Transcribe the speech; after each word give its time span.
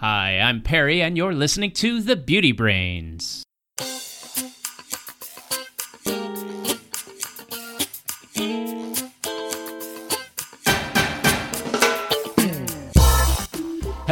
Hi, 0.00 0.38
I'm 0.38 0.62
Perry, 0.62 1.02
and 1.02 1.16
you're 1.16 1.34
listening 1.34 1.72
to 1.72 2.00
The 2.00 2.14
Beauty 2.14 2.52
Brains. 2.52 3.42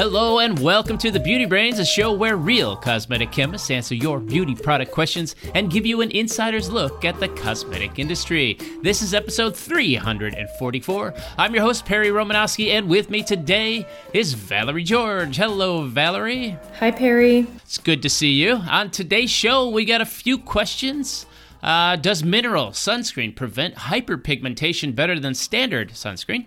Hello 0.09 0.39
and 0.39 0.57
welcome 0.61 0.97
to 0.99 1.11
the 1.11 1.19
Beauty 1.19 1.47
Brains, 1.47 1.81
a 1.81 1.85
show 1.85 2.13
where 2.13 2.37
real 2.37 2.77
cosmetic 2.77 3.33
chemists 3.33 3.73
answer 3.73 3.97
your 3.97 4.21
beauty 4.21 4.55
product 4.55 4.93
questions 4.93 5.35
and 5.57 5.69
give 5.69 5.85
you 5.85 6.01
an 6.01 6.13
insider's 6.13 6.71
look 6.71 7.05
at 7.05 7.19
the 7.19 7.27
cosmetic 7.31 7.99
industry. 7.99 8.57
This 8.83 9.03
is 9.03 9.15
episode 9.15 9.57
344. 9.57 11.15
I'm 11.39 11.53
your 11.53 11.65
host, 11.65 11.85
Perry 11.85 12.11
Romanowski, 12.11 12.71
and 12.71 12.89
with 12.89 13.11
me 13.11 13.25
today 13.25 13.85
is 14.13 14.33
Valerie 14.33 14.85
George. 14.85 15.37
Hello, 15.37 15.83
Valerie. 15.83 16.57
Hi, 16.79 16.93
Perry. 16.93 17.49
It's 17.65 17.79
good 17.79 18.01
to 18.03 18.09
see 18.09 18.31
you. 18.31 18.59
On 18.71 18.93
today's 18.93 19.33
show, 19.33 19.69
we 19.69 19.85
got 19.85 20.03
a 20.03 20.07
few 20.07 20.39
questions. 20.39 21.27
Uh, 21.65 21.97
does 21.97 22.23
mineral 22.23 22.69
sunscreen 22.69 23.35
prevent 23.35 23.75
hyperpigmentation 23.75 24.95
better 24.95 25.19
than 25.19 25.35
standard 25.35 25.91
sunscreen? 25.91 26.47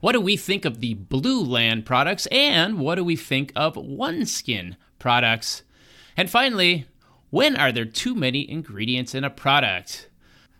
What 0.00 0.12
do 0.12 0.20
we 0.20 0.36
think 0.36 0.64
of 0.64 0.80
the 0.80 0.94
Blueland 0.94 1.84
products? 1.84 2.26
And 2.26 2.78
what 2.78 2.94
do 2.94 3.04
we 3.04 3.16
think 3.16 3.52
of 3.56 3.74
OneSkin 3.74 4.76
products? 4.98 5.62
And 6.16 6.30
finally, 6.30 6.86
when 7.30 7.56
are 7.56 7.72
there 7.72 7.84
too 7.84 8.14
many 8.14 8.48
ingredients 8.48 9.14
in 9.14 9.24
a 9.24 9.30
product? 9.30 10.08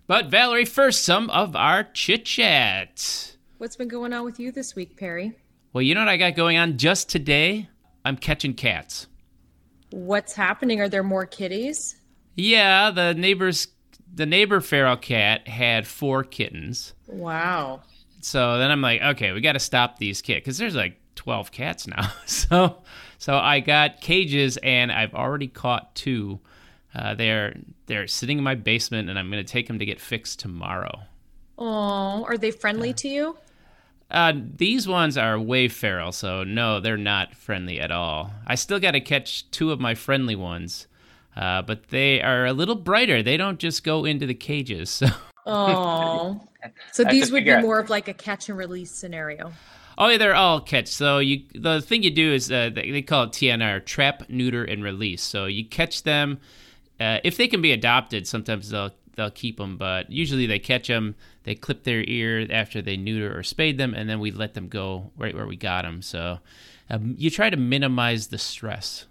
But 0.06 0.26
Valerie, 0.26 0.64
first, 0.64 1.04
some 1.04 1.30
of 1.30 1.54
our 1.54 1.84
chit 1.84 2.24
chat. 2.24 3.36
What's 3.58 3.76
been 3.76 3.88
going 3.88 4.12
on 4.12 4.24
with 4.24 4.40
you 4.40 4.50
this 4.50 4.74
week, 4.74 4.96
Perry? 4.96 5.36
Well, 5.72 5.82
you 5.82 5.94
know 5.94 6.00
what 6.00 6.08
I 6.08 6.16
got 6.16 6.34
going 6.34 6.56
on 6.56 6.78
just 6.78 7.08
today? 7.08 7.68
I'm 8.04 8.16
catching 8.16 8.54
cats. 8.54 9.06
What's 9.90 10.32
happening? 10.32 10.80
Are 10.80 10.88
there 10.88 11.02
more 11.02 11.26
kitties? 11.26 11.96
Yeah, 12.34 12.90
the 12.90 13.14
neighbor's 13.14 13.68
the 14.14 14.26
neighbor 14.26 14.60
feral 14.60 14.96
cat 14.96 15.46
had 15.46 15.86
four 15.86 16.24
kittens. 16.24 16.94
Wow. 17.06 17.82
So 18.28 18.58
then 18.58 18.70
I'm 18.70 18.82
like, 18.82 19.00
okay, 19.00 19.32
we 19.32 19.40
got 19.40 19.54
to 19.54 19.58
stop 19.58 19.98
these 19.98 20.20
kids 20.20 20.40
because 20.40 20.58
there's 20.58 20.74
like 20.74 21.00
12 21.14 21.50
cats 21.50 21.86
now. 21.86 22.12
so 22.26 22.82
so 23.16 23.36
I 23.36 23.60
got 23.60 24.02
cages 24.02 24.58
and 24.58 24.92
I've 24.92 25.14
already 25.14 25.48
caught 25.48 25.94
two. 25.94 26.38
Uh, 26.94 27.14
they're 27.14 27.56
they're 27.86 28.06
sitting 28.06 28.36
in 28.36 28.44
my 28.44 28.54
basement 28.54 29.08
and 29.08 29.18
I'm 29.18 29.30
gonna 29.30 29.44
take 29.44 29.66
them 29.66 29.78
to 29.78 29.86
get 29.86 29.98
fixed 29.98 30.40
tomorrow. 30.40 31.00
Oh, 31.56 32.24
are 32.24 32.36
they 32.36 32.50
friendly 32.50 32.92
to 32.94 33.08
you? 33.08 33.38
Uh, 34.10 34.34
these 34.56 34.86
ones 34.86 35.18
are 35.18 35.38
way 35.38 35.68
feral, 35.68 36.12
so 36.12 36.44
no, 36.44 36.80
they're 36.80 36.96
not 36.96 37.34
friendly 37.34 37.80
at 37.80 37.90
all. 37.90 38.32
I 38.46 38.54
still 38.54 38.78
got 38.78 38.92
to 38.92 39.00
catch 39.00 39.50
two 39.50 39.70
of 39.70 39.80
my 39.80 39.94
friendly 39.94 40.34
ones, 40.34 40.86
uh, 41.36 41.60
but 41.62 41.88
they 41.88 42.22
are 42.22 42.46
a 42.46 42.54
little 42.54 42.74
brighter. 42.74 43.22
They 43.22 43.36
don't 43.36 43.58
just 43.58 43.84
go 43.84 44.04
into 44.04 44.26
the 44.26 44.34
cages. 44.34 45.02
So. 45.08 45.14
Oh, 45.48 46.40
so 46.92 47.04
these 47.04 47.32
would 47.32 47.44
be 47.44 47.52
out. 47.52 47.62
more 47.62 47.78
of 47.78 47.90
like 47.90 48.08
a 48.08 48.14
catch 48.14 48.48
and 48.48 48.58
release 48.58 48.90
scenario. 48.90 49.52
Oh, 49.96 50.08
yeah, 50.08 50.18
they're 50.18 50.34
all 50.34 50.60
catch. 50.60 50.86
So 50.88 51.18
you, 51.18 51.42
the 51.54 51.80
thing 51.80 52.04
you 52.04 52.10
do 52.10 52.32
is 52.32 52.52
uh, 52.52 52.70
they 52.72 53.02
call 53.02 53.24
it 53.24 53.30
TNR, 53.30 53.84
trap, 53.84 54.28
neuter, 54.28 54.62
and 54.62 54.84
release. 54.84 55.22
So 55.22 55.46
you 55.46 55.64
catch 55.64 56.04
them. 56.04 56.38
Uh, 57.00 57.18
if 57.24 57.36
they 57.36 57.48
can 57.48 57.62
be 57.62 57.72
adopted, 57.72 58.26
sometimes 58.26 58.70
they'll 58.70 58.92
they'll 59.16 59.30
keep 59.30 59.56
them, 59.56 59.76
but 59.76 60.10
usually 60.10 60.46
they 60.46 60.60
catch 60.60 60.86
them. 60.86 61.16
They 61.42 61.56
clip 61.56 61.82
their 61.82 62.04
ear 62.06 62.46
after 62.50 62.80
they 62.80 62.96
neuter 62.96 63.36
or 63.36 63.42
spade 63.42 63.76
them, 63.76 63.92
and 63.92 64.08
then 64.08 64.20
we 64.20 64.30
let 64.30 64.54
them 64.54 64.68
go 64.68 65.10
right 65.16 65.34
where 65.34 65.46
we 65.46 65.56
got 65.56 65.82
them. 65.82 66.02
So 66.02 66.38
um, 66.88 67.14
you 67.18 67.30
try 67.30 67.50
to 67.50 67.56
minimize 67.56 68.28
the 68.28 68.38
stress. 68.38 69.06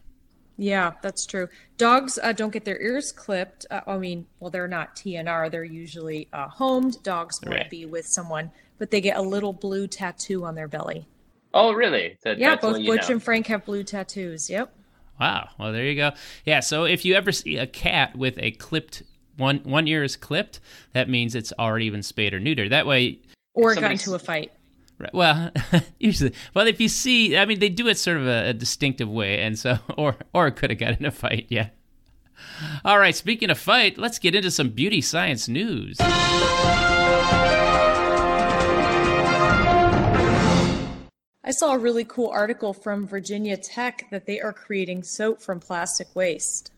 Yeah, 0.57 0.93
that's 1.01 1.25
true. 1.25 1.47
Dogs 1.77 2.17
uh, 2.21 2.33
don't 2.33 2.49
get 2.49 2.65
their 2.65 2.81
ears 2.81 3.11
clipped. 3.11 3.67
Uh, 3.69 3.81
I 3.85 3.97
mean, 3.97 4.25
well, 4.39 4.49
they're 4.49 4.67
not 4.67 4.95
TNR. 4.95 5.51
They're 5.51 5.63
usually 5.63 6.27
uh, 6.33 6.47
homed. 6.47 7.01
Dogs 7.03 7.39
want 7.43 7.55
right. 7.55 7.69
be 7.69 7.85
with 7.85 8.07
someone, 8.07 8.51
but 8.79 8.89
they 8.89 8.99
get 8.99 9.17
a 9.17 9.21
little 9.21 9.53
blue 9.53 9.87
tattoo 9.87 10.43
on 10.45 10.55
their 10.55 10.67
belly. 10.67 11.07
Oh, 11.53 11.73
really? 11.73 12.17
That, 12.23 12.39
yeah, 12.39 12.55
both 12.55 12.83
Butch 12.85 13.07
know. 13.07 13.13
and 13.13 13.23
Frank 13.23 13.47
have 13.47 13.65
blue 13.65 13.83
tattoos. 13.83 14.49
Yep. 14.49 14.73
Wow. 15.19 15.49
Well, 15.59 15.71
there 15.71 15.85
you 15.85 15.95
go. 15.95 16.11
Yeah. 16.45 16.59
So 16.59 16.85
if 16.85 17.05
you 17.05 17.15
ever 17.15 17.31
see 17.31 17.57
a 17.57 17.67
cat 17.67 18.15
with 18.15 18.37
a 18.39 18.51
clipped 18.51 19.03
one 19.37 19.59
one 19.63 19.87
ear 19.87 20.03
is 20.03 20.15
clipped, 20.15 20.59
that 20.93 21.09
means 21.09 21.35
it's 21.35 21.53
already 21.57 21.89
been 21.89 22.03
spayed 22.03 22.33
or 22.33 22.39
neutered. 22.39 22.69
That 22.69 22.85
way, 22.85 23.19
or 23.53 23.73
got 23.75 23.91
into 23.91 24.13
a 24.13 24.19
fight. 24.19 24.51
Right. 24.99 25.13
Well, 25.13 25.51
usually, 25.99 26.33
well, 26.55 26.65
if 26.65 26.81
you 26.81 26.89
see, 26.89 27.37
I 27.37 27.45
mean, 27.45 27.59
they 27.59 27.69
do 27.69 27.87
it 27.87 27.99
sort 27.99 28.17
of 28.17 28.25
a, 28.25 28.49
a 28.49 28.53
distinctive 28.53 29.09
way, 29.09 29.41
and 29.41 29.57
so, 29.57 29.77
or 29.97 30.15
or 30.33 30.49
could 30.51 30.71
have 30.71 30.79
got 30.79 30.99
in 30.99 31.05
a 31.05 31.11
fight. 31.11 31.45
Yeah. 31.49 31.69
All 32.83 32.99
right. 32.99 33.15
Speaking 33.15 33.49
of 33.49 33.57
fight, 33.57 33.97
let's 33.97 34.19
get 34.19 34.35
into 34.35 34.51
some 34.51 34.69
beauty 34.69 35.01
science 35.01 35.47
news. 35.47 35.97
I 41.47 41.51
saw 41.51 41.73
a 41.73 41.77
really 41.77 42.03
cool 42.03 42.29
article 42.29 42.73
from 42.73 43.07
Virginia 43.07 43.55
Tech 43.55 44.07
that 44.11 44.25
they 44.25 44.41
are 44.41 44.51
creating 44.51 45.03
soap 45.03 45.41
from 45.41 45.61
plastic 45.61 46.13
waste. 46.13 46.71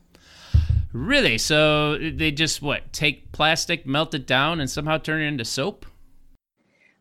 Really? 0.93 1.37
So 1.37 1.97
they 1.97 2.31
just 2.31 2.61
what 2.61 2.93
take 2.93 3.31
plastic, 3.31 3.85
melt 3.85 4.13
it 4.13 4.27
down, 4.27 4.59
and 4.59 4.69
somehow 4.69 4.97
turn 4.97 5.21
it 5.21 5.27
into 5.27 5.45
soap? 5.45 5.85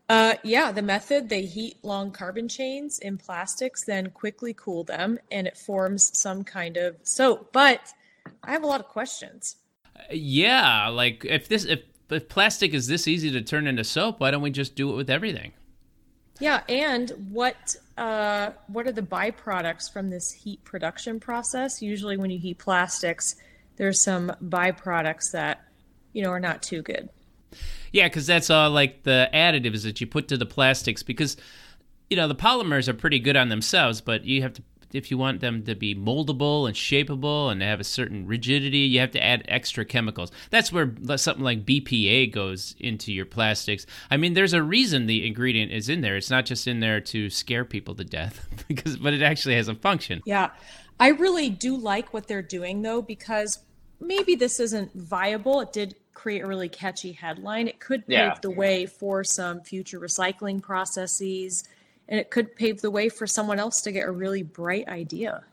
Uh, 0.09 0.35
yeah, 0.43 0.73
the 0.73 0.83
method 0.83 1.29
they 1.29 1.43
heat 1.43 1.77
long 1.83 2.11
carbon 2.11 2.49
chains 2.49 2.99
in 2.99 3.19
plastics, 3.19 3.85
then 3.85 4.09
quickly 4.11 4.55
cool 4.55 4.83
them, 4.83 5.19
and 5.31 5.47
it 5.47 5.57
forms 5.57 6.17
some 6.19 6.45
kind 6.45 6.79
of 6.79 6.97
soap. 7.03 7.53
But 7.53 7.93
I 8.43 8.53
have 8.53 8.63
a 8.63 8.67
lot 8.67 8.81
of 8.81 8.89
questions. 8.89 9.57
Yeah, 10.11 10.89
like 10.89 11.25
if 11.27 11.49
this 11.49 11.65
if, 11.65 11.83
if 12.09 12.29
plastic 12.29 12.73
is 12.73 12.87
this 12.87 13.07
easy 13.07 13.31
to 13.33 13.43
turn 13.43 13.67
into 13.67 13.85
soap, 13.85 14.21
why 14.21 14.31
don't 14.31 14.41
we 14.41 14.51
just 14.51 14.75
do 14.75 14.91
it 14.91 14.97
with 14.97 15.11
everything? 15.11 15.53
Yeah, 16.41 16.63
and 16.69 17.11
what 17.31 17.77
uh, 17.99 18.53
what 18.69 18.87
are 18.87 18.93
the 18.93 19.03
byproducts 19.03 19.93
from 19.93 20.09
this 20.09 20.31
heat 20.31 20.65
production 20.65 21.21
process? 21.21 21.83
Usually, 21.83 22.17
when 22.17 22.31
you 22.31 22.39
heat 22.39 22.59
plastics, 22.59 23.37
there's 23.77 24.03
some 24.03 24.33
byproducts 24.43 25.33
that 25.33 25.65
you 26.15 26.23
know 26.23 26.31
are 26.31 26.41
not 26.41 26.63
too 26.63 26.81
good. 26.81 27.11
Yeah, 27.93 28.07
because 28.07 28.27
that's 28.27 28.51
all 28.51 28.71
like 28.71 29.03
the 29.03 29.29
additives 29.33 29.83
that 29.85 30.01
you 30.01 30.07
put 30.07 30.29
to 30.29 30.37
the 30.37 30.47
plastics. 30.47 31.03
Because 31.03 31.37
you 32.11 32.17
know 32.17 32.29
the 32.29 32.35
polymers 32.35 32.89
are 32.89 32.95
pretty 32.95 33.19
good 33.19 33.37
on 33.37 33.49
themselves, 33.49 34.01
but 34.01 34.25
you 34.25 34.43
have 34.43 34.53
to 34.55 34.63
if 34.93 35.11
you 35.11 35.19
want 35.19 35.41
them 35.41 35.63
to 35.65 35.75
be 35.75 35.95
moldable 35.95 36.67
and 36.67 36.75
shapeable 36.75 37.51
and 37.51 37.63
have 37.63 37.81
a 37.81 37.85
certain 37.85 38.27
rigidity, 38.27 38.79
you 38.79 39.01
have 39.01 39.11
to 39.13 39.23
add 39.23 39.45
extra 39.49 39.85
chemicals. 39.85 40.31
That's 40.51 40.73
where 40.73 40.95
something 41.17 41.45
like 41.45 41.67
BPA 41.67 42.33
goes 42.33 42.75
into 42.79 43.13
your 43.13 43.27
plastics. 43.27 43.87
I 44.11 44.17
mean, 44.17 44.35
there's 44.35 44.55
a 44.55 44.63
reason 44.63 45.07
the 45.07 45.27
ingredient 45.27 45.73
is 45.73 45.89
in 45.89 46.01
there. 46.01 46.17
It's 46.17 46.31
not 46.31 46.47
just 46.47 46.67
in 46.67 46.81
there 46.81 47.01
to 47.03 47.31
scare 47.31 47.65
people 47.65 47.95
to 47.97 48.05
death, 48.05 48.49
because 48.69 48.97
but 48.97 49.13
it 49.13 49.23
actually 49.23 49.57
has 49.57 49.69
a 49.69 49.75
function. 49.75 50.23
Yeah. 50.25 50.51
I 51.01 51.09
really 51.09 51.49
do 51.49 51.77
like 51.77 52.13
what 52.13 52.27
they're 52.27 52.43
doing 52.43 52.83
though 52.83 53.03
because 53.03 53.61
maybe 54.01 54.35
this 54.35 54.61
isn't 54.61 54.93
viable. 54.95 55.61
It 55.61 55.73
did 55.73 55.95
create 56.15 56.43
a 56.43 56.47
really 56.47 56.69
catchy 56.69 57.13
headline. 57.13 57.69
It 57.69 57.81
could 57.81 58.07
pave 58.07 58.19
yeah. 58.19 58.35
the 58.43 58.51
way 58.51 58.87
for 58.87 59.23
some 59.25 59.61
future 59.61 60.01
recycling 60.01 60.61
processes, 60.61 61.65
and 62.09 62.19
it 62.19 62.31
could 62.31 62.57
pave 62.57 62.81
the 62.81 62.91
way 62.91 63.09
for 63.09 63.27
someone 63.27 63.59
else 63.59 63.81
to 63.83 63.93
get 63.93 64.09
a 64.09 64.11
really 64.11 64.43
bright 64.43 64.89
idea. 64.89 65.45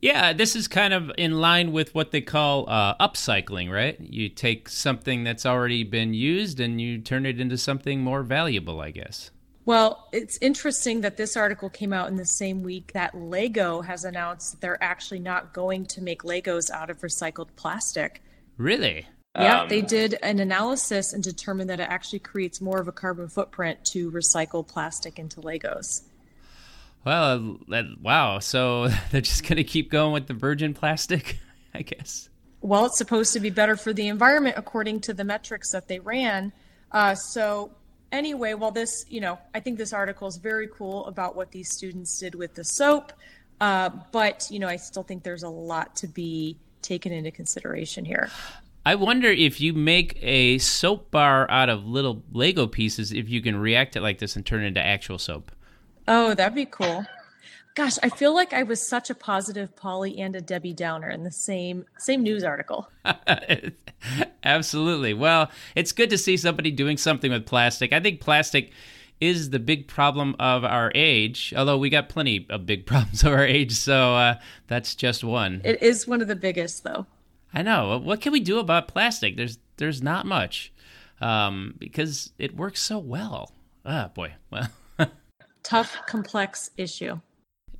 Yeah, 0.00 0.32
this 0.34 0.54
is 0.54 0.68
kind 0.68 0.92
of 0.92 1.10
in 1.16 1.40
line 1.40 1.72
with 1.72 1.94
what 1.94 2.10
they 2.10 2.20
call 2.20 2.68
uh, 2.68 2.94
upcycling, 2.98 3.70
right? 3.70 3.98
You 3.98 4.28
take 4.28 4.68
something 4.68 5.24
that's 5.24 5.46
already 5.46 5.84
been 5.84 6.12
used 6.12 6.60
and 6.60 6.80
you 6.80 6.98
turn 6.98 7.24
it 7.24 7.40
into 7.40 7.56
something 7.56 8.02
more 8.02 8.22
valuable, 8.22 8.80
I 8.80 8.90
guess. 8.90 9.30
Well, 9.66 10.08
it's 10.12 10.38
interesting 10.40 11.00
that 11.00 11.16
this 11.16 11.36
article 11.36 11.68
came 11.68 11.92
out 11.92 12.08
in 12.08 12.14
the 12.14 12.24
same 12.24 12.62
week 12.62 12.92
that 12.92 13.16
Lego 13.16 13.80
has 13.80 14.04
announced 14.04 14.52
that 14.52 14.60
they're 14.60 14.82
actually 14.82 15.18
not 15.18 15.52
going 15.52 15.86
to 15.86 16.00
make 16.00 16.22
Legos 16.22 16.70
out 16.70 16.88
of 16.88 17.00
recycled 17.00 17.48
plastic. 17.56 18.22
Really? 18.56 19.08
Yeah, 19.34 19.62
um, 19.62 19.68
they 19.68 19.82
did 19.82 20.18
an 20.22 20.38
analysis 20.38 21.12
and 21.12 21.22
determined 21.22 21.68
that 21.68 21.80
it 21.80 21.88
actually 21.90 22.20
creates 22.20 22.60
more 22.60 22.80
of 22.80 22.86
a 22.86 22.92
carbon 22.92 23.28
footprint 23.28 23.84
to 23.86 24.10
recycle 24.12 24.66
plastic 24.66 25.18
into 25.18 25.40
Legos. 25.40 26.04
Well, 27.04 27.58
wow. 28.00 28.38
So 28.38 28.88
they're 29.10 29.20
just 29.20 29.42
going 29.42 29.56
to 29.56 29.64
keep 29.64 29.90
going 29.90 30.12
with 30.12 30.28
the 30.28 30.34
virgin 30.34 30.74
plastic, 30.74 31.40
I 31.74 31.82
guess. 31.82 32.28
Well, 32.60 32.86
it's 32.86 32.98
supposed 32.98 33.32
to 33.32 33.40
be 33.40 33.50
better 33.50 33.76
for 33.76 33.92
the 33.92 34.06
environment 34.06 34.54
according 34.56 35.00
to 35.02 35.12
the 35.12 35.24
metrics 35.24 35.72
that 35.72 35.88
they 35.88 35.98
ran. 35.98 36.52
Uh, 36.92 37.16
so, 37.16 37.72
anyway, 38.12 38.54
well, 38.54 38.70
this, 38.70 39.04
you 39.08 39.20
know, 39.20 39.38
I 39.54 39.60
think 39.60 39.78
this 39.78 39.92
article 39.92 40.28
is 40.28 40.36
very 40.36 40.68
cool 40.68 41.06
about 41.06 41.36
what 41.36 41.50
these 41.50 41.72
students 41.72 42.18
did 42.18 42.34
with 42.34 42.54
the 42.54 42.64
soap. 42.64 43.12
Uh, 43.60 43.90
but, 44.12 44.46
you 44.50 44.58
know, 44.58 44.68
I 44.68 44.76
still 44.76 45.02
think 45.02 45.22
there's 45.22 45.42
a 45.42 45.48
lot 45.48 45.96
to 45.96 46.06
be 46.06 46.56
taken 46.82 47.12
into 47.12 47.30
consideration 47.30 48.04
here. 48.04 48.30
I 48.84 48.94
wonder 48.94 49.28
if 49.28 49.60
you 49.60 49.72
make 49.72 50.18
a 50.22 50.58
soap 50.58 51.10
bar 51.10 51.50
out 51.50 51.68
of 51.68 51.86
little 51.86 52.22
Lego 52.32 52.66
pieces, 52.66 53.12
if 53.12 53.28
you 53.28 53.42
can 53.42 53.56
react 53.56 53.96
it 53.96 54.00
like 54.00 54.18
this 54.18 54.36
and 54.36 54.46
turn 54.46 54.62
it 54.62 54.68
into 54.68 54.84
actual 54.84 55.18
soap. 55.18 55.50
Oh, 56.06 56.34
that'd 56.34 56.54
be 56.54 56.66
cool. 56.66 57.04
Gosh, 57.76 57.98
I 58.02 58.08
feel 58.08 58.34
like 58.34 58.54
I 58.54 58.62
was 58.62 58.80
such 58.80 59.10
a 59.10 59.14
positive 59.14 59.76
Polly 59.76 60.18
and 60.18 60.34
a 60.34 60.40
Debbie 60.40 60.72
Downer 60.72 61.10
in 61.10 61.24
the 61.24 61.30
same 61.30 61.84
same 61.98 62.22
news 62.22 62.42
article. 62.42 62.88
Absolutely. 64.42 65.12
Well, 65.12 65.50
it's 65.74 65.92
good 65.92 66.08
to 66.08 66.16
see 66.16 66.38
somebody 66.38 66.70
doing 66.70 66.96
something 66.96 67.30
with 67.30 67.44
plastic. 67.44 67.92
I 67.92 68.00
think 68.00 68.22
plastic 68.22 68.72
is 69.20 69.50
the 69.50 69.58
big 69.58 69.88
problem 69.88 70.36
of 70.38 70.64
our 70.64 70.90
age, 70.94 71.52
although 71.54 71.76
we 71.76 71.90
got 71.90 72.08
plenty 72.08 72.46
of 72.48 72.64
big 72.64 72.86
problems 72.86 73.22
of 73.22 73.32
our 73.32 73.44
age, 73.44 73.72
so 73.72 74.14
uh, 74.14 74.34
that's 74.68 74.94
just 74.94 75.22
one. 75.22 75.60
It 75.62 75.82
is 75.82 76.08
one 76.08 76.22
of 76.22 76.28
the 76.28 76.36
biggest, 76.36 76.82
though. 76.82 77.04
I 77.52 77.60
know. 77.60 77.98
What 77.98 78.22
can 78.22 78.32
we 78.32 78.40
do 78.40 78.58
about 78.58 78.88
plastic? 78.88 79.36
There's 79.36 79.58
there's 79.76 80.02
not 80.02 80.24
much 80.24 80.72
um, 81.20 81.74
because 81.78 82.32
it 82.38 82.56
works 82.56 82.80
so 82.80 82.98
well. 82.98 83.52
Ah, 83.84 84.10
boy. 84.14 84.32
Well, 84.50 84.68
tough, 85.62 85.98
complex 86.06 86.70
issue. 86.78 87.20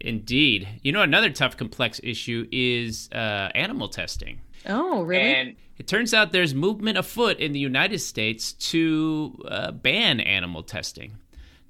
Indeed. 0.01 0.69
You 0.83 0.93
know, 0.93 1.03
another 1.03 1.31
tough, 1.31 1.57
complex 1.57 2.01
issue 2.03 2.47
is 2.53 3.09
uh, 3.13 3.51
animal 3.55 3.89
testing. 3.89 4.41
Oh, 4.69 5.03
really? 5.03 5.23
And 5.23 5.57
it 5.79 5.87
turns 5.87 6.15
out 6.15 6.33
there's 6.33 6.55
movement 6.55 6.99
afoot 6.99 7.39
in 7.39 7.53
the 7.53 7.59
United 7.59 7.99
States 7.99 8.53
to 8.53 9.43
uh, 9.49 9.71
ban 9.73 10.21
animal 10.21 10.63
testing. 10.63 11.19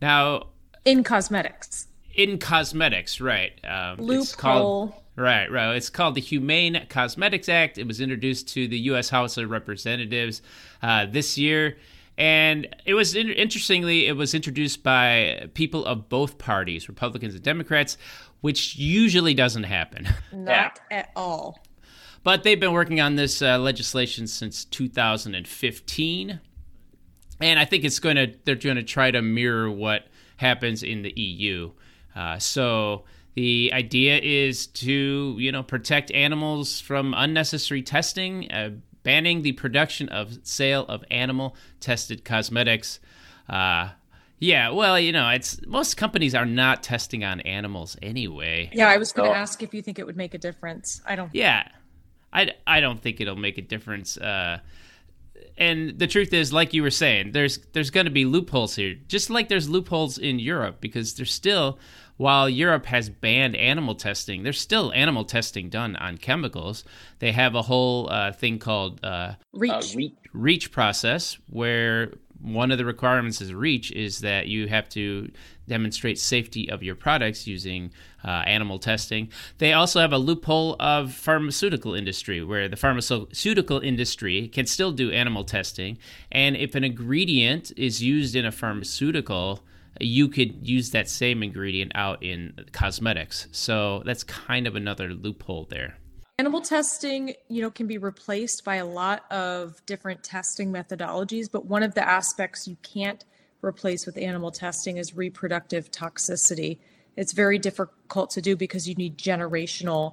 Now, 0.00 0.48
in 0.84 1.02
cosmetics. 1.02 1.88
In 2.14 2.38
cosmetics, 2.38 3.20
right? 3.20 3.52
Um, 3.64 3.98
Loophole. 3.98 5.02
Right, 5.16 5.50
right. 5.50 5.74
It's 5.74 5.88
called 5.88 6.14
the 6.14 6.20
Humane 6.20 6.86
Cosmetics 6.90 7.48
Act. 7.48 7.78
It 7.78 7.86
was 7.86 8.00
introduced 8.00 8.48
to 8.48 8.68
the 8.68 8.78
U.S. 8.80 9.08
House 9.08 9.38
of 9.38 9.50
Representatives 9.50 10.42
uh, 10.82 11.06
this 11.06 11.38
year. 11.38 11.78
And 12.18 12.68
it 12.86 12.94
was 12.94 13.14
interestingly, 13.14 14.06
it 14.06 14.16
was 14.16 14.34
introduced 14.34 14.82
by 14.82 15.48
people 15.54 15.84
of 15.84 16.08
both 16.08 16.38
parties, 16.38 16.88
Republicans 16.88 17.34
and 17.34 17.42
Democrats, 17.42 17.98
which 18.40 18.76
usually 18.76 19.34
doesn't 19.34 19.64
happen. 19.64 20.08
Not 20.32 20.80
yeah. 20.90 20.98
at 20.98 21.10
all. 21.14 21.60
But 22.22 22.42
they've 22.42 22.58
been 22.58 22.72
working 22.72 23.00
on 23.00 23.16
this 23.16 23.40
uh, 23.40 23.58
legislation 23.58 24.26
since 24.26 24.64
2015, 24.64 26.40
and 27.40 27.58
I 27.58 27.64
think 27.64 27.84
it's 27.84 28.00
going 28.00 28.16
to 28.16 28.34
they're 28.44 28.56
going 28.56 28.76
to 28.76 28.82
try 28.82 29.12
to 29.12 29.22
mirror 29.22 29.70
what 29.70 30.08
happens 30.36 30.82
in 30.82 31.02
the 31.02 31.12
EU. 31.20 31.70
Uh, 32.16 32.38
so 32.38 33.04
the 33.34 33.70
idea 33.72 34.18
is 34.18 34.66
to 34.68 35.36
you 35.38 35.52
know 35.52 35.62
protect 35.62 36.10
animals 36.10 36.80
from 36.80 37.14
unnecessary 37.16 37.82
testing, 37.82 38.50
uh, 38.50 38.70
banning 39.06 39.42
the 39.42 39.52
production 39.52 40.08
of 40.08 40.40
sale 40.42 40.84
of 40.88 41.04
animal 41.12 41.54
tested 41.78 42.24
cosmetics. 42.24 42.98
Uh, 43.48 43.90
yeah, 44.40 44.70
well, 44.70 44.98
you 44.98 45.12
know, 45.12 45.30
it's 45.30 45.64
most 45.64 45.96
companies 45.96 46.34
are 46.34 46.44
not 46.44 46.82
testing 46.82 47.22
on 47.22 47.40
animals 47.42 47.96
anyway. 48.02 48.68
Yeah, 48.72 48.88
I 48.88 48.96
was 48.96 49.12
going 49.12 49.30
to 49.30 49.36
ask 49.36 49.62
if 49.62 49.72
you 49.72 49.80
think 49.80 50.00
it 50.00 50.06
would 50.06 50.16
make 50.16 50.34
a 50.34 50.38
difference. 50.38 51.00
I 51.06 51.14
don't. 51.14 51.32
Yeah, 51.32 51.68
I, 52.32 52.50
I 52.66 52.80
don't 52.80 53.00
think 53.00 53.20
it'll 53.20 53.36
make 53.36 53.58
a 53.58 53.62
difference. 53.62 54.18
Uh, 54.18 54.58
and 55.56 55.96
the 55.96 56.08
truth 56.08 56.32
is, 56.32 56.52
like 56.52 56.74
you 56.74 56.82
were 56.82 56.90
saying, 56.90 57.30
there's 57.30 57.58
there's 57.72 57.90
going 57.90 58.06
to 58.06 58.12
be 58.12 58.24
loopholes 58.24 58.74
here, 58.74 58.96
just 59.06 59.30
like 59.30 59.48
there's 59.48 59.68
loopholes 59.68 60.18
in 60.18 60.40
Europe, 60.40 60.80
because 60.80 61.14
there's 61.14 61.32
still, 61.32 61.78
while 62.16 62.48
Europe 62.48 62.86
has 62.86 63.08
banned 63.08 63.56
animal 63.56 63.94
testing, 63.94 64.42
there's 64.42 64.60
still 64.60 64.92
animal 64.92 65.24
testing 65.24 65.68
done 65.68 65.96
on 65.96 66.18
chemicals. 66.18 66.84
They 67.18 67.32
have 67.32 67.54
a 67.54 67.62
whole 67.62 68.10
uh, 68.10 68.32
thing 68.32 68.58
called 68.58 69.04
uh, 69.04 69.34
REACH. 69.52 69.96
Uh, 69.96 70.08
REACH 70.32 70.72
process 70.72 71.38
where 71.48 72.12
one 72.40 72.70
of 72.70 72.78
the 72.78 72.84
requirements 72.84 73.40
is 73.40 73.52
REACH 73.52 73.90
is 73.92 74.20
that 74.20 74.46
you 74.46 74.68
have 74.68 74.88
to 74.90 75.30
demonstrate 75.68 76.18
safety 76.18 76.70
of 76.70 76.82
your 76.82 76.94
products 76.94 77.46
using 77.46 77.90
uh, 78.24 78.28
animal 78.46 78.78
testing. 78.78 79.30
They 79.58 79.72
also 79.72 80.00
have 80.00 80.12
a 80.12 80.18
loophole 80.18 80.76
of 80.78 81.12
pharmaceutical 81.12 81.94
industry 81.94 82.42
where 82.42 82.68
the 82.68 82.76
pharmaceutical 82.76 83.80
industry 83.80 84.48
can 84.48 84.66
still 84.66 84.92
do 84.92 85.10
animal 85.10 85.44
testing, 85.44 85.98
and 86.30 86.56
if 86.56 86.74
an 86.74 86.84
ingredient 86.84 87.72
is 87.76 88.02
used 88.02 88.36
in 88.36 88.44
a 88.44 88.52
pharmaceutical, 88.52 89.62
you 90.00 90.28
could 90.28 90.66
use 90.66 90.90
that 90.90 91.08
same 91.08 91.42
ingredient 91.42 91.92
out 91.94 92.22
in 92.22 92.54
cosmetics. 92.72 93.48
So 93.52 94.02
that's 94.04 94.24
kind 94.24 94.66
of 94.66 94.76
another 94.76 95.08
loophole 95.08 95.66
there. 95.70 95.98
Animal 96.38 96.60
testing, 96.60 97.32
you 97.48 97.62
know, 97.62 97.70
can 97.70 97.86
be 97.86 97.96
replaced 97.96 98.62
by 98.64 98.76
a 98.76 98.84
lot 98.84 99.24
of 99.32 99.84
different 99.86 100.22
testing 100.22 100.70
methodologies, 100.70 101.50
but 101.50 101.64
one 101.64 101.82
of 101.82 101.94
the 101.94 102.06
aspects 102.06 102.68
you 102.68 102.76
can't 102.82 103.24
replace 103.62 104.04
with 104.04 104.18
animal 104.18 104.50
testing 104.50 104.98
is 104.98 105.16
reproductive 105.16 105.90
toxicity. 105.90 106.78
It's 107.16 107.32
very 107.32 107.58
difficult 107.58 108.30
to 108.32 108.42
do 108.42 108.54
because 108.54 108.86
you 108.86 108.94
need 108.96 109.16
generational 109.16 110.12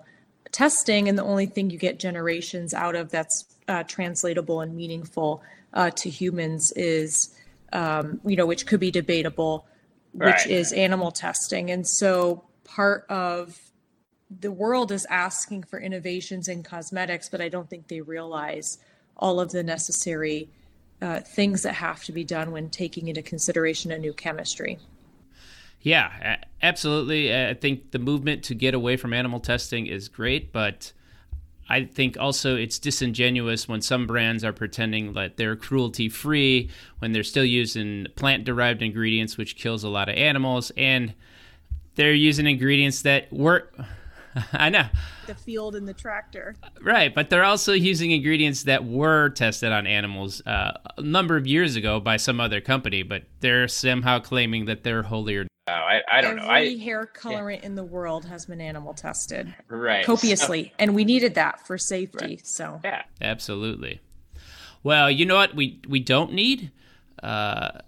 testing, 0.53 1.09
and 1.09 1.17
the 1.17 1.23
only 1.23 1.45
thing 1.45 1.69
you 1.69 1.77
get 1.77 1.99
generations 1.99 2.73
out 2.73 2.95
of 2.95 3.09
that's 3.11 3.43
uh, 3.67 3.83
translatable 3.83 4.61
and 4.61 4.75
meaningful 4.75 5.43
uh, 5.73 5.89
to 5.89 6.09
humans 6.09 6.71
is, 6.77 7.35
um, 7.73 8.21
you 8.25 8.37
know, 8.37 8.45
which 8.45 8.65
could 8.65 8.79
be 8.79 8.91
debatable, 8.91 9.65
which 10.13 10.25
right. 10.25 10.47
is 10.47 10.71
animal 10.71 11.11
testing. 11.11 11.69
And 11.69 11.87
so 11.87 12.43
part 12.63 13.05
of 13.09 13.59
the 14.29 14.51
world 14.51 14.91
is 14.91 15.05
asking 15.09 15.63
for 15.63 15.79
innovations 15.79 16.47
in 16.47 16.63
cosmetics, 16.63 17.29
but 17.29 17.41
I 17.41 17.49
don't 17.49 17.69
think 17.69 17.87
they 17.87 18.01
realize 18.01 18.77
all 19.17 19.39
of 19.39 19.51
the 19.51 19.63
necessary 19.63 20.49
uh, 21.01 21.19
things 21.19 21.63
that 21.63 21.73
have 21.73 22.03
to 22.05 22.11
be 22.11 22.23
done 22.23 22.51
when 22.51 22.69
taking 22.69 23.07
into 23.07 23.21
consideration 23.21 23.91
a 23.91 23.97
new 23.97 24.13
chemistry. 24.13 24.79
Yeah, 25.81 26.37
absolutely. 26.61 27.35
I 27.35 27.53
think 27.53 27.91
the 27.91 27.99
movement 27.99 28.43
to 28.45 28.55
get 28.55 28.73
away 28.73 28.95
from 28.95 29.13
animal 29.13 29.41
testing 29.41 29.85
is 29.85 30.07
great, 30.07 30.53
but 30.53 30.93
I 31.69 31.85
think 31.85 32.17
also 32.19 32.55
it's 32.55 32.77
disingenuous 32.79 33.67
when 33.67 33.81
some 33.81 34.05
brands 34.05 34.43
are 34.43 34.53
pretending 34.53 35.13
that 35.13 35.37
they're 35.37 35.55
cruelty 35.55 36.09
free 36.09 36.69
when 36.99 37.13
they're 37.13 37.23
still 37.23 37.45
using 37.45 38.07
plant 38.15 38.43
derived 38.43 38.81
ingredients, 38.81 39.37
which 39.37 39.55
kills 39.55 39.83
a 39.83 39.89
lot 39.89 40.09
of 40.09 40.15
animals, 40.15 40.71
and 40.77 41.13
they're 41.95 42.13
using 42.13 42.47
ingredients 42.47 43.01
that 43.03 43.31
work 43.31 43.73
I 44.53 44.69
know. 44.69 44.85
The 45.27 45.35
field 45.35 45.75
and 45.75 45.87
the 45.87 45.93
tractor. 45.93 46.55
Right, 46.81 47.13
but 47.13 47.29
they're 47.29 47.43
also 47.43 47.73
using 47.73 48.11
ingredients 48.11 48.63
that 48.63 48.83
were 48.85 49.29
tested 49.29 49.71
on 49.71 49.87
animals 49.87 50.41
uh, 50.45 50.77
a 50.97 51.01
number 51.01 51.37
of 51.37 51.47
years 51.47 51.75
ago 51.75 51.99
by 51.99 52.17
some 52.17 52.39
other 52.39 52.61
company, 52.61 53.03
but 53.03 53.23
they're 53.39 53.67
somehow 53.67 54.19
claiming 54.19 54.65
that 54.65 54.83
they're 54.83 55.03
holier. 55.03 55.47
Oh, 55.67 55.71
I, 55.71 56.01
I 56.11 56.21
don't 56.21 56.39
Every 56.39 56.47
know. 56.47 56.53
Every 56.53 56.77
hair 56.77 57.09
colorant 57.13 57.61
yeah. 57.61 57.67
in 57.67 57.75
the 57.75 57.83
world 57.83 58.25
has 58.25 58.45
been 58.45 58.59
animal 58.59 58.93
tested. 58.93 59.53
Right. 59.69 60.05
Copiously. 60.05 60.65
So, 60.65 60.71
and 60.79 60.95
we 60.95 61.05
needed 61.05 61.35
that 61.35 61.65
for 61.65 61.77
safety. 61.77 62.25
Right. 62.25 62.47
So, 62.47 62.81
yeah. 62.83 63.03
Absolutely. 63.21 64.01
Well, 64.83 65.09
you 65.09 65.25
know 65.25 65.35
what? 65.35 65.55
We, 65.55 65.79
we 65.87 65.99
don't 65.99 66.33
need. 66.33 66.71
Uh, 67.21 67.79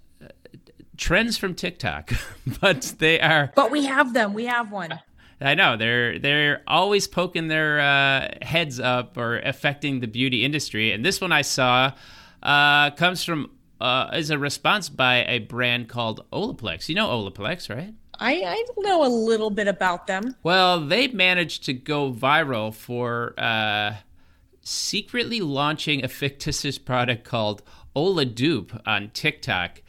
trends 0.98 1.38
from 1.38 1.55
TikTok, 1.55 2.12
but 2.62 2.96
they 3.00 3.20
are. 3.20 3.51
But 3.55 3.72
we 3.72 3.86
have 3.86 4.13
them. 4.13 4.34
We 4.34 4.46
have 4.46 4.72
one. 4.72 5.00
I 5.41 5.53
know 5.53 5.75
they're 5.75 6.17
they're 6.17 6.62
always 6.65 7.08
poking 7.08 7.50
their 7.50 7.79
uh, 7.82 8.29
heads 8.41 8.79
up 8.79 9.17
or 9.17 9.39
affecting 9.39 10.00
the 10.00 10.08
beauty 10.08 10.46
industry. 10.46 10.94
And 10.94 11.05
this 11.05 11.20
one 11.20 11.34
I 11.34 11.41
saw 11.41 11.91
uh, 12.41 12.91
comes 12.91 13.24
from 13.24 13.51
uh, 13.86 14.10
is 14.13 14.32
a 14.32 14.39
response 14.39 14.89
by 14.89 15.24
a 15.25 15.39
brand 15.39 15.88
called 15.88 16.25
Olaplex. 16.34 16.89
You 16.89 16.96
know 16.96 17.08
Olaplex, 17.08 17.70
right? 17.70 17.94
I, 18.18 18.42
I 18.44 18.65
know 18.80 19.06
a 19.06 19.10
little 19.10 19.51
bit 19.51 19.68
about 19.68 20.08
them. 20.08 20.36
Well, 20.42 20.84
they 20.84 21.08
managed 21.10 21.65
to 21.65 21.74
go 21.74 22.12
viral 22.12 22.74
for 22.74 23.36
uh, 23.38 23.96
secretly 24.62 25.39
launching 25.42 26.04
a 26.04 26.08
fictitious 26.08 26.77
product 26.89 27.25
called 27.25 27.62
Oladupe 27.96 28.82
on 28.88 29.12
TikTok 29.13 29.84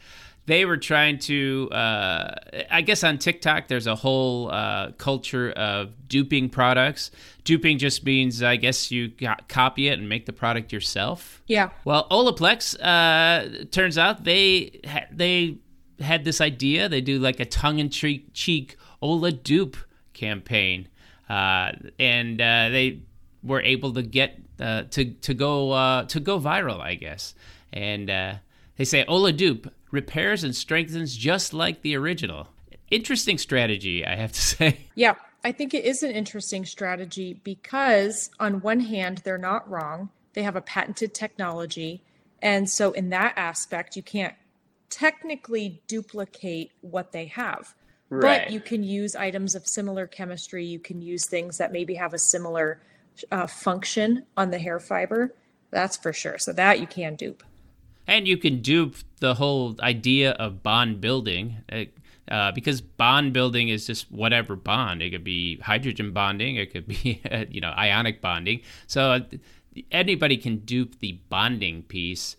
they 0.47 0.65
were 0.65 0.77
trying 0.77 1.19
to 1.19 1.69
uh, 1.71 2.33
i 2.71 2.81
guess 2.81 3.03
on 3.03 3.17
tiktok 3.19 3.67
there's 3.67 3.85
a 3.85 3.95
whole 3.95 4.49
uh, 4.49 4.91
culture 4.93 5.51
of 5.51 6.07
duping 6.07 6.49
products. 6.49 7.11
Duping 7.43 7.77
just 7.77 8.03
means 8.03 8.41
i 8.41 8.55
guess 8.55 8.91
you 8.91 9.11
copy 9.47 9.87
it 9.87 9.99
and 9.99 10.09
make 10.09 10.25
the 10.25 10.33
product 10.33 10.73
yourself. 10.73 11.43
Yeah. 11.47 11.69
Well 11.85 12.07
olaplex 12.09 12.75
uh, 12.81 13.65
turns 13.71 13.97
out 13.97 14.23
they 14.23 14.81
ha- 14.85 15.07
they 15.11 15.59
had 15.99 16.25
this 16.25 16.41
idea. 16.41 16.89
They 16.89 17.01
do 17.01 17.19
like 17.19 17.39
a 17.39 17.45
tongue-in-cheek 17.45 18.77
Oladupe 19.01 19.75
campaign. 20.13 20.87
Uh, 21.29 21.71
and 21.99 22.39
uh, 22.41 22.69
they 22.69 23.01
were 23.43 23.61
able 23.61 23.93
to 23.93 24.01
get 24.01 24.39
uh, 24.59 24.83
to 24.91 25.05
to 25.05 25.33
go 25.33 26.03
to 26.07 26.19
go 26.19 26.39
viral 26.39 26.79
i 26.79 26.95
guess. 26.95 27.35
And 27.73 28.09
they 28.77 28.85
say 28.85 29.05
Oladupe 29.05 29.69
repairs 29.91 30.43
and 30.43 30.55
strengthens 30.55 31.15
just 31.15 31.53
like 31.53 31.81
the 31.81 31.95
original. 31.95 32.47
Interesting 32.89 33.37
strategy, 33.37 34.05
I 34.05 34.15
have 34.15 34.31
to 34.31 34.41
say. 34.55 34.87
Yeah, 34.95 35.15
I 35.43 35.51
think 35.51 35.73
it 35.73 35.85
is 35.85 36.03
an 36.03 36.11
interesting 36.11 36.65
strategy 36.65 37.39
because, 37.43 38.29
on 38.39 38.61
one 38.61 38.79
hand, 38.79 39.21
they're 39.23 39.37
not 39.37 39.69
wrong. 39.69 40.09
They 40.33 40.43
have 40.43 40.55
a 40.55 40.61
patented 40.61 41.13
technology. 41.13 42.03
And 42.41 42.69
so, 42.69 42.91
in 42.91 43.09
that 43.09 43.33
aspect, 43.37 43.95
you 43.95 44.03
can't 44.03 44.35
technically 44.89 45.81
duplicate 45.87 46.71
what 46.81 47.11
they 47.11 47.25
have. 47.27 47.73
Right. 48.09 48.43
But 48.43 48.51
you 48.51 48.61
can 48.61 48.83
use 48.83 49.15
items 49.15 49.55
of 49.55 49.67
similar 49.67 50.07
chemistry. 50.07 50.65
You 50.65 50.79
can 50.79 51.01
use 51.01 51.25
things 51.25 51.57
that 51.57 51.71
maybe 51.71 51.95
have 51.95 52.13
a 52.13 52.19
similar 52.19 52.79
uh, 53.31 53.47
function 53.47 54.25
on 54.37 54.51
the 54.51 54.59
hair 54.59 54.79
fiber. 54.79 55.33
That's 55.71 55.97
for 55.97 56.13
sure. 56.13 56.37
So 56.37 56.53
that 56.53 56.79
you 56.79 56.87
can 56.87 57.15
dupe. 57.15 57.43
And 58.07 58.27
you 58.27 58.37
can 58.37 58.61
dupe 58.61 58.95
the 59.19 59.35
whole 59.35 59.75
idea 59.81 60.31
of 60.31 60.63
bond 60.63 61.01
building. 61.01 61.57
Uh, 61.71 61.85
uh 62.29 62.51
because 62.51 62.81
bond 62.81 63.33
building 63.33 63.69
is 63.69 63.87
just 63.87 64.11
whatever 64.11 64.55
bond. 64.55 65.01
It 65.01 65.11
could 65.11 65.23
be 65.23 65.59
hydrogen 65.59 66.11
bonding. 66.11 66.55
It 66.55 66.71
could 66.71 66.87
be, 66.87 67.21
you 67.49 67.61
know, 67.61 67.71
ionic 67.71 68.21
bonding. 68.21 68.61
So 68.87 69.11
uh, 69.11 69.19
anybody 69.91 70.37
can 70.37 70.57
dupe 70.59 70.99
the 70.99 71.19
bonding 71.29 71.83
piece. 71.83 72.37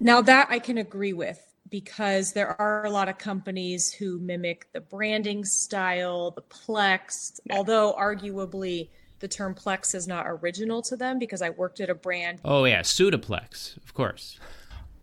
Now 0.00 0.20
that 0.22 0.48
I 0.50 0.58
can 0.58 0.78
agree 0.78 1.12
with 1.12 1.40
because 1.70 2.32
there 2.32 2.60
are 2.60 2.84
a 2.84 2.90
lot 2.90 3.08
of 3.08 3.18
companies 3.18 3.92
who 3.92 4.18
mimic 4.18 4.68
the 4.72 4.80
branding 4.80 5.44
style, 5.44 6.30
the 6.30 6.42
Plex, 6.42 7.40
yeah. 7.44 7.56
although 7.56 7.94
arguably 7.98 8.88
the 9.20 9.28
term 9.28 9.54
Plex 9.54 9.94
is 9.94 10.06
not 10.06 10.26
original 10.26 10.82
to 10.82 10.96
them 10.96 11.18
because 11.18 11.42
I 11.42 11.50
worked 11.50 11.80
at 11.80 11.90
a 11.90 11.94
brand. 11.94 12.40
Oh 12.44 12.64
yeah, 12.64 12.80
Sudaplex, 12.80 13.76
of 13.78 13.94
course. 13.94 14.38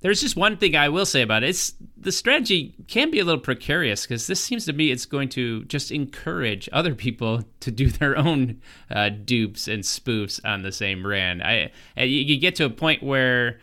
There's 0.01 0.21
just 0.21 0.35
one 0.35 0.57
thing 0.57 0.75
I 0.75 0.89
will 0.89 1.05
say 1.05 1.21
about 1.21 1.43
it. 1.43 1.49
It's 1.49 1.73
the 1.97 2.11
strategy 2.11 2.75
can 2.87 3.09
be 3.09 3.19
a 3.19 3.25
little 3.25 3.41
precarious 3.41 4.03
because 4.03 4.27
this 4.27 4.43
seems 4.43 4.65
to 4.65 4.73
me 4.73 4.91
it's 4.91 5.05
going 5.05 5.29
to 5.29 5.63
just 5.65 5.91
encourage 5.91 6.69
other 6.71 6.93
people 6.93 7.43
to 7.61 7.71
do 7.71 7.89
their 7.89 8.17
own 8.17 8.61
uh, 8.91 9.09
dupes 9.09 9.67
and 9.67 9.83
spoofs 9.83 10.39
on 10.45 10.61
the 10.61 10.71
same 10.71 11.01
brand. 11.01 11.41
I 11.41 11.71
you 11.97 12.37
get 12.37 12.55
to 12.57 12.65
a 12.65 12.69
point 12.69 13.01
where 13.01 13.59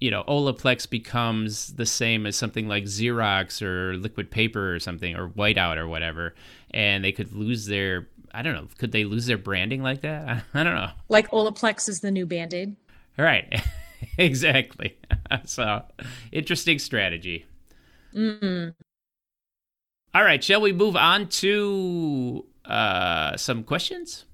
you 0.00 0.10
know 0.10 0.22
Olaplex 0.28 0.88
becomes 0.88 1.74
the 1.74 1.86
same 1.86 2.26
as 2.26 2.36
something 2.36 2.68
like 2.68 2.84
Xerox 2.84 3.60
or 3.60 3.96
liquid 3.96 4.30
paper 4.30 4.74
or 4.74 4.78
something 4.78 5.16
or 5.16 5.28
whiteout 5.28 5.76
or 5.76 5.88
whatever, 5.88 6.34
and 6.70 7.04
they 7.04 7.12
could 7.12 7.32
lose 7.32 7.66
their 7.66 8.08
I 8.32 8.42
don't 8.42 8.54
know. 8.54 8.68
Could 8.78 8.92
they 8.92 9.04
lose 9.04 9.26
their 9.26 9.38
branding 9.38 9.82
like 9.82 10.02
that? 10.02 10.28
I, 10.28 10.42
I 10.60 10.62
don't 10.62 10.74
know. 10.74 10.90
Like 11.08 11.30
Olaplex 11.30 11.88
is 11.88 12.00
the 12.00 12.10
new 12.10 12.26
band 12.26 12.54
aid. 12.54 12.76
Right. 13.18 13.60
exactly. 14.18 14.98
so 15.44 15.82
interesting 16.32 16.78
strategy. 16.78 17.46
Mm. 18.14 18.74
All 20.14 20.24
right. 20.24 20.42
Shall 20.42 20.60
we 20.60 20.72
move 20.72 20.96
on 20.96 21.28
to 21.28 22.44
uh, 22.64 23.36
some 23.36 23.62
questions? 23.62 24.24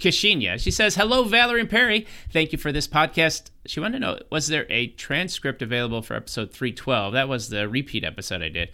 Kashinya. 0.00 0.58
She 0.58 0.70
says, 0.70 0.96
Hello, 0.96 1.24
Valerie 1.24 1.60
and 1.60 1.70
Perry. 1.70 2.06
Thank 2.32 2.52
you 2.52 2.58
for 2.58 2.72
this 2.72 2.88
podcast. 2.88 3.50
She 3.66 3.80
wanted 3.80 3.98
to 3.98 4.00
know 4.00 4.18
was 4.30 4.48
there 4.48 4.66
a 4.70 4.88
transcript 4.88 5.62
available 5.62 6.02
for 6.02 6.14
episode 6.16 6.52
312? 6.52 7.12
That 7.12 7.28
was 7.28 7.50
the 7.50 7.68
repeat 7.68 8.02
episode 8.02 8.42
I 8.42 8.48
did. 8.48 8.70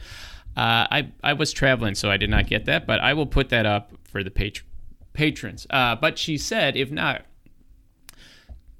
Uh, 0.56 0.86
I, 0.90 1.12
I 1.22 1.34
was 1.34 1.52
traveling, 1.52 1.94
so 1.94 2.10
I 2.10 2.16
did 2.16 2.30
not 2.30 2.46
get 2.46 2.64
that, 2.64 2.86
but 2.86 3.00
I 3.00 3.12
will 3.12 3.26
put 3.26 3.50
that 3.50 3.66
up 3.66 3.92
for 4.04 4.25
the 4.25 4.30
patr- 4.30 4.62
patrons. 5.16 5.66
Uh, 5.70 5.96
but 5.96 6.18
she 6.18 6.38
said, 6.38 6.76
if 6.76 6.90
not, 6.92 7.23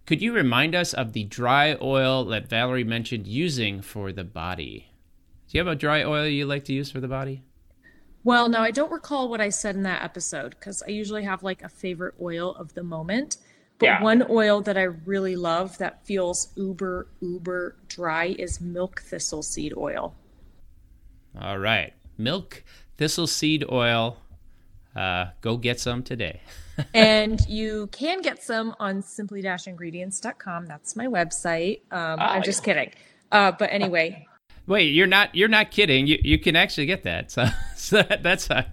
could 0.07 0.23
you 0.23 0.33
remind 0.33 0.75
us 0.75 0.95
of 0.95 1.13
the 1.13 1.25
dry 1.25 1.77
oil 1.83 2.25
that 2.27 2.49
Valerie 2.49 2.85
mentioned 2.85 3.27
using 3.27 3.83
for 3.83 4.13
the 4.13 4.23
body? 4.23 4.93
Do 5.49 5.59
you 5.59 5.65
have 5.65 5.73
a 5.73 5.75
dry 5.75 6.05
oil 6.05 6.27
you 6.27 6.47
like 6.47 6.65
to 6.67 6.73
use 6.73 6.91
for 6.91 7.01
the 7.01 7.09
body? 7.09 7.43
Well, 8.23 8.49
no, 8.49 8.61
I 8.61 8.71
don't 8.71 8.93
recall 8.93 9.29
what 9.29 9.41
I 9.41 9.49
said 9.49 9.77
in 9.77 9.83
that 9.85 10.05
episode 10.05 10.51
because 10.51 10.83
I 10.87 10.91
usually 10.91 11.25
have 11.25 11.43
like 11.43 11.63
a 11.63 11.69
favorite 11.69 12.15
oil 12.21 12.55
of 12.55 12.75
the 12.75 12.83
moment. 12.83 13.39
But 13.79 13.87
yeah. 13.87 14.03
one 14.03 14.25
oil 14.31 14.61
that 14.63 14.79
I 14.79 14.85
really 14.85 15.37
love 15.37 15.77
that 15.79 16.05
feels 16.07 16.49
uber, 16.57 17.09
uber 17.21 17.77
dry 17.89 18.27
is 18.39 18.61
milk 18.61 19.01
thistle 19.03 19.43
seed 19.43 19.75
oil. 19.77 20.15
All 21.41 21.59
right. 21.59 21.93
Milk 22.17 22.65
thistle 22.97 23.27
seed 23.27 23.65
oil. 23.71 24.19
Uh, 24.97 25.27
go 25.41 25.57
get 25.57 25.79
some 25.79 26.03
today. 26.03 26.41
and 26.95 27.41
you 27.49 27.89
can 27.93 28.23
get 28.23 28.43
some 28.43 28.75
on 28.81 29.03
simply-ingredients.com. 29.03 30.67
That's 30.67 30.97
my 30.97 31.07
website. 31.07 31.81
Um, 31.93 32.19
I'm 32.21 32.43
just 32.43 32.65
kidding. 32.65 32.93
Uh, 33.31 33.53
but 33.53 33.73
anyway, 33.73 34.27
Wait, 34.67 34.93
you're 34.93 35.07
not 35.07 35.35
you're 35.35 35.49
not 35.49 35.71
kidding. 35.71 36.07
You 36.07 36.19
you 36.23 36.39
can 36.39 36.57
actually 36.57 36.87
get 36.87 37.05
that. 37.05 37.31
So, 37.37 37.47
so 37.77 38.03
that's 38.03 38.51
uh, 38.51 38.65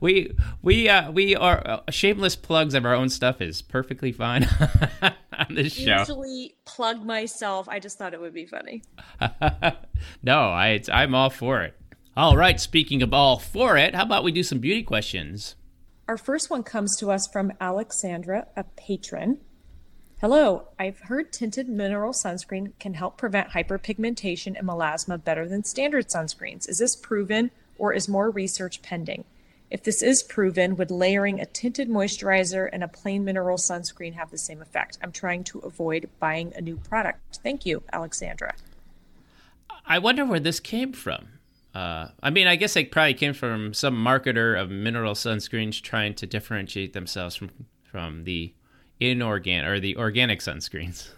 we 0.00 0.32
we 0.62 0.88
uh, 0.88 1.10
we 1.12 1.36
are 1.36 1.62
uh, 1.64 1.80
shameless 1.90 2.34
plugs 2.36 2.74
of 2.74 2.84
our 2.84 2.94
own 2.94 3.08
stuff 3.08 3.40
is 3.40 3.62
perfectly 3.62 4.12
fine 4.12 4.48
on 5.02 5.54
this 5.54 5.72
show. 5.72 5.98
Usually 5.98 6.56
plug 6.64 7.04
myself. 7.04 7.68
I 7.68 7.78
just 7.78 7.98
thought 7.98 8.12
it 8.12 8.20
would 8.20 8.34
be 8.34 8.46
funny. 8.46 8.82
no, 10.22 10.40
I 10.40 10.80
I'm 10.92 11.14
all 11.14 11.30
for 11.30 11.62
it. 11.62 11.74
All 12.16 12.34
right. 12.34 12.58
Speaking 12.58 13.02
of 13.02 13.12
all 13.12 13.38
for 13.38 13.76
it, 13.76 13.94
how 13.94 14.04
about 14.04 14.24
we 14.24 14.32
do 14.32 14.42
some 14.42 14.58
beauty 14.58 14.82
questions? 14.82 15.54
Our 16.08 16.16
first 16.16 16.48
one 16.48 16.62
comes 16.62 16.96
to 16.96 17.10
us 17.10 17.26
from 17.26 17.52
Alexandra, 17.60 18.46
a 18.56 18.64
patron. 18.64 19.38
Hello, 20.22 20.68
I've 20.78 20.98
heard 21.00 21.30
tinted 21.30 21.68
mineral 21.68 22.14
sunscreen 22.14 22.72
can 22.80 22.94
help 22.94 23.18
prevent 23.18 23.50
hyperpigmentation 23.50 24.58
and 24.58 24.66
melasma 24.66 25.22
better 25.22 25.46
than 25.46 25.62
standard 25.62 26.08
sunscreens. 26.08 26.66
Is 26.70 26.78
this 26.78 26.96
proven 26.96 27.50
or 27.76 27.92
is 27.92 28.08
more 28.08 28.30
research 28.30 28.80
pending? 28.80 29.24
If 29.70 29.82
this 29.82 30.00
is 30.00 30.22
proven, 30.22 30.76
would 30.76 30.90
layering 30.90 31.38
a 31.38 31.44
tinted 31.44 31.90
moisturizer 31.90 32.66
and 32.72 32.82
a 32.82 32.88
plain 32.88 33.26
mineral 33.26 33.58
sunscreen 33.58 34.14
have 34.14 34.30
the 34.30 34.38
same 34.38 34.62
effect? 34.62 34.96
I'm 35.02 35.12
trying 35.12 35.44
to 35.44 35.58
avoid 35.58 36.08
buying 36.18 36.54
a 36.56 36.62
new 36.62 36.76
product. 36.76 37.40
Thank 37.42 37.66
you, 37.66 37.82
Alexandra. 37.92 38.54
I 39.84 39.98
wonder 39.98 40.24
where 40.24 40.40
this 40.40 40.60
came 40.60 40.94
from. 40.94 41.35
Uh, 41.76 42.08
I 42.22 42.30
mean, 42.30 42.46
I 42.46 42.56
guess 42.56 42.74
it 42.74 42.90
probably 42.90 43.12
came 43.12 43.34
from 43.34 43.74
some 43.74 43.94
marketer 43.94 44.58
of 44.58 44.70
mineral 44.70 45.12
sunscreens 45.12 45.82
trying 45.82 46.14
to 46.14 46.26
differentiate 46.26 46.94
themselves 46.94 47.36
from 47.36 47.50
from 47.82 48.24
the 48.24 48.54
inorganic 48.98 49.66
or 49.68 49.78
the 49.78 49.94
organic 49.98 50.40
sunscreens. 50.40 51.10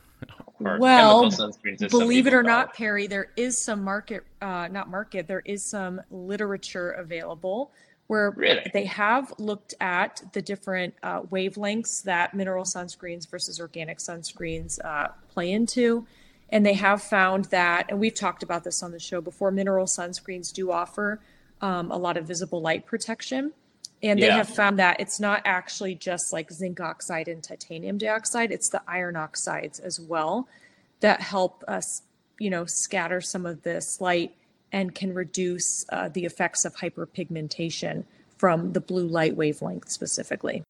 well, 0.59 1.31
sunscreens, 1.31 1.88
believe 1.88 2.27
it 2.27 2.35
or 2.35 2.43
not, 2.43 2.75
Perry, 2.75 3.07
there 3.07 3.31
is 3.37 3.57
some 3.57 3.85
market, 3.85 4.25
uh, 4.43 4.67
not 4.67 4.91
market, 4.91 5.29
there 5.29 5.43
is 5.45 5.62
some 5.62 6.00
literature 6.11 6.91
available 6.91 7.71
where 8.09 8.33
really? 8.33 8.69
they 8.75 8.85
have 8.87 9.33
looked 9.38 9.75
at 9.81 10.21
the 10.33 10.43
different 10.43 10.93
uh, 11.05 11.21
wavelengths 11.23 12.03
that 12.03 12.35
mineral 12.35 12.65
sunscreens 12.65 13.31
versus 13.31 13.61
organic 13.61 13.99
sunscreens 13.99 14.85
uh, 14.85 15.07
play 15.29 15.53
into. 15.53 16.05
And 16.50 16.64
they 16.64 16.75
have 16.75 17.02
found 17.02 17.47
that, 17.47 17.87
and 17.90 18.00
we've 18.00 18.14
talked 18.14 18.43
about 18.43 18.64
this 18.64 18.83
on 18.83 18.93
the 18.93 18.99
show 18.99 19.21
before, 19.21 19.50
mineral 19.50 19.87
sunscreens 19.87 20.52
do 20.52 20.71
offer 20.71 21.21
um, 21.61 21.90
a 21.90 21.97
lot 21.97 22.17
of 22.17 22.26
visible 22.26 22.61
light 22.61 22.87
protection. 22.87 23.52
And 24.02 24.21
they 24.23 24.28
yeah. 24.28 24.37
have 24.37 24.49
found 24.49 24.78
that 24.78 25.00
it's 25.00 25.19
not 25.19 25.43
actually 25.45 25.97
just 25.97 26.33
like 26.33 26.52
zinc 26.52 26.81
oxide 26.81 27.26
and 27.26 27.43
titanium 27.43 27.99
dioxide, 27.99 28.52
it's 28.52 28.69
the 28.69 28.81
iron 28.87 29.17
oxides 29.17 29.81
as 29.81 29.99
well 30.00 30.49
that 31.00 31.21
help 31.21 31.64
us, 31.67 32.02
you 32.38 32.49
know, 32.49 32.64
scatter 32.64 33.21
some 33.21 33.45
of 33.45 33.62
this 33.62 34.00
light 34.00 34.35
and 34.73 34.95
can 34.95 35.14
reduce 35.14 35.85
uh, 35.90 36.09
the 36.09 36.25
effects 36.25 36.64
of 36.64 36.76
hyperpigmentation 36.76 38.05
from 38.37 38.73
the 38.73 38.81
blue 38.81 39.07
light 39.07 39.35
wavelength 39.37 39.90
specifically. 39.90 40.62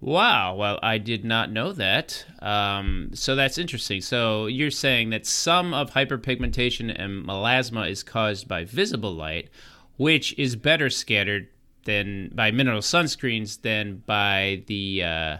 Wow. 0.00 0.54
Well, 0.54 0.78
I 0.82 0.98
did 0.98 1.24
not 1.24 1.50
know 1.50 1.72
that. 1.72 2.24
Um, 2.40 3.10
so 3.14 3.34
that's 3.34 3.58
interesting. 3.58 4.00
So 4.00 4.46
you're 4.46 4.70
saying 4.70 5.10
that 5.10 5.26
some 5.26 5.74
of 5.74 5.90
hyperpigmentation 5.90 6.94
and 6.96 7.26
melasma 7.26 7.90
is 7.90 8.04
caused 8.04 8.46
by 8.46 8.64
visible 8.64 9.12
light, 9.12 9.50
which 9.96 10.38
is 10.38 10.54
better 10.54 10.88
scattered 10.88 11.48
than 11.84 12.30
by 12.32 12.50
mineral 12.52 12.80
sunscreens 12.80 13.62
than 13.62 14.02
by 14.06 14.62
the 14.66 15.02
uh, 15.02 15.36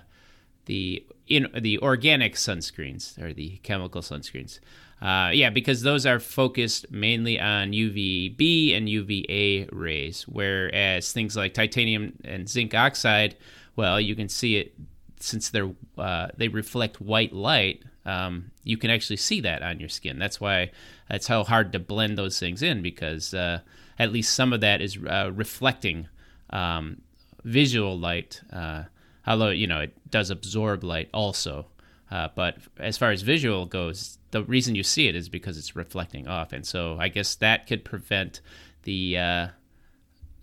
the 0.65 1.05
in 1.29 1.47
the 1.61 1.79
organic 1.79 2.35
sunscreens 2.35 3.21
or 3.23 3.33
the 3.33 3.59
chemical 3.59 4.01
sunscreens. 4.01 4.59
Uh, 5.01 5.31
yeah, 5.33 5.51
because 5.51 5.83
those 5.83 6.05
are 6.07 6.19
focused 6.19 6.91
mainly 6.91 7.39
on 7.39 7.71
UVB 7.71 8.77
and 8.77 8.89
UVA 8.89 9.69
rays, 9.71 10.23
whereas 10.23 11.13
things 11.13 11.37
like 11.37 11.55
titanium 11.55 12.15
and 12.25 12.49
zinc 12.49 12.75
oxide, 12.75 13.37
well, 13.79 14.01
you 14.01 14.17
can 14.17 14.29
see 14.29 14.57
it 14.57 14.75
since 15.21 15.51
they're 15.51 15.71
uh, 15.97 16.27
they 16.37 16.49
reflect 16.49 17.01
white 17.01 17.33
light. 17.33 17.85
Um, 18.05 18.51
you 18.65 18.77
can 18.77 18.91
actually 18.91 19.19
see 19.19 19.41
that 19.43 19.63
on 19.63 19.79
your 19.79 19.89
skin. 19.89 20.19
That's 20.19 20.41
why 20.41 20.73
that's 21.09 21.29
how 21.29 21.45
hard 21.45 21.71
to 21.73 21.79
blend 21.79 22.19
those 22.19 22.41
things 22.41 22.61
in 22.61 22.83
because 22.83 23.33
uh, 23.35 23.61
at 23.97 24.13
least 24.13 24.35
some 24.35 24.53
of 24.53 24.63
that 24.63 24.81
is 24.81 24.99
uh, 24.99 25.31
reflecting 25.33 26.09
um, 26.51 27.03
visual 27.45 27.97
light, 27.97 28.43
uh, 28.53 28.83
although 29.25 29.51
you 29.51 29.69
know 29.69 29.79
it 29.79 30.11
does 30.11 30.31
absorb 30.31 30.83
light 30.83 31.09
also. 31.15 31.67
Uh, 32.11 32.27
but 32.35 32.57
as 32.79 32.99
far 32.99 33.13
as 33.13 33.23
visual 33.23 33.65
goes, 33.65 34.19
the 34.33 34.43
reason 34.43 34.75
you 34.75 34.83
see 34.83 35.07
it 35.07 35.15
is 35.15 35.29
because 35.29 35.57
it's 35.57 35.77
reflecting 35.77 36.27
off, 36.27 36.53
and 36.53 36.67
so 36.67 36.97
I 36.99 37.07
guess 37.07 37.37
that 37.37 37.69
could 37.69 37.85
prevent 37.85 38.41
the 38.83 39.19
uh, 39.19 39.49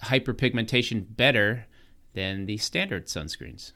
hyperpigmentation 0.04 1.06
better 1.18 1.65
than 2.15 2.45
the 2.45 2.57
standard 2.57 3.07
sunscreens. 3.07 3.74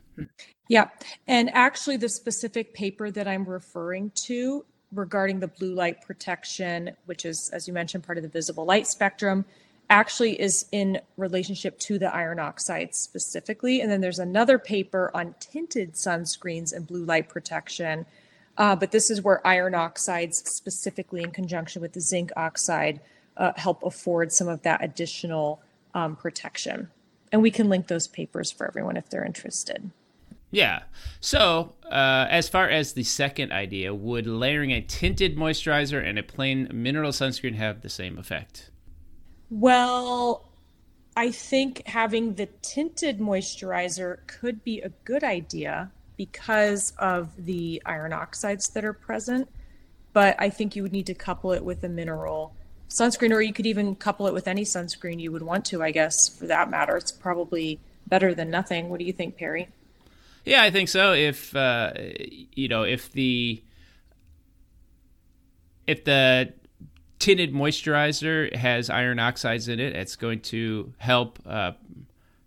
Yeah, 0.68 0.90
and 1.28 1.50
actually, 1.54 1.98
the 1.98 2.10
specific 2.10 2.74
paper 2.74 3.12
that 3.12 3.28
I'm 3.28 3.46
referring 3.46 4.12
to 4.26 4.66
regarding 4.92 5.40
the 5.40 5.48
blue 5.48 5.74
light 5.74 6.02
protection, 6.02 6.92
which 7.06 7.26
is, 7.26 7.50
as 7.54 7.68
you 7.68 7.74
mentioned, 7.74 8.04
part 8.04 8.18
of 8.18 8.24
the 8.24 8.30
visible 8.30 8.66
light 8.66 8.88
spectrum, 8.88 9.46
actually 9.90 10.40
is 10.40 10.66
in 10.72 11.00
relationship 11.18 11.80
to 11.80 11.98
the 11.98 12.14
iron 12.14 12.40
oxides 12.40 12.98
specifically. 12.98 13.82
And 13.82 13.90
then 13.90 14.02
there's 14.02 14.20
another 14.20 14.60
paper 14.60 15.10
on 15.14 15.36
tinted 15.40 15.94
sunscreens 15.94 16.74
and 16.74 16.86
blue 16.86 17.04
light 17.04 17.30
protection. 17.30 18.06
Uh, 18.58 18.76
but 18.76 18.92
this 18.92 19.10
is 19.10 19.22
where 19.22 19.46
iron 19.48 19.74
oxides, 19.74 20.38
specifically 20.50 21.24
in 21.24 21.32
conjunction 21.32 21.82
with 21.82 21.94
the 21.94 22.02
zinc 22.02 22.32
oxide, 22.36 23.00
uh, 23.38 23.54
help 23.56 23.82
afford 23.84 24.32
some 24.32 24.48
of 24.48 24.62
that 24.64 24.84
additional 24.84 25.62
um, 25.94 26.16
protection. 26.16 26.90
And 27.32 27.42
we 27.42 27.52
can 27.52 27.70
link 27.70 27.88
those 27.88 28.08
papers 28.08 28.52
for 28.52 28.68
everyone 28.68 28.98
if 28.98 29.10
they're 29.10 29.26
interested. 29.26 29.92
Yeah. 30.52 30.84
So, 31.20 31.76
uh, 31.86 32.26
as 32.30 32.50
far 32.50 32.68
as 32.68 32.94
the 32.94 33.04
second 33.04 33.52
idea, 33.52 33.94
would 33.94 34.26
layering 34.26 34.72
a 34.72 34.82
tinted 34.82 35.38
moisturizer 35.38 36.04
and 36.04 36.18
a 36.18 36.24
plain 36.24 36.68
mineral 36.74 37.12
sunscreen 37.12 37.56
have 37.56 37.82
the 37.82 37.90
same 37.90 38.18
effect? 38.18 38.72
Well, 39.52 40.50
I 41.16 41.32
think 41.32 41.86
having 41.88 42.36
the 42.36 42.48
tinted 42.62 43.20
moisturizer 43.20 44.26
could 44.28 44.64
be 44.64 44.82
a 44.82 44.90
good 45.04 45.24
idea 45.24 45.92
because 46.18 46.94
of 46.98 47.46
the 47.46 47.82
iron 47.86 48.14
oxides 48.14 48.70
that 48.70 48.84
are 48.84 48.94
present. 48.94 49.48
But 50.14 50.36
I 50.40 50.50
think 50.50 50.76
you 50.76 50.84
would 50.84 50.92
need 50.92 51.06
to 51.06 51.14
couple 51.14 51.52
it 51.52 51.64
with 51.64 51.84
a 51.84 51.90
mineral 51.90 52.56
sunscreen, 52.90 53.32
or 53.32 53.42
you 53.42 53.54
could 53.54 53.66
even 53.66 53.96
couple 53.96 54.28
it 54.28 54.34
with 54.34 54.48
any 54.48 54.64
sunscreen 54.64 55.20
you 55.20 55.32
would 55.32 55.44
want 55.44 55.66
to, 55.66 55.82
I 55.82 55.92
guess, 55.92 56.16
for 56.28 56.48
that 56.48 56.70
matter. 56.70 56.98
It's 56.98 57.12
probably 57.12 57.80
better 58.08 58.34
than 58.34 58.50
nothing. 58.50 58.90
What 58.90 59.00
do 59.00 59.06
you 59.06 59.14
think, 59.14 59.38
Perry? 59.38 59.70
Yeah, 60.46 60.64
I 60.64 60.72
think 60.72 60.90
so. 60.90 61.14
If 61.14 61.56
uh, 61.56 61.94
you 62.54 62.68
know, 62.68 62.84
if 62.84 63.12
the 63.12 63.64
if 65.86 66.04
the 66.04 66.54
tinted 67.20 67.54
moisturizer 67.54 68.56
has 68.56 68.90
iron 68.90 69.20
oxides 69.20 69.68
in 69.68 69.80
it, 69.80 69.96
it's 69.96 70.16
going 70.16 70.40
to 70.40 70.94
help 70.98 71.40
uh, 71.46 71.74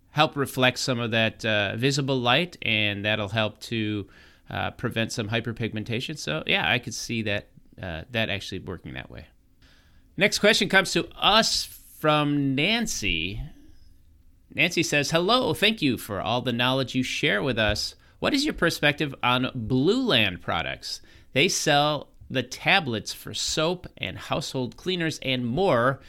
help 0.09 0.35
reflect 0.35 0.79
some 0.79 0.99
of 0.99 1.11
that 1.11 1.45
uh, 1.45 1.75
visible 1.77 2.19
light, 2.19 2.57
and 2.61 3.05
that'll 3.05 3.29
help 3.29 3.59
to 3.61 4.07
uh, 4.49 4.71
prevent 4.71 5.11
some 5.11 5.29
hyperpigmentation. 5.29 6.17
So 6.17 6.43
yeah, 6.45 6.69
I 6.69 6.79
could 6.79 6.93
see 6.93 7.21
that 7.23 7.47
uh, 7.81 8.01
that 8.11 8.29
actually 8.29 8.59
working 8.59 8.93
that 8.93 9.09
way. 9.09 9.27
Next 10.15 10.39
question 10.39 10.69
comes 10.69 10.91
to 10.93 11.07
us 11.17 11.65
from 11.99 12.53
Nancy. 12.53 13.41
Nancy 14.53 14.83
says, 14.83 15.09
Hello, 15.09 15.53
thank 15.53 15.81
you 15.81 15.97
for 15.97 16.21
all 16.21 16.41
the 16.41 16.53
knowledge 16.53 16.93
you 16.93 17.01
share 17.01 17.41
with 17.41 17.57
us. 17.57 17.95
What 18.19 18.33
is 18.33 18.45
your 18.45 18.53
perspective 18.53 19.15
on 19.23 19.45
Blueland 19.55 20.41
products? 20.41 21.01
They 21.33 21.47
sell 21.49 22.09
the 22.29 22.43
tablets 22.43 23.11
for 23.11 23.33
soap 23.33 23.87
and 23.97 24.17
household 24.17 24.77
cleaners 24.77 25.19
and 25.23 25.45
more, 25.45 25.99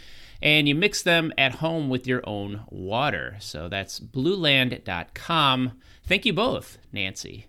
and 0.43 0.69
you 0.69 0.75
mix 0.75 1.03
them 1.03 1.33
at 1.39 1.57
home 1.57 1.89
with 1.89 2.07
your 2.07 2.23
own 2.29 2.65
water. 2.69 3.37
So 3.41 3.69
that's 3.69 4.01
blueland.com. 4.01 5.73
Thank 6.07 6.27
you 6.27 6.33
both, 6.35 6.79
Nancy. 6.93 7.47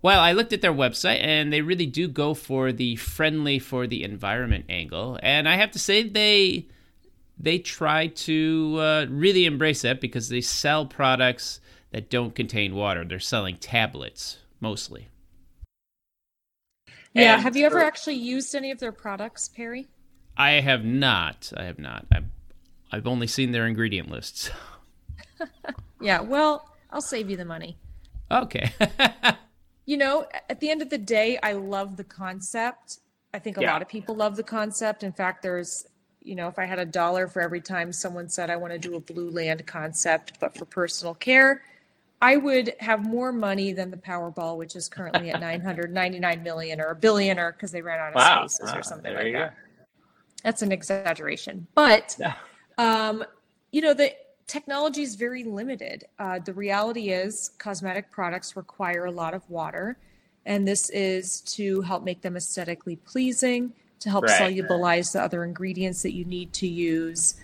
Well, 0.00 0.20
I 0.20 0.32
looked 0.32 0.52
at 0.52 0.60
their 0.60 0.72
website 0.72 1.22
and 1.22 1.52
they 1.52 1.60
really 1.60 1.86
do 1.86 2.08
go 2.08 2.34
for 2.34 2.72
the 2.72 2.96
friendly 2.96 3.58
for 3.58 3.86
the 3.86 4.04
environment 4.04 4.66
angle. 4.68 5.18
And 5.22 5.48
I 5.48 5.56
have 5.56 5.72
to 5.72 5.78
say, 5.78 6.08
they 6.08 6.66
they 7.38 7.58
try 7.58 8.08
to 8.08 8.76
uh, 8.78 9.06
really 9.08 9.44
embrace 9.44 9.82
that 9.82 10.00
because 10.00 10.28
they 10.28 10.40
sell 10.40 10.86
products 10.86 11.60
that 11.92 12.10
don't 12.10 12.34
contain 12.34 12.74
water. 12.74 13.04
They're 13.04 13.20
selling 13.20 13.56
tablets 13.56 14.38
mostly. 14.60 15.08
Yeah. 17.14 17.34
And 17.34 17.42
have 17.42 17.56
you 17.56 17.66
ever 17.66 17.82
actually 17.82 18.16
used 18.16 18.54
any 18.54 18.70
of 18.70 18.78
their 18.78 18.92
products, 18.92 19.48
Perry? 19.48 19.88
I 20.36 20.52
have 20.52 20.84
not. 20.84 21.52
I 21.56 21.64
have 21.64 21.78
not. 21.78 22.06
I've, 22.12 22.26
I've 22.92 23.06
only 23.06 23.26
seen 23.26 23.52
their 23.52 23.66
ingredient 23.66 24.10
lists. 24.10 24.50
yeah. 26.00 26.20
Well, 26.20 26.68
I'll 26.90 27.00
save 27.00 27.30
you 27.30 27.36
the 27.36 27.44
money. 27.44 27.76
Okay. 28.30 28.70
you 29.88 29.96
know, 29.96 30.26
at 30.50 30.60
the 30.60 30.68
end 30.68 30.82
of 30.82 30.90
the 30.90 30.98
day, 30.98 31.38
I 31.42 31.52
love 31.52 31.96
the 31.96 32.04
concept. 32.04 32.98
I 33.32 33.38
think 33.38 33.56
a 33.56 33.62
yeah. 33.62 33.72
lot 33.72 33.80
of 33.80 33.88
people 33.88 34.14
love 34.14 34.36
the 34.36 34.42
concept. 34.42 35.02
In 35.02 35.12
fact, 35.12 35.42
there's 35.42 35.86
you 36.20 36.34
know, 36.34 36.46
if 36.46 36.58
I 36.58 36.66
had 36.66 36.78
a 36.78 36.84
dollar 36.84 37.26
for 37.26 37.40
every 37.40 37.62
time 37.62 37.90
someone 37.90 38.28
said 38.28 38.50
I 38.50 38.56
want 38.56 38.74
to 38.74 38.78
do 38.78 38.96
a 38.96 39.00
Blueland 39.00 39.64
concept, 39.64 40.38
but 40.40 40.54
for 40.54 40.66
personal 40.66 41.14
care, 41.14 41.62
I 42.20 42.36
would 42.36 42.74
have 42.80 43.02
more 43.02 43.32
money 43.32 43.72
than 43.72 43.90
the 43.90 43.96
Powerball, 43.96 44.58
which 44.58 44.76
is 44.76 44.90
currently 44.90 45.30
at 45.30 45.40
999 45.40 46.42
million 46.42 46.82
or 46.82 46.88
a 46.88 46.94
billion, 46.94 47.38
or 47.38 47.52
because 47.52 47.72
they 47.72 47.80
ran 47.80 47.98
out 47.98 48.08
of 48.08 48.16
wow. 48.16 48.46
spaces 48.46 48.70
wow. 48.70 48.78
or 48.78 48.82
something 48.82 49.14
like 49.14 49.32
that. 49.32 49.54
Go. 49.54 49.56
That's 50.44 50.60
an 50.60 50.70
exaggeration, 50.70 51.66
but 51.74 52.14
yeah. 52.20 52.34
um, 52.76 53.24
you 53.72 53.80
know 53.80 53.94
the 53.94 54.14
technology 54.48 55.02
is 55.02 55.14
very 55.14 55.44
limited. 55.44 56.04
Uh, 56.18 56.40
the 56.40 56.52
reality 56.52 57.10
is, 57.10 57.52
cosmetic 57.58 58.10
products 58.10 58.56
require 58.56 59.04
a 59.04 59.12
lot 59.12 59.34
of 59.34 59.48
water, 59.48 59.96
and 60.44 60.66
this 60.66 60.90
is 60.90 61.42
to 61.42 61.82
help 61.82 62.02
make 62.02 62.22
them 62.22 62.36
aesthetically 62.36 62.96
pleasing 62.96 63.72
to 64.00 64.10
help 64.10 64.24
right. 64.24 64.40
solubilize 64.40 65.12
the 65.12 65.22
other 65.22 65.44
ingredients 65.44 66.02
that 66.02 66.14
you 66.14 66.24
need 66.24 66.52
to 66.54 66.66
use, 66.66 67.34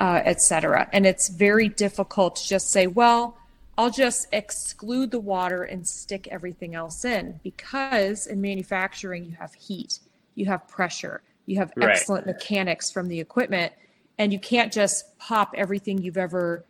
uh, 0.00 0.20
etc. 0.24 0.88
And 0.92 1.06
it's 1.06 1.28
very 1.28 1.68
difficult 1.68 2.36
to 2.36 2.48
just 2.48 2.70
say, 2.70 2.86
well, 2.86 3.36
I'll 3.76 3.90
just 3.90 4.28
exclude 4.32 5.10
the 5.10 5.18
water 5.18 5.64
and 5.64 5.86
stick 5.86 6.28
everything 6.30 6.74
else 6.74 7.04
in 7.04 7.40
because 7.42 8.26
in 8.26 8.40
manufacturing, 8.40 9.24
you 9.24 9.32
have 9.32 9.52
heat, 9.54 9.98
you 10.36 10.46
have 10.46 10.66
pressure, 10.68 11.22
you 11.46 11.56
have 11.58 11.72
right. 11.76 11.90
excellent 11.90 12.26
mechanics 12.26 12.90
from 12.90 13.08
the 13.08 13.18
equipment, 13.18 13.72
and 14.18 14.32
you 14.32 14.38
can't 14.38 14.72
just 14.72 15.18
pop 15.18 15.54
everything 15.56 15.98
you've 15.98 16.16
ever 16.16 16.64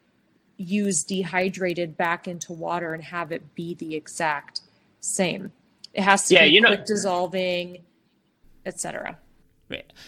used 0.57 1.09
dehydrated 1.09 1.97
back 1.97 2.29
into 2.29 2.53
water 2.53 2.95
and 2.95 3.03
have 3.03 3.33
it 3.33 3.55
be 3.55 3.75
the 3.75 3.95
exact 3.95 4.61
same. 5.01 5.53
It 5.93 6.03
has 6.03 6.29
to 6.29 6.35
yeah, 6.35 6.45
be 6.45 6.51
you 6.51 6.63
quick 6.63 6.81
know, 6.81 6.87
dissolving, 6.87 7.79
etc. 8.65 9.19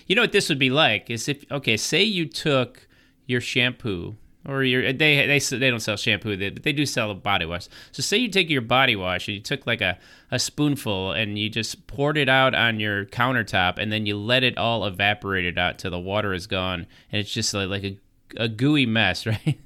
You 0.06 0.14
know 0.14 0.22
what 0.22 0.32
this 0.32 0.48
would 0.48 0.58
be 0.58 0.70
like 0.70 1.10
is 1.10 1.28
if 1.28 1.44
okay, 1.50 1.76
say 1.76 2.02
you 2.02 2.26
took 2.26 2.86
your 3.26 3.40
shampoo 3.40 4.16
or 4.48 4.62
your 4.62 4.92
they 4.92 5.26
they 5.26 5.38
they 5.38 5.70
don't 5.70 5.80
sell 5.80 5.96
shampoo, 5.96 6.36
but 6.36 6.62
they 6.62 6.72
do 6.72 6.86
sell 6.86 7.10
a 7.10 7.14
body 7.14 7.46
wash. 7.46 7.68
So 7.92 8.02
say 8.02 8.18
you 8.18 8.28
take 8.28 8.48
your 8.50 8.62
body 8.62 8.96
wash 8.96 9.28
and 9.28 9.34
you 9.36 9.40
took 9.40 9.66
like 9.66 9.80
a 9.80 9.98
a 10.30 10.38
spoonful 10.38 11.12
and 11.12 11.38
you 11.38 11.48
just 11.48 11.86
poured 11.86 12.16
it 12.16 12.28
out 12.28 12.54
on 12.54 12.80
your 12.80 13.06
countertop 13.06 13.78
and 13.78 13.92
then 13.92 14.06
you 14.06 14.16
let 14.16 14.42
it 14.42 14.56
all 14.58 14.84
evaporate 14.84 15.44
it 15.44 15.58
out 15.58 15.78
till 15.78 15.90
the 15.90 15.98
water 15.98 16.32
is 16.32 16.46
gone 16.46 16.86
and 17.12 17.20
it's 17.20 17.32
just 17.32 17.52
like, 17.54 17.68
like 17.68 17.84
a 17.84 17.98
a 18.36 18.48
gooey 18.48 18.86
mess, 18.86 19.26
right? 19.26 19.58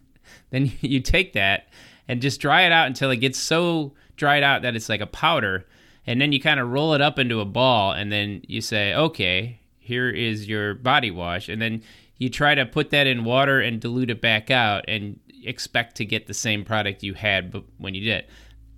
then 0.50 0.72
you 0.80 1.00
take 1.00 1.32
that 1.32 1.68
and 2.08 2.20
just 2.20 2.40
dry 2.40 2.62
it 2.62 2.72
out 2.72 2.86
until 2.86 3.10
it 3.10 3.16
gets 3.16 3.38
so 3.38 3.92
dried 4.16 4.42
out 4.42 4.62
that 4.62 4.76
it's 4.76 4.88
like 4.88 5.00
a 5.00 5.06
powder 5.06 5.66
and 6.06 6.20
then 6.20 6.32
you 6.32 6.40
kind 6.40 6.60
of 6.60 6.70
roll 6.70 6.92
it 6.94 7.00
up 7.00 7.18
into 7.18 7.40
a 7.40 7.44
ball 7.44 7.92
and 7.92 8.10
then 8.12 8.42
you 8.46 8.60
say 8.60 8.92
okay 8.94 9.58
here 9.78 10.10
is 10.10 10.48
your 10.48 10.74
body 10.74 11.10
wash 11.10 11.48
and 11.48 11.60
then 11.62 11.82
you 12.20 12.28
try 12.28 12.54
to 12.54 12.66
put 12.66 12.90
that 12.90 13.06
in 13.06 13.24
water 13.24 13.60
and 13.60 13.80
dilute 13.80 14.10
it 14.10 14.20
back 14.20 14.50
out 14.50 14.84
and 14.86 15.18
expect 15.42 15.96
to 15.96 16.04
get 16.04 16.26
the 16.26 16.34
same 16.34 16.64
product 16.64 17.02
you 17.02 17.14
had 17.14 17.62
when 17.78 17.94
you 17.94 18.04
did. 18.04 18.26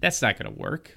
That's 0.00 0.22
not 0.22 0.38
going 0.38 0.54
to 0.54 0.58
work. 0.58 0.96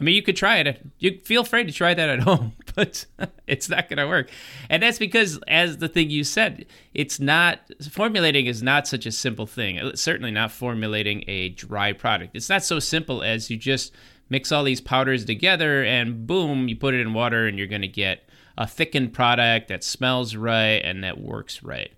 I 0.00 0.04
mean, 0.04 0.14
you 0.14 0.22
could 0.22 0.36
try 0.36 0.58
it. 0.58 0.86
You 1.00 1.18
feel 1.24 1.42
free 1.42 1.64
to 1.64 1.72
try 1.72 1.94
that 1.94 2.08
at 2.08 2.20
home, 2.20 2.52
but 2.76 3.04
it's 3.48 3.68
not 3.68 3.88
going 3.88 3.98
to 3.98 4.06
work. 4.06 4.30
And 4.70 4.84
that's 4.84 5.00
because, 5.00 5.40
as 5.48 5.78
the 5.78 5.88
thing 5.88 6.10
you 6.10 6.22
said, 6.22 6.64
it's 6.94 7.18
not 7.18 7.58
formulating 7.90 8.46
is 8.46 8.62
not 8.62 8.86
such 8.86 9.04
a 9.04 9.10
simple 9.10 9.46
thing. 9.46 9.78
It's 9.78 10.00
certainly 10.00 10.30
not 10.30 10.52
formulating 10.52 11.24
a 11.26 11.48
dry 11.48 11.92
product. 11.92 12.36
It's 12.36 12.48
not 12.48 12.62
so 12.62 12.78
simple 12.78 13.24
as 13.24 13.50
you 13.50 13.56
just 13.56 13.92
mix 14.30 14.52
all 14.52 14.62
these 14.62 14.80
powders 14.80 15.24
together 15.24 15.82
and 15.82 16.24
boom, 16.24 16.68
you 16.68 16.76
put 16.76 16.94
it 16.94 17.00
in 17.00 17.14
water 17.14 17.48
and 17.48 17.58
you're 17.58 17.66
going 17.66 17.82
to 17.82 17.88
get 17.88 18.27
a 18.58 18.66
thickened 18.66 19.12
product 19.12 19.68
that 19.68 19.84
smells 19.84 20.34
right 20.34 20.82
and 20.84 21.02
that 21.04 21.18
works 21.18 21.62
right. 21.62 21.92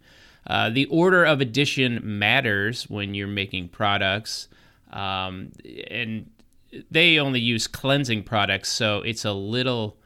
Uh, 0.46 0.68
the 0.68 0.84
order 0.86 1.24
of 1.24 1.40
addition 1.40 2.00
matters 2.02 2.88
when 2.88 3.14
you're 3.14 3.26
making 3.26 3.68
products, 3.68 4.48
um, 4.92 5.50
and 5.90 6.30
they 6.90 7.18
only 7.18 7.40
use 7.40 7.66
cleansing 7.66 8.22
products, 8.22 8.68
so 8.68 8.98
it's 8.98 9.24
a 9.24 9.32
little. 9.32 9.96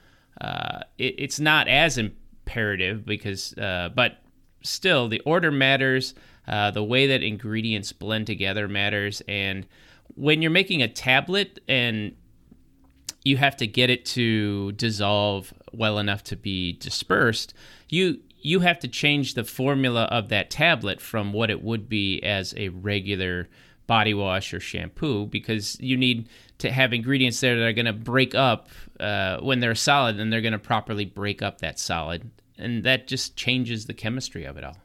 Uh, 0.40 0.80
it, 0.98 1.14
it's 1.18 1.38
not 1.38 1.68
as 1.68 1.96
imperative 1.98 3.04
because, 3.06 3.56
uh, 3.58 3.88
but 3.94 4.18
still, 4.62 5.08
the 5.08 5.20
order 5.20 5.50
matters. 5.50 6.14
Uh, 6.46 6.70
the 6.70 6.84
way 6.84 7.06
that 7.06 7.22
ingredients 7.22 7.92
blend 7.92 8.26
together 8.26 8.68
matters, 8.68 9.22
and 9.26 9.66
when 10.14 10.42
you're 10.42 10.50
making 10.50 10.82
a 10.82 10.88
tablet 10.88 11.58
and 11.68 12.14
you 13.24 13.38
have 13.38 13.56
to 13.56 13.66
get 13.66 13.88
it 13.88 14.04
to 14.04 14.72
dissolve 14.72 15.54
well 15.76 15.98
enough 15.98 16.22
to 16.24 16.36
be 16.36 16.72
dispersed, 16.72 17.54
you 17.88 18.20
you 18.40 18.60
have 18.60 18.78
to 18.80 18.88
change 18.88 19.34
the 19.34 19.44
formula 19.44 20.04
of 20.04 20.28
that 20.28 20.50
tablet 20.50 21.00
from 21.00 21.32
what 21.32 21.50
it 21.50 21.62
would 21.62 21.88
be 21.88 22.22
as 22.22 22.52
a 22.58 22.68
regular 22.68 23.48
body 23.86 24.12
wash 24.12 24.52
or 24.52 24.60
shampoo 24.60 25.26
because 25.26 25.80
you 25.80 25.96
need 25.96 26.28
to 26.58 26.70
have 26.70 26.92
ingredients 26.92 27.40
there 27.40 27.58
that 27.58 27.64
are 27.64 27.72
going 27.72 27.86
to 27.86 27.92
break 27.92 28.34
up 28.34 28.68
uh, 29.00 29.38
when 29.40 29.60
they're 29.60 29.74
solid, 29.74 30.20
and 30.20 30.32
they're 30.32 30.40
going 30.40 30.52
to 30.52 30.58
properly 30.58 31.04
break 31.04 31.42
up 31.42 31.58
that 31.58 31.78
solid, 31.78 32.30
and 32.58 32.84
that 32.84 33.06
just 33.08 33.36
changes 33.36 33.86
the 33.86 33.94
chemistry 33.94 34.44
of 34.44 34.56
it 34.56 34.64
all. 34.64 34.76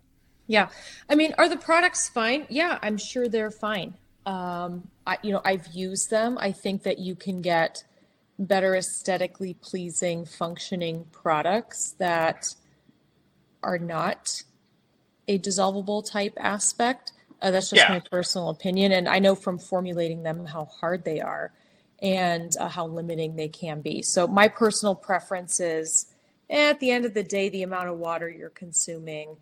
Yeah, 0.47 0.69
I 1.10 1.15
mean, 1.15 1.36
are 1.38 1.47
the 1.47 1.58
products 1.58 2.10
fine? 2.10 2.47
Yeah, 2.49 2.80
I'm 2.82 2.97
sure 2.97 3.28
they're 3.28 3.52
fine. 3.52 3.93
Um, 4.25 4.89
I, 5.06 5.17
you 5.21 5.32
know, 5.32 5.41
I've 5.45 5.67
used 5.67 6.10
them. 6.10 6.38
I 6.39 6.52
think 6.52 6.84
that 6.84 6.97
you 6.99 7.15
can 7.15 7.41
get 7.41 7.84
better 8.39 8.75
aesthetically 8.75 9.54
pleasing, 9.54 10.25
functioning 10.25 11.06
products 11.12 11.95
that 11.99 12.56
are 13.62 13.78
not 13.78 14.41
a 15.28 15.38
dissolvable 15.38 16.10
type 16.10 16.34
aspect. 16.38 17.12
Uh, 17.41 17.52
that's 17.52 17.69
just 17.69 17.82
yeah. 17.82 17.89
my 17.89 18.02
personal 18.12 18.49
opinion. 18.49 18.93
And 18.93 19.08
I 19.08 19.19
know 19.19 19.36
from 19.36 19.60
formulating 19.60 20.23
them 20.23 20.45
how 20.45 20.65
hard 20.65 21.04
they 21.04 21.19
are 21.19 21.52
and 22.02 22.56
uh, 22.58 22.69
how 22.69 22.88
limiting 22.88 23.36
they 23.36 23.49
can 23.49 23.82
be. 23.82 24.02
So, 24.02 24.28
my 24.28 24.47
personal 24.47 24.95
preference 24.95 25.60
is 25.60 26.08
eh, 26.49 26.69
at 26.69 26.80
the 26.80 26.91
end 26.91 27.06
of 27.06 27.13
the 27.13 27.23
day, 27.23 27.49
the 27.49 27.63
amount 27.63 27.89
of 27.89 27.97
water 27.97 28.30
you're 28.30 28.49
consuming 28.49 29.36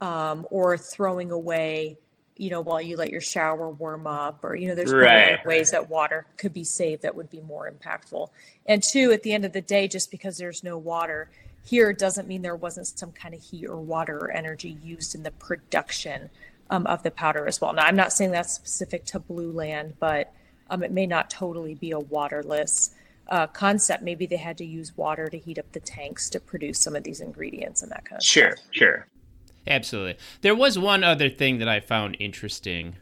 um, 0.00 0.46
or 0.50 0.76
throwing 0.76 1.30
away, 1.30 1.98
you 2.40 2.48
know, 2.48 2.62
while 2.62 2.80
you 2.80 2.96
let 2.96 3.10
your 3.10 3.20
shower 3.20 3.68
warm 3.68 4.06
up, 4.06 4.42
or, 4.42 4.56
you 4.56 4.66
know, 4.66 4.74
there's 4.74 4.92
right. 4.92 5.44
ways 5.44 5.72
that 5.72 5.90
water 5.90 6.24
could 6.38 6.54
be 6.54 6.64
saved 6.64 7.02
that 7.02 7.14
would 7.14 7.28
be 7.28 7.40
more 7.42 7.70
impactful. 7.70 8.28
And 8.64 8.82
two, 8.82 9.12
at 9.12 9.22
the 9.22 9.34
end 9.34 9.44
of 9.44 9.52
the 9.52 9.60
day, 9.60 9.88
just 9.88 10.10
because 10.10 10.38
there's 10.38 10.64
no 10.64 10.78
water, 10.78 11.28
here 11.66 11.92
doesn't 11.92 12.26
mean 12.26 12.40
there 12.40 12.56
wasn't 12.56 12.86
some 12.86 13.12
kind 13.12 13.34
of 13.34 13.42
heat 13.42 13.66
or 13.66 13.76
water 13.76 14.16
or 14.16 14.30
energy 14.30 14.78
used 14.82 15.14
in 15.14 15.22
the 15.22 15.32
production 15.32 16.30
um, 16.70 16.86
of 16.86 17.02
the 17.02 17.10
powder 17.10 17.46
as 17.46 17.60
well. 17.60 17.74
Now, 17.74 17.84
I'm 17.84 17.96
not 17.96 18.10
saying 18.10 18.30
that's 18.30 18.54
specific 18.54 19.04
to 19.06 19.20
Blueland, 19.20 19.92
but 20.00 20.32
um, 20.70 20.82
it 20.82 20.92
may 20.92 21.06
not 21.06 21.28
totally 21.28 21.74
be 21.74 21.90
a 21.90 22.00
waterless 22.00 22.94
uh, 23.28 23.48
concept. 23.48 24.02
Maybe 24.02 24.24
they 24.24 24.36
had 24.38 24.56
to 24.58 24.64
use 24.64 24.96
water 24.96 25.28
to 25.28 25.36
heat 25.36 25.58
up 25.58 25.70
the 25.72 25.80
tanks 25.80 26.30
to 26.30 26.40
produce 26.40 26.80
some 26.80 26.96
of 26.96 27.04
these 27.04 27.20
ingredients 27.20 27.82
and 27.82 27.92
that 27.92 28.06
kind 28.06 28.18
of 28.18 28.24
sure, 28.24 28.56
stuff. 28.56 28.66
Sure, 28.70 28.88
sure. 28.88 29.06
Absolutely. 29.66 30.16
There 30.40 30.54
was 30.54 30.78
one 30.78 31.04
other 31.04 31.28
thing 31.28 31.58
that 31.58 31.68
I 31.68 31.80
found 31.80 32.16
interesting 32.18 32.96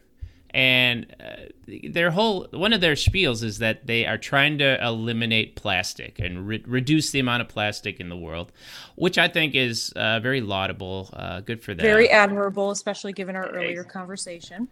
and 0.51 1.15
uh, 1.19 1.45
their 1.89 2.11
whole 2.11 2.47
one 2.51 2.73
of 2.73 2.81
their 2.81 2.95
spiels 2.95 3.43
is 3.43 3.59
that 3.59 3.85
they 3.85 4.05
are 4.05 4.17
trying 4.17 4.57
to 4.57 4.83
eliminate 4.83 5.55
plastic 5.55 6.17
and 6.19 6.47
re- 6.47 6.63
reduce 6.65 7.11
the 7.11 7.19
amount 7.19 7.41
of 7.41 7.47
plastic 7.47 7.99
in 7.99 8.09
the 8.09 8.17
world, 8.17 8.51
which 8.95 9.17
I 9.17 9.27
think 9.27 9.53
is 9.53 9.93
uh, 9.95 10.19
very 10.19 10.41
laudable. 10.41 11.09
Uh, 11.13 11.41
good 11.41 11.61
for 11.61 11.75
them. 11.75 11.83
Very 11.83 12.09
admirable, 12.09 12.71
especially 12.71 13.13
given 13.13 13.35
our 13.35 13.47
earlier 13.49 13.83
conversation. 13.83 14.67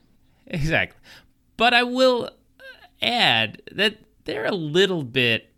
Exactly, 0.48 1.00
but 1.58 1.74
I 1.74 1.84
will 1.84 2.32
add 3.02 3.62
that 3.72 3.98
they're 4.26 4.46
a 4.46 4.56
little 4.56 5.04
bit, 5.04 5.52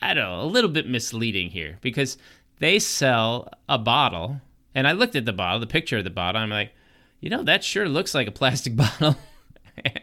I 0.00 0.14
don't 0.14 0.24
know, 0.24 0.40
a 0.40 0.46
little 0.46 0.70
bit 0.70 0.88
misleading 0.88 1.50
here 1.50 1.78
because 1.82 2.16
they 2.60 2.78
sell 2.78 3.52
a 3.68 3.76
bottle, 3.76 4.40
and 4.78 4.88
I 4.88 4.92
looked 4.92 5.16
at 5.16 5.24
the 5.24 5.32
bottle, 5.32 5.60
the 5.60 5.66
picture 5.66 5.98
of 5.98 6.04
the 6.04 6.10
bottle, 6.10 6.40
I'm 6.40 6.50
like 6.50 6.72
you 7.20 7.30
know, 7.30 7.42
that 7.42 7.64
sure 7.64 7.88
looks 7.88 8.14
like 8.14 8.28
a 8.28 8.32
plastic 8.32 8.76
bottle. 8.76 9.16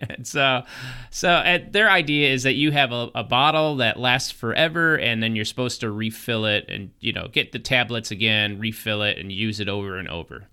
and 0.10 0.26
so, 0.26 0.64
so 1.10 1.30
at, 1.30 1.74
their 1.74 1.90
idea 1.90 2.34
is 2.34 2.44
that 2.44 2.54
you 2.54 2.72
have 2.72 2.92
a, 2.92 3.10
a, 3.14 3.24
bottle 3.24 3.78
that 3.78 4.00
lasts 4.00 4.32
forever, 4.32 4.98
and 4.98 5.22
then 5.22 5.36
you're 5.36 5.46
supposed 5.46 5.82
to 5.82 5.92
refill 5.92 6.46
it, 6.46 6.66
and 6.70 6.92
you 7.00 7.12
know, 7.12 7.28
get 7.28 7.52
the 7.52 7.60
tablets 7.60 8.12
again, 8.12 8.60
refill 8.60 9.02
it, 9.02 9.18
and 9.18 9.32
use 9.32 9.60
it 9.60 9.68
over 9.68 9.98
and 9.98 10.08
over. 10.08 10.46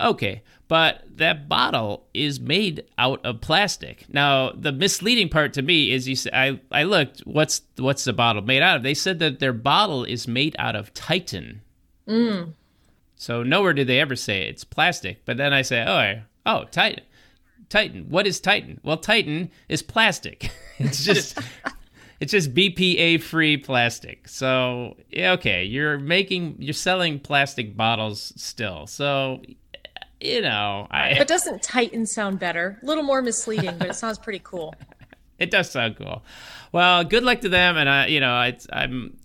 Okay, 0.00 0.42
but 0.66 1.04
that 1.16 1.48
bottle 1.48 2.06
is 2.14 2.40
made 2.40 2.84
out 2.98 3.24
of 3.24 3.40
plastic. 3.40 4.06
Now, 4.08 4.50
the 4.52 4.72
misleading 4.72 5.28
part 5.28 5.52
to 5.54 5.62
me 5.62 5.92
is 5.92 6.08
you. 6.08 6.16
Say, 6.16 6.30
I 6.32 6.60
I 6.72 6.84
looked. 6.84 7.20
What's 7.20 7.62
what's 7.76 8.04
the 8.04 8.12
bottle 8.12 8.42
made 8.42 8.62
out 8.62 8.78
of? 8.78 8.82
They 8.82 8.94
said 8.94 9.18
that 9.20 9.38
their 9.38 9.52
bottle 9.52 10.04
is 10.04 10.26
made 10.26 10.56
out 10.58 10.74
of 10.74 10.92
Tritan. 10.94 11.58
Mm. 12.08 12.54
So 13.20 13.42
nowhere 13.42 13.74
did 13.74 13.86
they 13.86 14.00
ever 14.00 14.16
say 14.16 14.48
it's 14.48 14.64
plastic. 14.64 15.26
But 15.26 15.36
then 15.36 15.52
I 15.52 15.60
say, 15.60 15.84
oh, 15.86 16.22
oh, 16.46 16.64
Tritan. 16.72 17.00
Tritan. 17.68 18.08
What 18.08 18.26
is 18.26 18.40
Tritan? 18.40 18.78
Well, 18.82 18.96
Tritan 18.96 19.50
is 19.68 19.82
plastic. 19.82 20.50
it's 20.78 21.04
just 21.04 21.38
it's 22.18 22.32
just 22.32 22.54
BPA 22.54 23.20
free 23.20 23.58
plastic. 23.58 24.26
So 24.26 24.96
yeah, 25.10 25.32
okay, 25.32 25.64
you're 25.64 25.98
making 25.98 26.56
you're 26.60 26.72
selling 26.72 27.20
plastic 27.20 27.76
bottles 27.76 28.32
still. 28.36 28.86
So 28.86 29.42
you 30.18 30.40
know, 30.40 30.86
I 30.90 31.16
But 31.18 31.28
doesn't 31.28 31.62
Tritan 31.62 32.08
sound 32.08 32.38
better? 32.38 32.78
A 32.82 32.86
little 32.86 33.04
more 33.04 33.20
misleading, 33.20 33.76
but 33.76 33.90
it 33.90 33.96
sounds 33.96 34.18
pretty 34.18 34.40
cool. 34.42 34.74
it 35.38 35.50
does 35.50 35.70
sound 35.70 35.96
cool. 35.96 36.22
Well, 36.72 37.04
good 37.04 37.22
luck 37.22 37.42
to 37.42 37.50
them 37.50 37.76
and 37.76 37.86
I 37.86 38.06
you 38.06 38.20
know, 38.20 38.32
I 38.32 38.56
I'm 38.72 39.18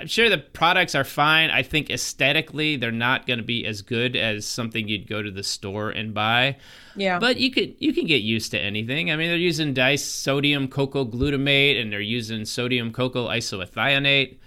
I'm 0.00 0.06
sure 0.06 0.30
the 0.30 0.38
products 0.38 0.94
are 0.94 1.04
fine. 1.04 1.50
I 1.50 1.62
think 1.62 1.90
aesthetically 1.90 2.76
they're 2.76 2.90
not 2.90 3.26
going 3.26 3.38
to 3.38 3.44
be 3.44 3.66
as 3.66 3.82
good 3.82 4.16
as 4.16 4.46
something 4.46 4.88
you'd 4.88 5.06
go 5.06 5.22
to 5.22 5.30
the 5.30 5.42
store 5.42 5.90
and 5.90 6.14
buy. 6.14 6.56
Yeah. 6.96 7.18
But 7.18 7.36
you 7.36 7.50
could 7.50 7.74
you 7.78 7.92
can 7.92 8.06
get 8.06 8.22
used 8.22 8.50
to 8.52 8.58
anything. 8.58 9.10
I 9.10 9.16
mean, 9.16 9.28
they're 9.28 9.36
using 9.36 9.74
disodium 9.74 10.68
cocoyl 10.68 11.12
glutamate 11.12 11.80
and 11.80 11.92
they're 11.92 12.00
using 12.00 12.46
sodium 12.46 12.92
cocoyl 12.92 13.28
isethionate. 13.28 14.38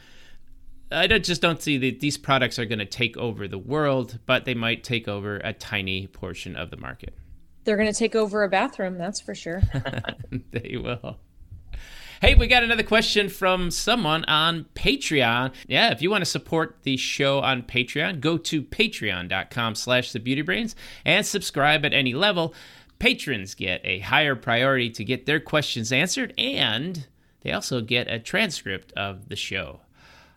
I 0.91 1.07
just 1.07 1.41
don't 1.41 1.61
see 1.61 1.77
that 1.77 1.99
these 1.99 2.17
products 2.17 2.57
are 2.57 2.65
going 2.65 2.79
to 2.79 2.85
take 2.85 3.15
over 3.17 3.47
the 3.47 3.57
world, 3.57 4.19
but 4.25 4.45
they 4.45 4.53
might 4.53 4.83
take 4.83 5.07
over 5.07 5.37
a 5.37 5.53
tiny 5.53 6.07
portion 6.07 6.55
of 6.55 6.71
the 6.71 6.77
market. 6.77 7.15
They're 7.63 7.77
going 7.77 7.91
to 7.91 7.97
take 7.97 8.15
over 8.15 8.43
a 8.43 8.49
bathroom, 8.49 8.97
that's 8.97 9.21
for 9.21 9.33
sure. 9.33 9.61
they 10.51 10.77
will. 10.77 11.17
Hey, 12.23 12.35
we 12.35 12.47
got 12.47 12.63
another 12.63 12.83
question 12.83 13.27
from 13.27 13.69
someone 13.69 14.23
on 14.23 14.65
Patreon. 14.75 15.53
Yeah, 15.67 15.91
if 15.91 16.01
you 16.01 16.09
want 16.09 16.21
to 16.21 16.25
support 16.25 16.77
the 16.83 16.95
show 16.95 17.41
on 17.41 17.63
Patreon, 17.63 18.21
go 18.21 18.37
to 18.37 18.61
patreon.com 18.61 19.75
slash 19.75 20.13
thebeautybrains 20.13 20.73
and 21.03 21.25
subscribe 21.25 21.83
at 21.83 21.93
any 21.93 22.13
level. 22.13 22.55
Patrons 22.97 23.55
get 23.55 23.81
a 23.83 23.99
higher 23.99 24.37
priority 24.37 24.89
to 24.91 25.03
get 25.03 25.25
their 25.25 25.41
questions 25.41 25.91
answered, 25.91 26.33
and 26.37 27.07
they 27.41 27.51
also 27.51 27.81
get 27.81 28.09
a 28.09 28.19
transcript 28.19 28.93
of 28.93 29.27
the 29.27 29.35
show. 29.35 29.81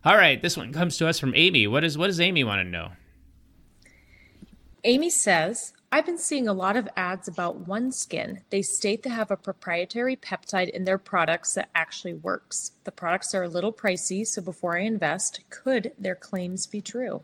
All 0.05 0.17
right, 0.17 0.43
this 0.43 0.57
one 0.57 0.73
comes 0.73 0.97
to 0.97 1.07
us 1.07 1.21
from 1.21 1.35
Amy. 1.37 1.69
What, 1.69 1.85
is, 1.85 1.97
what 1.97 2.09
does 2.09 2.19
Amy 2.19 2.43
want 2.43 2.63
to 2.63 2.69
know? 2.69 2.91
Amy 4.83 5.09
says, 5.09 5.73
I've 5.97 6.05
been 6.05 6.19
seeing 6.19 6.47
a 6.47 6.53
lot 6.53 6.77
of 6.77 6.91
ads 6.95 7.27
about 7.27 7.67
OneSkin. 7.67 8.43
They 8.51 8.61
state 8.61 9.03
they 9.03 9.09
have 9.09 9.31
a 9.31 9.37
proprietary 9.37 10.15
peptide 10.15 10.69
in 10.69 10.85
their 10.85 10.99
products 10.99 11.55
that 11.55 11.71
actually 11.75 12.13
works. 12.13 12.73
The 12.85 12.93
products 12.93 13.35
are 13.35 13.45
a 13.45 13.49
little 13.49 13.73
pricey, 13.73 14.27
so 14.27 14.43
before 14.43 14.77
I 14.77 14.83
invest, 14.83 15.41
could 15.49 15.93
their 15.99 16.15
claims 16.15 16.67
be 16.67 16.83
true? 16.83 17.23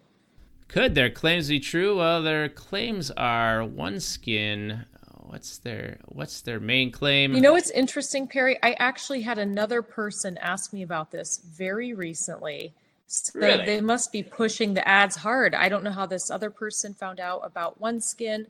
Could 0.69 0.95
their 0.95 1.11
claims 1.11 1.51
be 1.51 1.61
true? 1.61 1.99
Well, 1.99 2.23
their 2.23 2.49
claims 2.49 3.11
are 3.11 3.59
OneSkin. 3.61 4.87
What's 5.19 5.59
their 5.59 5.99
what's 6.07 6.41
their 6.41 6.59
main 6.59 6.91
claim? 6.91 7.35
You 7.35 7.43
know 7.43 7.53
what's 7.53 7.71
interesting, 7.73 8.27
Perry? 8.27 8.59
I 8.63 8.73
actually 8.79 9.21
had 9.21 9.37
another 9.37 9.83
person 9.83 10.39
ask 10.39 10.73
me 10.73 10.81
about 10.81 11.11
this 11.11 11.43
very 11.45 11.93
recently. 11.93 12.73
So 13.07 13.39
really? 13.39 13.67
they 13.67 13.83
must 13.83 14.11
be 14.11 14.23
pushing 14.23 14.73
the 14.73 14.89
ads 14.89 15.17
hard. 15.17 15.55
I 15.55 15.69
don't 15.69 15.85
know 15.85 15.91
how 15.91 16.07
this 16.07 16.31
other 16.31 16.49
person 16.49 16.95
found 16.95 17.21
out 17.21 17.43
about 17.45 17.79
OneSkin 17.79 18.47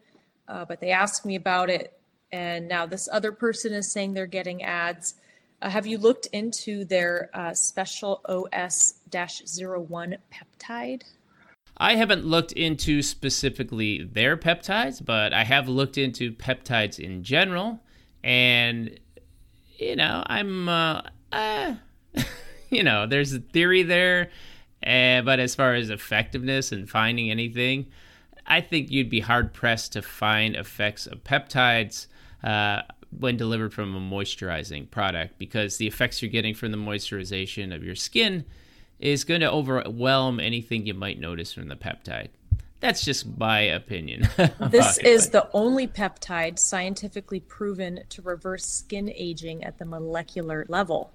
uh, 0.49 0.65
but 0.65 0.81
they 0.81 0.91
asked 0.91 1.25
me 1.25 1.35
about 1.35 1.71
it. 1.71 1.99
And 2.31 2.69
now 2.69 2.87
this 2.87 3.09
other 3.13 3.33
person 3.33 3.73
is 3.73 3.93
saying 3.93 4.15
they're 4.15 4.27
getting 4.27 4.63
ads. 4.63 5.15
Uh, 5.61 5.69
have 5.69 5.87
you 5.87 5.99
looked 5.99 6.27
into 6.33 6.85
their 6.85 7.31
uh, 7.35 7.55
special 7.55 8.21
OS 8.27 8.95
01 9.13 10.17
peptide? 10.33 11.03
I 11.77 11.97
haven't 11.97 12.25
looked 12.25 12.53
into 12.53 13.03
specifically 13.03 14.03
their 14.05 14.37
peptides, 14.37 15.05
but 15.05 15.33
I 15.33 15.45
have 15.45 15.69
looked 15.69 15.99
into 15.99 16.33
peptides 16.33 16.99
in 16.99 17.23
general. 17.23 17.81
And, 18.23 18.99
you 19.79 19.97
know, 19.97 20.23
I'm, 20.27 20.69
uh, 20.69 21.03
uh 21.33 21.75
you 22.71 22.83
know, 22.83 23.07
there's 23.07 23.33
a 23.33 23.41
theory 23.41 23.83
there. 23.83 24.31
Uh, 24.85 25.23
but 25.23 25.39
as 25.39 25.55
far 25.55 25.75
as 25.75 25.91
effectiveness 25.91 26.73
and 26.73 26.91
finding 26.91 27.31
anything, 27.31 27.87
I 28.47 28.61
think 28.61 28.91
you'd 28.91 29.11
be 29.11 29.21
hard 29.21 29.53
pressed 29.53 29.93
to 29.93 30.03
find 30.03 30.57
effects 30.57 31.07
of 31.07 31.25
peptides 31.25 32.07
uh, 32.43 32.83
when 33.19 33.37
delivered 33.37 33.73
from 33.73 33.95
a 33.95 34.01
moisturizing 34.01 34.91
product 34.91 35.39
because 35.39 35.77
the 35.77 35.87
effects 35.87 36.23
you're 36.23 36.31
getting 36.31 36.55
from 36.55 36.73
the 36.73 36.79
moisturization 36.79 37.75
of 37.75 37.85
your 37.85 37.95
skin 37.95 38.45
is 38.99 39.25
going 39.25 39.41
to 39.41 39.51
overwhelm 39.51 40.41
anything 40.41 40.87
you 40.87 40.95
might 40.95 41.19
notice 41.19 41.53
from 41.53 41.69
the 41.69 41.77
peptide. 41.77 42.29
That's 42.81 43.05
just 43.05 43.39
my 43.39 43.61
opinion. 43.61 44.29
this 44.61 44.99
is 44.99 45.31
the 45.31 45.49
only 45.53 45.87
peptide 45.87 46.59
scientifically 46.59 47.39
proven 47.39 48.01
to 48.09 48.23
reverse 48.23 48.67
skin 48.67 49.13
aging 49.15 49.63
at 49.63 49.79
the 49.79 49.85
molecular 49.85 50.67
level. 50.69 51.13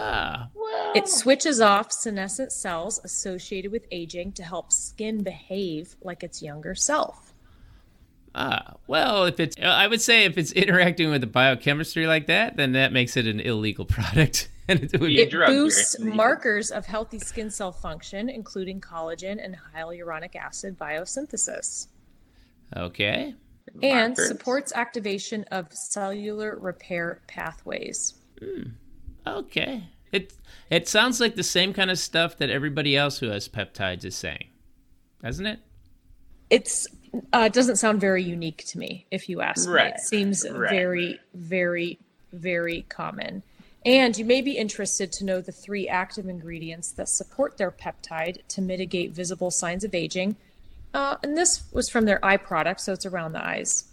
Ah, 0.00 0.48
well. 0.54 0.92
It 0.94 1.08
switches 1.08 1.60
off 1.60 1.90
senescent 1.90 2.52
cells 2.52 3.00
associated 3.02 3.72
with 3.72 3.86
aging 3.90 4.32
to 4.32 4.44
help 4.44 4.72
skin 4.72 5.24
behave 5.24 5.96
like 6.02 6.22
its 6.22 6.40
younger 6.40 6.74
self. 6.74 7.34
Ah, 8.34 8.74
well, 8.86 9.24
if 9.24 9.40
it's, 9.40 9.56
I 9.60 9.88
would 9.88 10.00
say 10.00 10.24
if 10.24 10.38
it's 10.38 10.52
interacting 10.52 11.10
with 11.10 11.22
the 11.22 11.26
biochemistry 11.26 12.06
like 12.06 12.26
that, 12.28 12.56
then 12.56 12.72
that 12.72 12.92
makes 12.92 13.16
it 13.16 13.26
an 13.26 13.40
illegal 13.40 13.84
product. 13.84 14.48
and 14.68 14.84
it, 14.84 15.00
would 15.00 15.10
it 15.10 15.32
boosts 15.32 15.98
markers 15.98 16.70
of 16.70 16.86
healthy 16.86 17.18
skin 17.18 17.50
cell 17.50 17.72
function, 17.72 18.28
including 18.28 18.80
collagen 18.80 19.42
and 19.44 19.56
hyaluronic 19.74 20.36
acid 20.36 20.78
biosynthesis. 20.78 21.88
Okay. 22.76 23.34
And 23.82 24.10
markers. 24.10 24.28
supports 24.28 24.72
activation 24.74 25.44
of 25.50 25.72
cellular 25.72 26.56
repair 26.60 27.20
pathways. 27.26 28.14
Mm. 28.40 28.72
Okay. 29.36 29.84
It 30.12 30.32
it 30.70 30.88
sounds 30.88 31.20
like 31.20 31.34
the 31.34 31.42
same 31.42 31.72
kind 31.72 31.90
of 31.90 31.98
stuff 31.98 32.36
that 32.38 32.50
everybody 32.50 32.96
else 32.96 33.18
who 33.18 33.28
has 33.28 33.48
peptides 33.48 34.04
is 34.04 34.16
saying, 34.16 34.48
doesn't 35.22 35.46
it? 35.46 35.60
It's 36.50 36.86
uh, 37.32 37.48
doesn't 37.48 37.76
sound 37.76 38.00
very 38.00 38.22
unique 38.22 38.64
to 38.66 38.78
me, 38.78 39.06
if 39.10 39.28
you 39.28 39.40
ask 39.40 39.68
right. 39.68 39.86
me. 39.86 39.92
It 39.92 40.00
seems 40.00 40.46
right. 40.48 40.70
very, 40.70 41.20
very, 41.34 41.98
very 42.32 42.82
common. 42.88 43.42
And 43.84 44.16
you 44.18 44.24
may 44.24 44.42
be 44.42 44.52
interested 44.52 45.12
to 45.12 45.24
know 45.24 45.40
the 45.40 45.52
three 45.52 45.88
active 45.88 46.28
ingredients 46.28 46.92
that 46.92 47.08
support 47.08 47.56
their 47.56 47.70
peptide 47.70 48.46
to 48.48 48.60
mitigate 48.60 49.12
visible 49.12 49.50
signs 49.50 49.84
of 49.84 49.94
aging. 49.94 50.36
Uh, 50.92 51.16
and 51.22 51.36
this 51.36 51.64
was 51.72 51.88
from 51.88 52.04
their 52.04 52.22
eye 52.24 52.36
product, 52.36 52.80
so 52.80 52.92
it's 52.92 53.06
around 53.06 53.32
the 53.32 53.44
eyes. 53.44 53.84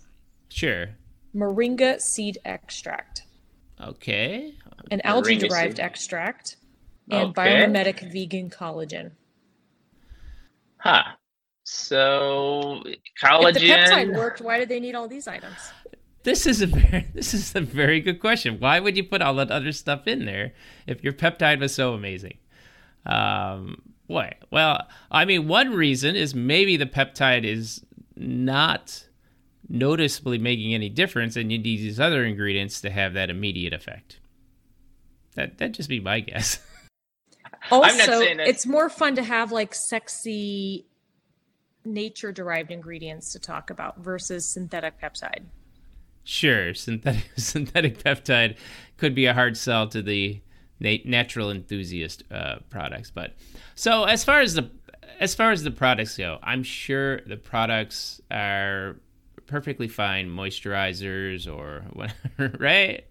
Sure. 0.50 0.90
Moringa 1.36 2.02
seed 2.02 2.38
extract. 2.46 3.24
Okay. 3.82 4.56
An 4.92 5.02
algae 5.04 5.38
derived 5.38 5.80
extract. 5.80 6.58
And 7.10 7.30
okay. 7.30 7.66
biomimetic 7.66 8.12
vegan 8.12 8.50
collagen. 8.50 9.12
Huh. 10.78 11.04
So 11.64 12.84
collagen. 13.22 13.48
If 13.48 13.54
the 13.56 13.70
peptide 13.70 14.16
worked, 14.16 14.42
why 14.42 14.58
did 14.58 14.70
they 14.70 14.80
need 14.80 14.96
all 14.96 15.08
these 15.08 15.28
items? 15.28 15.58
This 16.24 16.48
is 16.48 16.62
a 16.62 16.68
very 16.68 17.08
this 17.14 17.34
is 17.34 17.56
a 17.56 17.62
very 17.62 18.02
good 18.02 18.20
question. 18.20 18.60
Why 18.60 18.80
would 18.80 18.98
you 18.98 19.04
put 19.04 19.22
all 19.22 19.36
that 19.36 19.52
other 19.52 19.72
stuff 19.72 20.08
in 20.08 20.26
there 20.26 20.54
if 20.88 21.04
your 21.04 21.14
peptide 21.14 21.60
was 21.60 21.74
so 21.74 21.94
amazing? 21.94 22.38
Um, 23.06 23.82
why? 24.08 24.34
Well, 24.52 24.88
I 25.12 25.26
mean, 25.26 25.48
one 25.48 25.74
reason 25.74 26.16
is 26.16 26.36
maybe 26.36 26.78
the 26.78 26.86
peptide 26.86 27.44
is 27.44 27.84
not 28.16 29.06
noticeably 29.68 30.38
making 30.38 30.74
any 30.74 30.90
difference, 30.90 31.36
and 31.36 31.52
you 31.52 31.58
need 31.58 31.80
these 31.80 32.00
other 32.00 32.24
ingredients 32.24 32.82
to 32.82 32.90
have 32.90 33.14
that 33.14 33.30
immediate 33.30 33.74
effect. 33.74 34.20
That 35.36 35.58
that 35.60 35.74
just 35.74 35.90
be 35.90 36.00
my 36.00 36.20
guess. 36.20 36.60
Also, 37.72 38.22
it's 38.22 38.68
more 38.68 38.90
fun 38.90 39.16
to 39.16 39.24
have 39.24 39.52
like 39.52 39.74
sexy 39.74 40.86
nature 41.84 42.32
derived 42.32 42.72
ingredients 42.72 43.32
to 43.34 43.40
talk 43.40 43.72
about 43.72 43.98
versus 43.98 44.46
synthetic 44.46 45.00
peptide. 45.02 45.44
Sure, 46.24 46.74
synthetic 46.74 47.28
synthetic 47.38 48.04
peptide 48.04 48.58
could 48.98 49.16
be 49.16 49.26
a 49.26 49.34
hard 49.34 49.58
sell 49.58 49.88
to 49.88 50.02
the 50.02 50.42
nat- 50.80 51.06
natural 51.06 51.50
enthusiast 51.50 52.24
uh, 52.32 52.58
products, 52.70 53.10
but 53.10 53.34
so 53.74 54.04
as 54.04 54.24
far 54.24 54.42
as 54.42 54.54
the 54.54 54.70
as 55.20 55.34
far 55.34 55.52
as 55.52 55.64
the 55.64 55.72
products 55.72 56.18
go, 56.18 56.40
I'm 56.44 56.64
sure 56.64 57.22
the 57.22 57.38
products 57.38 58.22
are 58.30 58.98
perfectly 59.46 59.88
fine 59.88 60.30
moisturizers 60.30 61.52
or 61.52 61.86
whatever, 61.94 62.58
right? 62.60 63.06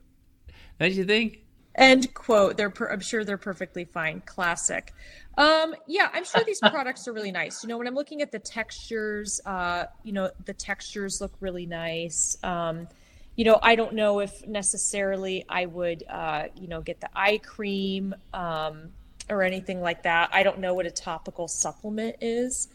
Don't 0.78 0.92
you 0.92 1.04
think? 1.04 1.43
End 1.76 2.14
quote. 2.14 2.56
They're 2.56 2.70
per- 2.70 2.90
I'm 2.90 3.00
sure 3.00 3.24
they're 3.24 3.36
perfectly 3.36 3.84
fine. 3.84 4.22
Classic. 4.26 4.92
Um, 5.36 5.74
yeah, 5.86 6.08
I'm 6.12 6.24
sure 6.24 6.42
these 6.44 6.60
products 6.60 7.08
are 7.08 7.12
really 7.12 7.32
nice. 7.32 7.62
You 7.62 7.68
know, 7.68 7.78
when 7.78 7.88
I'm 7.88 7.94
looking 7.94 8.22
at 8.22 8.30
the 8.30 8.38
textures, 8.38 9.40
uh, 9.44 9.86
you 10.04 10.12
know, 10.12 10.30
the 10.44 10.54
textures 10.54 11.20
look 11.20 11.32
really 11.40 11.66
nice. 11.66 12.36
Um, 12.44 12.86
you 13.36 13.44
know, 13.44 13.58
I 13.62 13.74
don't 13.74 13.94
know 13.94 14.20
if 14.20 14.46
necessarily 14.46 15.44
I 15.48 15.66
would, 15.66 16.04
uh, 16.08 16.44
you 16.54 16.68
know, 16.68 16.80
get 16.80 17.00
the 17.00 17.08
eye 17.16 17.38
cream 17.38 18.14
um, 18.32 18.90
or 19.28 19.42
anything 19.42 19.80
like 19.80 20.04
that. 20.04 20.30
I 20.32 20.44
don't 20.44 20.60
know 20.60 20.74
what 20.74 20.86
a 20.86 20.90
topical 20.90 21.48
supplement 21.48 22.16
is 22.20 22.68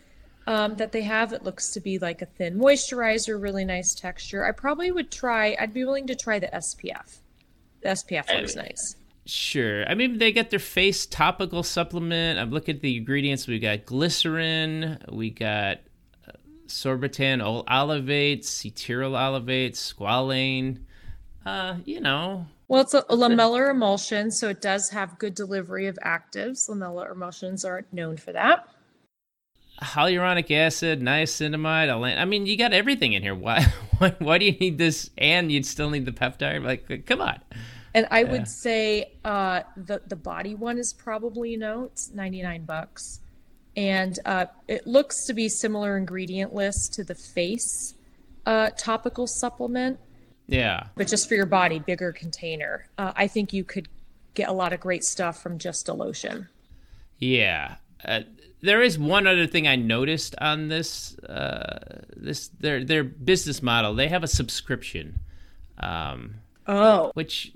um, 0.47 0.75
that 0.75 0.91
they 0.91 1.03
have. 1.03 1.31
It 1.31 1.43
looks 1.43 1.71
to 1.71 1.79
be 1.79 1.97
like 1.99 2.21
a 2.21 2.25
thin 2.25 2.59
moisturizer, 2.59 3.41
really 3.41 3.63
nice 3.63 3.95
texture. 3.95 4.45
I 4.45 4.51
probably 4.51 4.91
would 4.91 5.12
try. 5.12 5.55
I'd 5.57 5.73
be 5.73 5.85
willing 5.85 6.07
to 6.07 6.15
try 6.15 6.39
the 6.39 6.47
SPF. 6.47 7.19
The 7.81 7.89
SPF 7.89 8.33
looks 8.33 8.55
nice. 8.55 8.95
Sure. 9.25 9.87
I 9.87 9.93
mean, 9.93 10.17
they 10.17 10.31
get 10.31 10.49
their 10.49 10.59
face 10.59 11.05
topical 11.05 11.61
supplement. 11.61 12.39
I'm 12.39 12.49
looking 12.49 12.77
at 12.77 12.81
the 12.81 12.97
ingredients. 12.97 13.47
We 13.47 13.59
got 13.59 13.85
glycerin. 13.85 14.97
We 15.11 15.29
got 15.29 15.81
uh, 16.27 16.31
sorbitan 16.67 17.39
olivate, 17.41 18.41
cetyl 18.41 19.11
olivate, 19.11 19.73
squalane. 19.73 20.79
Uh, 21.45 21.75
you 21.85 22.01
know. 22.01 22.47
Well, 22.67 22.81
it's 22.81 22.93
a, 22.93 22.99
a 23.09 23.15
lamellar 23.15 23.71
emulsion, 23.71 24.31
so 24.31 24.49
it 24.49 24.61
does 24.61 24.89
have 24.89 25.17
good 25.17 25.35
delivery 25.35 25.87
of 25.87 25.97
actives. 26.03 26.69
Lamellar 26.69 27.11
emulsions 27.11 27.63
are 27.65 27.85
known 27.91 28.17
for 28.17 28.31
that. 28.33 28.67
Hyaluronic 29.81 30.51
acid, 30.51 31.01
niacinamide. 31.01 32.17
I 32.17 32.25
mean, 32.25 32.45
you 32.45 32.57
got 32.57 32.73
everything 32.73 33.13
in 33.13 33.21
here. 33.21 33.35
Why, 33.35 33.65
why, 33.97 34.15
why 34.19 34.37
do 34.37 34.45
you 34.45 34.51
need 34.53 34.77
this? 34.77 35.09
And 35.17 35.51
you'd 35.51 35.65
still 35.65 35.89
need 35.89 36.05
the 36.05 36.11
peptide? 36.11 36.63
Like, 36.63 37.05
come 37.05 37.21
on. 37.21 37.39
And 37.93 38.07
I 38.11 38.23
would 38.23 38.47
say 38.47 39.13
uh, 39.25 39.61
the 39.75 40.01
the 40.05 40.15
body 40.15 40.53
one 40.53 40.77
is 40.77 40.93
probably 40.93 41.51
you 41.51 41.57
know 41.57 41.85
it's 41.85 42.11
ninety 42.11 42.41
nine 42.43 42.63
bucks, 42.63 43.19
and 43.75 44.17
uh, 44.25 44.45
it 44.67 44.85
looks 44.85 45.25
to 45.25 45.33
be 45.33 45.49
similar 45.49 45.97
ingredient 45.97 46.53
list 46.53 46.93
to 46.93 47.03
the 47.03 47.15
face 47.15 47.95
uh, 48.45 48.69
topical 48.77 49.25
supplement. 49.25 49.99
Yeah, 50.47 50.87
but 50.95 51.07
just 51.07 51.27
for 51.27 51.33
your 51.33 51.47
body, 51.47 51.79
bigger 51.79 52.11
container. 52.11 52.87
Uh, 52.97 53.13
I 53.15 53.27
think 53.27 53.53
you 53.53 53.63
could 53.63 53.89
get 54.35 54.49
a 54.49 54.53
lot 54.53 54.71
of 54.71 54.79
great 54.79 55.03
stuff 55.03 55.41
from 55.41 55.57
just 55.57 55.89
a 55.89 55.93
lotion. 55.93 56.47
Yeah. 57.17 57.75
Uh, 58.03 58.21
there 58.62 58.81
is 58.81 58.99
one 58.99 59.27
other 59.27 59.47
thing 59.47 59.67
I 59.67 59.75
noticed 59.75 60.35
on 60.39 60.67
this 60.67 61.17
uh, 61.19 62.01
this 62.15 62.49
their 62.59 62.83
their 62.83 63.03
business 63.03 63.62
model. 63.62 63.93
They 63.93 64.07
have 64.07 64.23
a 64.23 64.27
subscription. 64.27 65.19
Um, 65.77 66.35
Oh, 66.71 67.12
which 67.15 67.51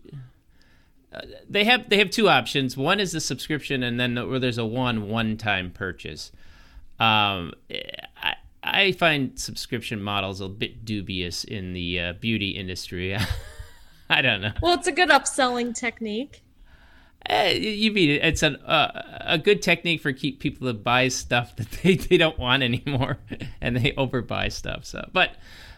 uh, 1.14 1.22
they 1.48 1.66
have 1.66 1.88
they 1.90 1.98
have 1.98 2.10
two 2.10 2.28
options. 2.30 2.76
One 2.76 3.00
is 3.00 3.12
the 3.12 3.20
subscription, 3.20 3.84
and 3.84 4.00
then 4.00 4.16
where 4.28 4.40
there's 4.40 4.58
a 4.58 4.66
one 4.66 5.08
one 5.08 5.38
time 5.38 5.70
purchase. 5.70 6.32
Um, 7.00 7.54
I 7.70 8.36
I 8.64 8.92
find 8.94 9.38
subscription 9.40 10.02
models 10.02 10.42
a 10.42 10.50
bit 10.50 10.84
dubious 10.84 11.44
in 11.44 11.74
the 11.74 12.00
uh, 12.00 12.14
beauty 12.14 12.52
industry. 12.52 13.16
I 14.10 14.22
don't 14.24 14.42
know. 14.42 14.54
Well, 14.64 14.74
it's 14.74 14.88
a 14.88 14.92
good 14.92 15.10
upselling 15.10 15.76
technique. 15.76 16.42
Uh, 17.30 17.52
you 17.54 17.94
beat 17.94 18.10
it. 18.10 18.24
It's 18.24 18.44
a 18.44 18.60
uh, 18.68 19.22
a 19.22 19.38
good 19.38 19.62
technique 19.62 20.02
for 20.02 20.12
keep 20.12 20.40
people 20.40 20.68
to 20.68 20.74
buy 20.74 21.08
stuff 21.08 21.56
that 21.56 21.72
they, 21.84 21.96
they 21.96 22.18
don't 22.18 22.38
want 22.38 22.64
anymore, 22.64 23.20
and 23.62 23.78
they 23.78 23.92
overbuy 23.94 24.52
stuff. 24.52 24.86
So, 24.86 25.08
but 25.14 25.32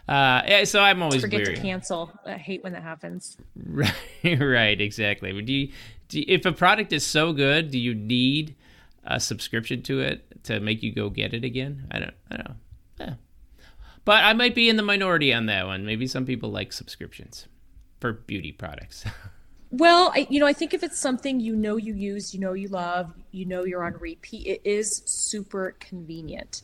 uh, 0.08 0.42
yeah, 0.46 0.64
so 0.64 0.80
I'm 0.80 1.02
always 1.02 1.20
forget 1.20 1.40
weary. 1.40 1.56
to 1.56 1.60
cancel. 1.60 2.12
I 2.24 2.34
hate 2.34 2.62
when 2.62 2.72
that 2.72 2.82
happens. 2.82 3.36
Right, 3.68 4.40
right, 4.40 4.80
exactly. 4.80 5.32
Do 5.42 5.52
you, 5.52 5.72
do 6.08 6.20
you, 6.20 6.24
if 6.28 6.46
a 6.46 6.52
product 6.52 6.92
is 6.92 7.04
so 7.04 7.32
good, 7.32 7.70
do 7.70 7.78
you 7.78 7.94
need 7.94 8.54
a 9.04 9.18
subscription 9.18 9.82
to 9.82 10.00
it 10.00 10.44
to 10.44 10.60
make 10.60 10.82
you 10.82 10.92
go 10.92 11.10
get 11.10 11.34
it 11.34 11.44
again? 11.44 11.86
I 11.90 11.98
don't, 11.98 12.14
I 12.30 12.36
don't 12.36 12.48
know. 12.48 12.54
Yeah. 13.00 13.14
But 14.04 14.24
I 14.24 14.32
might 14.34 14.54
be 14.54 14.68
in 14.68 14.76
the 14.76 14.82
minority 14.82 15.32
on 15.32 15.46
that 15.46 15.66
one. 15.66 15.84
Maybe 15.84 16.06
some 16.06 16.24
people 16.24 16.50
like 16.50 16.72
subscriptions 16.72 17.48
for 18.00 18.12
beauty 18.12 18.52
products. 18.52 19.04
Well, 19.70 20.12
I, 20.14 20.26
you 20.30 20.38
know, 20.38 20.46
I 20.46 20.52
think 20.52 20.74
if 20.74 20.82
it's 20.82 20.98
something 20.98 21.40
you 21.40 21.56
know 21.56 21.76
you 21.76 21.94
use, 21.94 22.32
you 22.32 22.40
know 22.40 22.52
you 22.52 22.68
love, 22.68 23.12
you 23.32 23.44
know 23.44 23.64
you're 23.64 23.84
on 23.84 23.94
repeat, 23.94 24.46
it 24.46 24.60
is 24.64 25.02
super 25.06 25.76
convenient. 25.80 26.62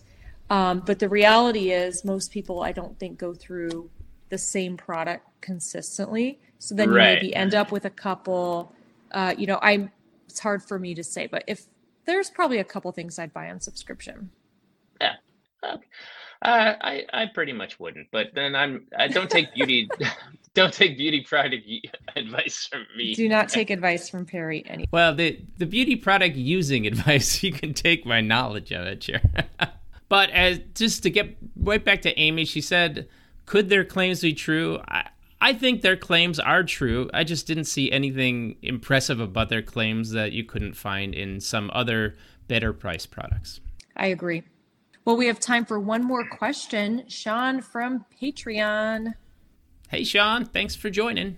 Um, 0.50 0.80
but 0.80 0.98
the 0.98 1.08
reality 1.08 1.72
is, 1.72 2.04
most 2.04 2.30
people, 2.30 2.62
I 2.62 2.72
don't 2.72 2.98
think, 2.98 3.18
go 3.18 3.34
through 3.34 3.90
the 4.28 4.38
same 4.38 4.76
product 4.76 5.26
consistently. 5.40 6.38
So 6.58 6.74
then 6.74 6.90
right. 6.90 7.08
you 7.08 7.14
maybe 7.14 7.34
end 7.34 7.54
up 7.54 7.72
with 7.72 7.84
a 7.84 7.90
couple. 7.90 8.72
Uh, 9.10 9.34
you 9.36 9.46
know, 9.46 9.58
I'm. 9.62 9.90
It's 10.28 10.40
hard 10.40 10.62
for 10.62 10.78
me 10.78 10.94
to 10.94 11.04
say, 11.04 11.26
but 11.26 11.44
if 11.46 11.66
there's 12.06 12.30
probably 12.30 12.58
a 12.58 12.64
couple 12.64 12.90
things 12.92 13.18
I'd 13.18 13.32
buy 13.32 13.50
on 13.50 13.60
subscription. 13.60 14.30
Yeah. 15.00 15.14
Okay. 15.64 15.84
Uh, 16.42 16.74
I 16.80 17.04
I 17.12 17.26
pretty 17.26 17.52
much 17.52 17.78
wouldn't, 17.78 18.08
but 18.10 18.28
then 18.34 18.54
I'm 18.56 18.86
I 18.98 19.08
don't 19.08 19.30
take 19.30 19.54
beauty 19.54 19.88
don't 20.54 20.72
take 20.72 20.98
beauty 20.98 21.22
product 21.22 21.66
advice 22.16 22.66
from 22.70 22.86
me. 22.96 23.14
Do 23.14 23.28
not 23.28 23.48
take 23.48 23.70
advice 23.70 24.08
from 24.08 24.26
Perry. 24.26 24.64
Any 24.66 24.86
well, 24.90 25.14
the 25.14 25.40
the 25.58 25.66
beauty 25.66 25.96
product 25.96 26.36
using 26.36 26.86
advice 26.92 27.42
you 27.42 27.52
can 27.52 27.74
take 27.74 28.04
my 28.04 28.20
knowledge 28.20 28.72
of 28.72 28.86
it, 28.86 29.02
sure. 29.02 29.20
But 30.08 30.28
as 30.28 30.60
just 30.74 31.04
to 31.04 31.10
get 31.10 31.38
right 31.56 31.82
back 31.82 32.02
to 32.02 32.14
Amy, 32.20 32.44
she 32.44 32.60
said, 32.60 33.08
"Could 33.46 33.70
their 33.70 33.82
claims 33.82 34.20
be 34.20 34.34
true?" 34.34 34.78
I, 34.86 35.08
I 35.40 35.54
think 35.54 35.80
their 35.80 35.96
claims 35.96 36.38
are 36.38 36.62
true. 36.64 37.08
I 37.14 37.24
just 37.24 37.46
didn't 37.46 37.64
see 37.64 37.90
anything 37.90 38.56
impressive 38.60 39.20
about 39.20 39.48
their 39.48 39.62
claims 39.62 40.10
that 40.10 40.32
you 40.32 40.44
couldn't 40.44 40.74
find 40.74 41.14
in 41.14 41.40
some 41.40 41.70
other 41.72 42.14
better 42.46 42.74
price 42.74 43.06
products. 43.06 43.60
I 43.96 44.08
agree. 44.08 44.42
Well, 45.06 45.16
we 45.16 45.26
have 45.28 45.40
time 45.40 45.64
for 45.64 45.80
one 45.80 46.04
more 46.04 46.28
question. 46.28 47.04
Sean 47.08 47.62
from 47.62 48.04
Patreon. 48.20 49.14
Hey, 49.92 50.04
Sean. 50.04 50.46
Thanks 50.46 50.74
for 50.74 50.88
joining. 50.88 51.36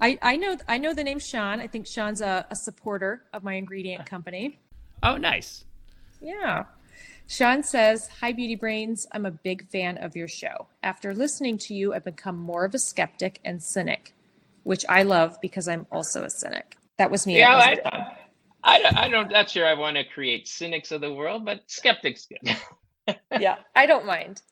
I, 0.00 0.18
I 0.20 0.36
know 0.36 0.56
I 0.66 0.78
know 0.78 0.92
the 0.94 1.04
name 1.04 1.20
Sean. 1.20 1.60
I 1.60 1.68
think 1.68 1.86
Sean's 1.86 2.20
a, 2.20 2.44
a 2.50 2.56
supporter 2.56 3.22
of 3.32 3.44
my 3.44 3.54
ingredient 3.54 4.04
company. 4.04 4.58
Oh, 5.00 5.16
nice. 5.16 5.64
Yeah. 6.20 6.64
Sean 7.28 7.62
says, 7.62 8.08
Hi, 8.20 8.32
Beauty 8.32 8.56
Brains. 8.56 9.06
I'm 9.12 9.26
a 9.26 9.30
big 9.30 9.68
fan 9.68 9.96
of 9.98 10.16
your 10.16 10.26
show. 10.26 10.66
After 10.82 11.14
listening 11.14 11.56
to 11.58 11.74
you, 11.74 11.94
I've 11.94 12.04
become 12.04 12.36
more 12.36 12.64
of 12.64 12.74
a 12.74 12.80
skeptic 12.80 13.38
and 13.44 13.62
cynic, 13.62 14.12
which 14.64 14.84
I 14.88 15.04
love 15.04 15.40
because 15.40 15.68
I'm 15.68 15.86
also 15.92 16.24
a 16.24 16.30
cynic. 16.30 16.74
That 16.96 17.12
was 17.12 17.28
me. 17.28 17.38
Yeah, 17.38 17.56
That 17.56 17.84
was 17.84 17.92
I, 18.64 18.82
I, 18.82 19.04
I 19.04 19.08
don't, 19.08 19.30
not 19.30 19.50
sure 19.50 19.64
I 19.64 19.74
want 19.74 19.96
to 19.98 20.02
create 20.02 20.48
cynics 20.48 20.90
of 20.90 21.00
the 21.00 21.14
world, 21.14 21.44
but 21.44 21.60
skeptics 21.68 22.26
good. 22.26 22.56
yeah, 23.40 23.58
I 23.76 23.86
don't 23.86 24.04
mind. 24.04 24.42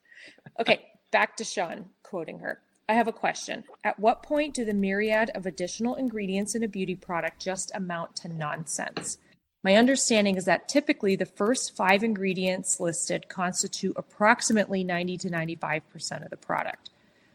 Okay, 0.60 0.86
back 1.10 1.36
to 1.38 1.44
Sean 1.44 1.86
quoting 2.04 2.38
her. 2.38 2.60
I 2.88 2.94
have 2.94 3.08
a 3.08 3.12
question. 3.12 3.64
At 3.82 3.98
what 3.98 4.22
point 4.22 4.54
do 4.54 4.64
the 4.64 4.72
myriad 4.72 5.30
of 5.34 5.44
additional 5.44 5.96
ingredients 5.96 6.54
in 6.54 6.62
a 6.62 6.68
beauty 6.68 6.94
product 6.94 7.42
just 7.42 7.72
amount 7.74 8.14
to 8.16 8.28
nonsense? 8.28 9.18
My 9.64 9.74
understanding 9.74 10.36
is 10.36 10.44
that 10.44 10.68
typically 10.68 11.16
the 11.16 11.26
first 11.26 11.74
five 11.74 12.04
ingredients 12.04 12.78
listed 12.78 13.28
constitute 13.28 13.96
approximately 13.96 14.84
90 14.84 15.18
to 15.18 15.30
95% 15.30 16.22
of 16.22 16.30
the 16.30 16.36
product. 16.36 16.90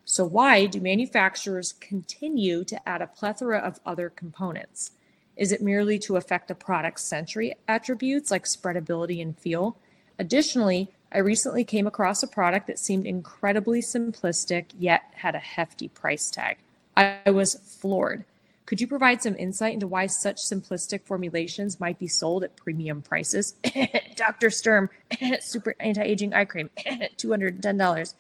So, 0.06 0.24
why 0.24 0.68
do 0.68 0.80
manufacturers 0.80 1.74
continue 1.74 2.64
to 2.64 2.88
add 2.88 3.02
a 3.02 3.08
plethora 3.08 3.58
of 3.58 3.82
other 3.86 4.10
components? 4.10 4.92
Is 5.36 5.52
it 5.52 5.62
merely 5.62 6.00
to 6.00 6.16
affect 6.16 6.48
the 6.48 6.56
product's 6.56 7.04
sensory 7.04 7.56
attributes 7.68 8.32
like 8.32 8.46
spreadability 8.46 9.22
and 9.22 9.38
feel? 9.38 9.78
Additionally, 10.18 10.94
I 11.12 11.20
recently 11.20 11.64
came 11.64 11.88
across 11.88 12.24
a 12.24 12.28
product 12.28 12.68
that 12.68 12.80
seemed 12.80 13.06
incredibly 13.06 13.82
simplistic 13.82 14.68
yet 14.78 15.02
had 15.16 15.36
a 15.36 15.40
hefty 15.40 15.90
price 15.90 16.30
tag. 16.30 16.58
I 16.96 17.30
was 17.30 17.56
floored. 17.56 18.24
Could 18.66 18.80
you 18.80 18.88
provide 18.88 19.22
some 19.22 19.36
insight 19.36 19.74
into 19.74 19.88
why 19.88 20.06
such 20.06 20.38
simplistic 20.38 21.02
formulations 21.04 21.82
might 21.82 22.00
be 22.00 22.08
sold 22.08 22.46
at 22.46 22.56
premium 22.56 23.02
prices? 23.02 23.56
Dr. 24.16 24.50
Sturm, 24.50 24.90
super 25.42 25.76
anti 25.82 26.02
aging 26.02 26.34
eye 26.34 26.46
cream, 26.46 26.70
$210. 26.86 28.14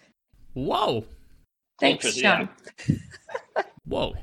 Whoa. 0.54 1.06
Thanks, 1.80 2.14
Sean. 2.14 2.50
Whoa. 3.86 4.16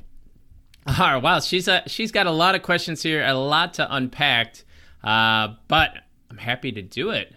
All 0.86 0.94
right, 0.98 1.22
wow, 1.22 1.40
she's 1.40 1.68
a, 1.68 1.82
she's 1.86 2.12
got 2.12 2.26
a 2.26 2.30
lot 2.30 2.54
of 2.54 2.62
questions 2.62 3.02
here, 3.02 3.24
a 3.24 3.34
lot 3.34 3.74
to 3.74 3.94
unpack, 3.94 4.56
uh, 5.02 5.54
but 5.66 5.98
I'm 6.30 6.38
happy 6.38 6.72
to 6.72 6.82
do 6.82 7.10
it. 7.10 7.34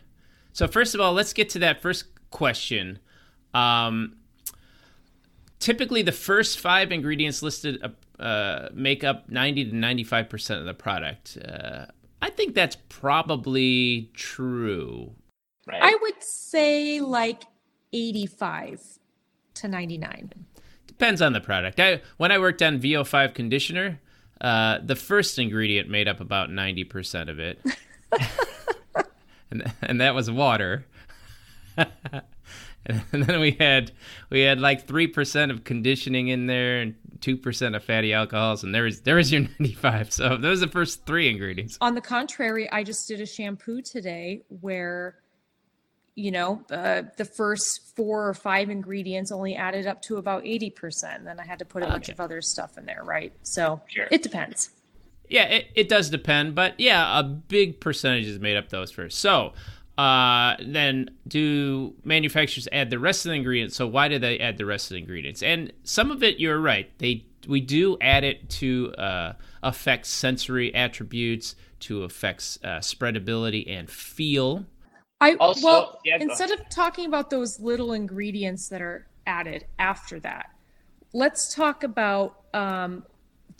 So 0.53 0.67
first 0.67 0.95
of 0.95 1.01
all, 1.01 1.13
let's 1.13 1.33
get 1.33 1.49
to 1.49 1.59
that 1.59 1.81
first 1.81 2.05
question. 2.29 2.99
Um, 3.53 4.17
typically, 5.59 6.01
the 6.01 6.11
first 6.11 6.59
five 6.59 6.91
ingredients 6.91 7.41
listed 7.41 7.81
uh, 7.83 7.89
uh 8.21 8.69
make 8.73 9.03
up 9.03 9.29
90 9.29 9.71
to 9.71 9.75
95 9.75 10.29
percent 10.29 10.59
of 10.59 10.65
the 10.65 10.73
product. 10.73 11.37
Uh, 11.37 11.85
I 12.21 12.29
think 12.29 12.53
that's 12.53 12.77
probably 12.89 14.11
true. 14.13 15.13
Right. 15.67 15.81
I 15.81 15.97
would 16.01 16.21
say 16.21 16.99
like 16.99 17.43
85 17.93 18.81
to 19.55 19.67
99. 19.67 20.33
Depends 20.87 21.21
on 21.21 21.33
the 21.33 21.41
product. 21.41 21.79
I 21.79 22.01
when 22.17 22.31
I 22.31 22.37
worked 22.37 22.61
on 22.61 22.79
VO5 22.79 23.33
conditioner, 23.33 23.99
uh, 24.39 24.79
the 24.83 24.95
first 24.95 25.37
ingredient 25.39 25.89
made 25.89 26.07
up 26.07 26.19
about 26.19 26.49
90% 26.49 27.29
of 27.29 27.39
it. 27.39 27.59
and 29.51 29.71
and 29.81 30.01
that 30.01 30.15
was 30.15 30.31
water. 30.31 30.85
and 31.77 33.03
then 33.11 33.39
we 33.39 33.51
had 33.51 33.91
we 34.29 34.41
had 34.41 34.59
like 34.59 34.87
three 34.87 35.07
percent 35.07 35.51
of 35.51 35.63
conditioning 35.63 36.29
in 36.29 36.47
there 36.47 36.81
and 36.81 36.95
two 37.21 37.37
percent 37.37 37.75
of 37.75 37.83
fatty 37.83 38.13
alcohols, 38.13 38.63
and 38.63 38.73
there 38.73 38.83
was 38.83 39.01
there 39.01 39.15
was 39.15 39.31
your 39.31 39.41
ninety 39.59 39.73
five. 39.73 40.11
So 40.11 40.37
those 40.37 40.61
are 40.61 40.65
the 40.65 40.71
first 40.71 41.05
three 41.05 41.29
ingredients. 41.29 41.77
On 41.81 41.95
the 41.95 42.01
contrary, 42.01 42.71
I 42.71 42.83
just 42.83 43.07
did 43.07 43.21
a 43.21 43.25
shampoo 43.25 43.81
today 43.81 44.43
where, 44.61 45.15
you 46.15 46.31
know, 46.31 46.63
uh, 46.71 47.03
the 47.17 47.25
first 47.25 47.95
four 47.95 48.27
or 48.27 48.33
five 48.33 48.69
ingredients 48.69 49.31
only 49.31 49.55
added 49.55 49.87
up 49.87 50.01
to 50.03 50.17
about 50.17 50.45
eighty 50.45 50.69
percent. 50.69 51.25
Then 51.25 51.39
I 51.39 51.45
had 51.45 51.59
to 51.59 51.65
put 51.65 51.83
a 51.83 51.85
okay. 51.85 51.93
bunch 51.93 52.09
of 52.09 52.19
other 52.19 52.41
stuff 52.41 52.77
in 52.77 52.85
there, 52.85 53.03
right? 53.03 53.33
So 53.43 53.81
sure. 53.87 54.07
it 54.11 54.23
depends. 54.23 54.71
Yeah, 55.32 55.46
it, 55.46 55.67
it 55.76 55.89
does 55.89 56.10
depend, 56.10 56.56
but 56.56 56.78
yeah, 56.78 57.17
a 57.17 57.24
big 57.24 57.80
percentage 57.80 58.28
is 58.28 58.38
made 58.39 58.58
up 58.58 58.67
those 58.67 58.91
first. 58.91 59.17
So 59.20 59.54
uh, 59.98 60.58
then 60.60 61.10
do 61.26 61.94
manufacturers 62.04 62.67
add 62.74 62.89
the 62.89 63.00
rest 63.00 63.26
of 63.26 63.30
the 63.30 63.36
ingredients? 63.36 63.78
So 63.78 63.88
why 63.88 64.10
do 64.10 64.20
they 64.20 64.39
add 64.39 64.58
the 64.58 64.65
rest 64.65 64.91
of 64.91 64.96
the 64.96 65.00
ingredients? 65.00 65.41
And 65.41 65.72
some 65.86 66.12
of 66.12 66.22
it, 66.22 66.39
you're 66.39 66.60
right. 66.60 66.91
They 66.98 67.26
we 67.48 67.62
do 67.62 67.98
add 68.02 68.26
it 68.26 68.50
to 68.50 68.94
uh, 68.98 69.34
affect 69.63 70.06
sensory 70.06 70.76
attributes, 70.76 71.56
to 71.82 72.04
affect 72.04 72.58
uh, 72.63 72.80
spreadability 72.80 73.70
and 73.70 73.89
feel. 73.89 74.65
I 75.22 75.36
also, 75.36 75.65
well, 75.65 76.00
yeah, 76.04 76.17
instead 76.20 76.52
of 76.52 76.67
talking 76.70 77.06
about 77.06 77.30
those 77.30 77.58
little 77.58 77.94
ingredients 77.94 78.67
that 78.67 78.82
are 78.82 79.08
added 79.26 79.65
after 79.80 80.20
that, 80.20 80.50
let's 81.13 81.54
talk 81.54 81.84
about 81.84 82.41
um, 82.54 83.06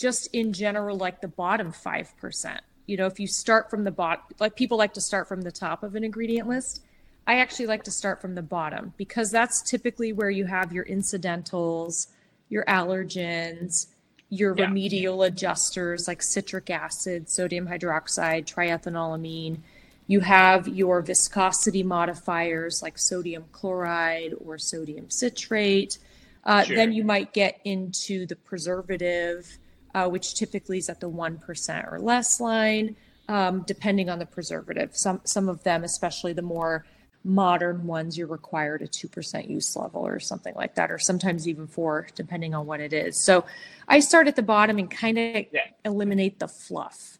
just 0.02 0.28
in 0.34 0.52
general, 0.52 0.98
like 0.98 1.22
the 1.22 1.28
bottom 1.28 1.72
5%. 1.72 2.60
You 2.88 2.98
know, 2.98 3.06
if 3.06 3.20
you 3.20 3.28
start 3.28 3.70
from 3.70 3.84
the 3.84 3.92
bottom, 3.92 4.24
like 4.40 4.56
people 4.56 4.78
like 4.78 4.94
to 4.96 5.02
start 5.02 5.28
from 5.28 5.42
the 5.42 5.52
top 5.52 5.84
of 5.84 5.96
an 5.96 6.04
ingredient 6.04 6.50
list. 6.50 6.84
I 7.28 7.36
actually 7.36 7.68
like 7.68 7.84
to 7.84 7.92
start 7.92 8.20
from 8.20 8.34
the 8.34 8.42
bottom 8.42 8.94
because 8.98 9.30
that's 9.30 9.62
typically 9.62 10.12
where 10.12 10.32
you 10.32 10.46
have 10.46 10.74
your 10.74 10.84
incidentals, 10.84 12.08
your 12.50 12.66
allergens, 12.66 13.88
your 14.30 14.56
yeah. 14.58 14.66
remedial 14.66 15.24
adjusters 15.24 16.08
like 16.08 16.22
citric 16.24 16.70
acid, 16.70 17.30
sodium 17.30 17.68
hydroxide, 17.68 18.46
triethanolamine. 18.46 19.60
You 20.08 20.22
have 20.22 20.68
your 20.68 21.02
viscosity 21.02 21.84
modifiers 21.84 22.82
like 22.82 22.98
sodium 22.98 23.46
chloride 23.52 24.34
or 24.44 24.58
sodium 24.58 25.10
citrate. 25.10 26.00
Uh, 26.44 26.64
sure. 26.64 26.76
Then 26.76 26.92
you 26.92 27.04
might 27.04 27.34
get 27.34 27.62
into 27.64 28.26
the 28.26 28.36
preservative 28.36 29.60
uh, 29.94 30.08
which 30.08 30.36
typically 30.36 30.78
is 30.78 30.90
at 30.90 31.00
the 31.00 31.10
1% 31.10 31.92
or 31.92 32.00
less 32.00 32.40
line, 32.40 32.96
um, 33.28 33.64
depending 33.68 34.10
on 34.10 34.20
the 34.20 34.26
preservative. 34.26 34.96
Some, 34.96 35.22
some 35.24 35.50
of 35.50 35.64
them, 35.64 35.84
especially 35.84 36.34
the 36.34 36.42
more 36.42 36.86
modern 37.24 37.86
ones, 37.86 38.18
you're 38.18 38.28
required 38.28 38.82
a 38.82 38.88
2% 38.88 39.50
use 39.50 39.76
level 39.76 40.06
or 40.06 40.20
something 40.20 40.56
like 40.56 40.76
that, 40.76 40.92
or 40.92 40.98
sometimes 40.98 41.48
even 41.48 41.68
4, 41.68 42.08
depending 42.16 42.56
on 42.56 42.66
what 42.66 42.80
it 42.80 42.94
is. 42.94 43.24
So 43.24 43.46
I 43.88 44.00
start 44.00 44.28
at 44.28 44.36
the 44.36 44.44
bottom 44.44 44.78
and 44.78 44.90
kind 44.90 45.18
of 45.18 45.46
yeah. 45.52 45.62
eliminate 45.86 46.40
the 46.40 46.48
fluff. 46.48 47.20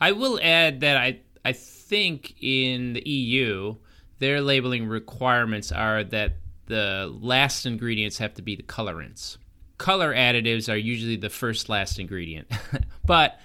I 0.00 0.12
will 0.12 0.38
add 0.42 0.80
that 0.80 0.96
I, 0.96 1.20
I 1.44 1.52
think 1.52 2.34
in 2.42 2.94
the 2.94 3.08
EU, 3.08 3.76
their 4.18 4.40
labeling 4.40 4.88
requirements 4.88 5.72
are 5.72 6.02
that 6.04 6.36
the 6.66 7.10
last 7.20 7.66
ingredients 7.66 8.18
have 8.18 8.34
to 8.34 8.42
be 8.42 8.56
the 8.56 8.62
colorants 8.62 9.36
color 9.78 10.14
additives 10.14 10.72
are 10.72 10.76
usually 10.76 11.16
the 11.16 11.30
first 11.30 11.68
last 11.68 11.98
ingredient. 11.98 12.50
but 13.04 13.38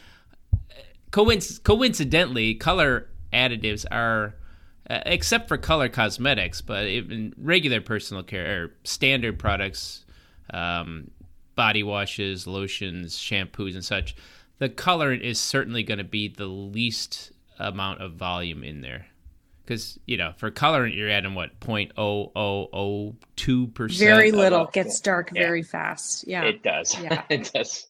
coinc- 1.12 1.64
coincidentally, 1.64 2.56
color 2.56 3.08
additives 3.34 3.86
are 3.92 4.36
uh, 4.90 5.00
except 5.06 5.48
for 5.48 5.58
color 5.58 5.90
cosmetics, 5.90 6.62
but 6.62 6.86
even 6.86 7.34
regular 7.38 7.82
personal 7.82 8.24
care 8.24 8.64
or 8.64 8.72
standard 8.84 9.40
products, 9.40 10.06
um, 10.54 11.10
body 11.56 11.84
washes, 11.84 12.48
lotions, 12.48 13.16
shampoos, 13.18 13.74
and 13.74 13.86
such, 13.86 14.16
the 14.58 14.70
colorant 14.70 15.22
is 15.22 15.40
certainly 15.40 15.84
going 15.84 15.98
to 15.98 16.04
be 16.04 16.28
the 16.28 16.48
least 16.48 17.32
amount 17.60 18.02
of 18.02 18.14
volume 18.14 18.64
in 18.64 18.82
there 18.82 19.06
because 19.66 20.00
you 20.06 20.18
know 20.18 20.34
for 20.38 20.52
colorant 20.52 20.96
you're 20.96 21.10
adding 21.10 21.36
what 21.36 21.60
0.0002 21.60 23.74
percent 23.74 24.00
very 24.00 24.32
little. 24.32 24.66
gets 24.68 25.00
dark 25.00 25.32
yeah. 25.34 25.42
very 25.42 25.64
fast. 25.64 26.28
Yeah. 26.28 26.44
It 26.44 26.64
does. 26.64 27.00
Yeah. 27.00 27.24
It 27.30 27.52
does. 27.54 27.88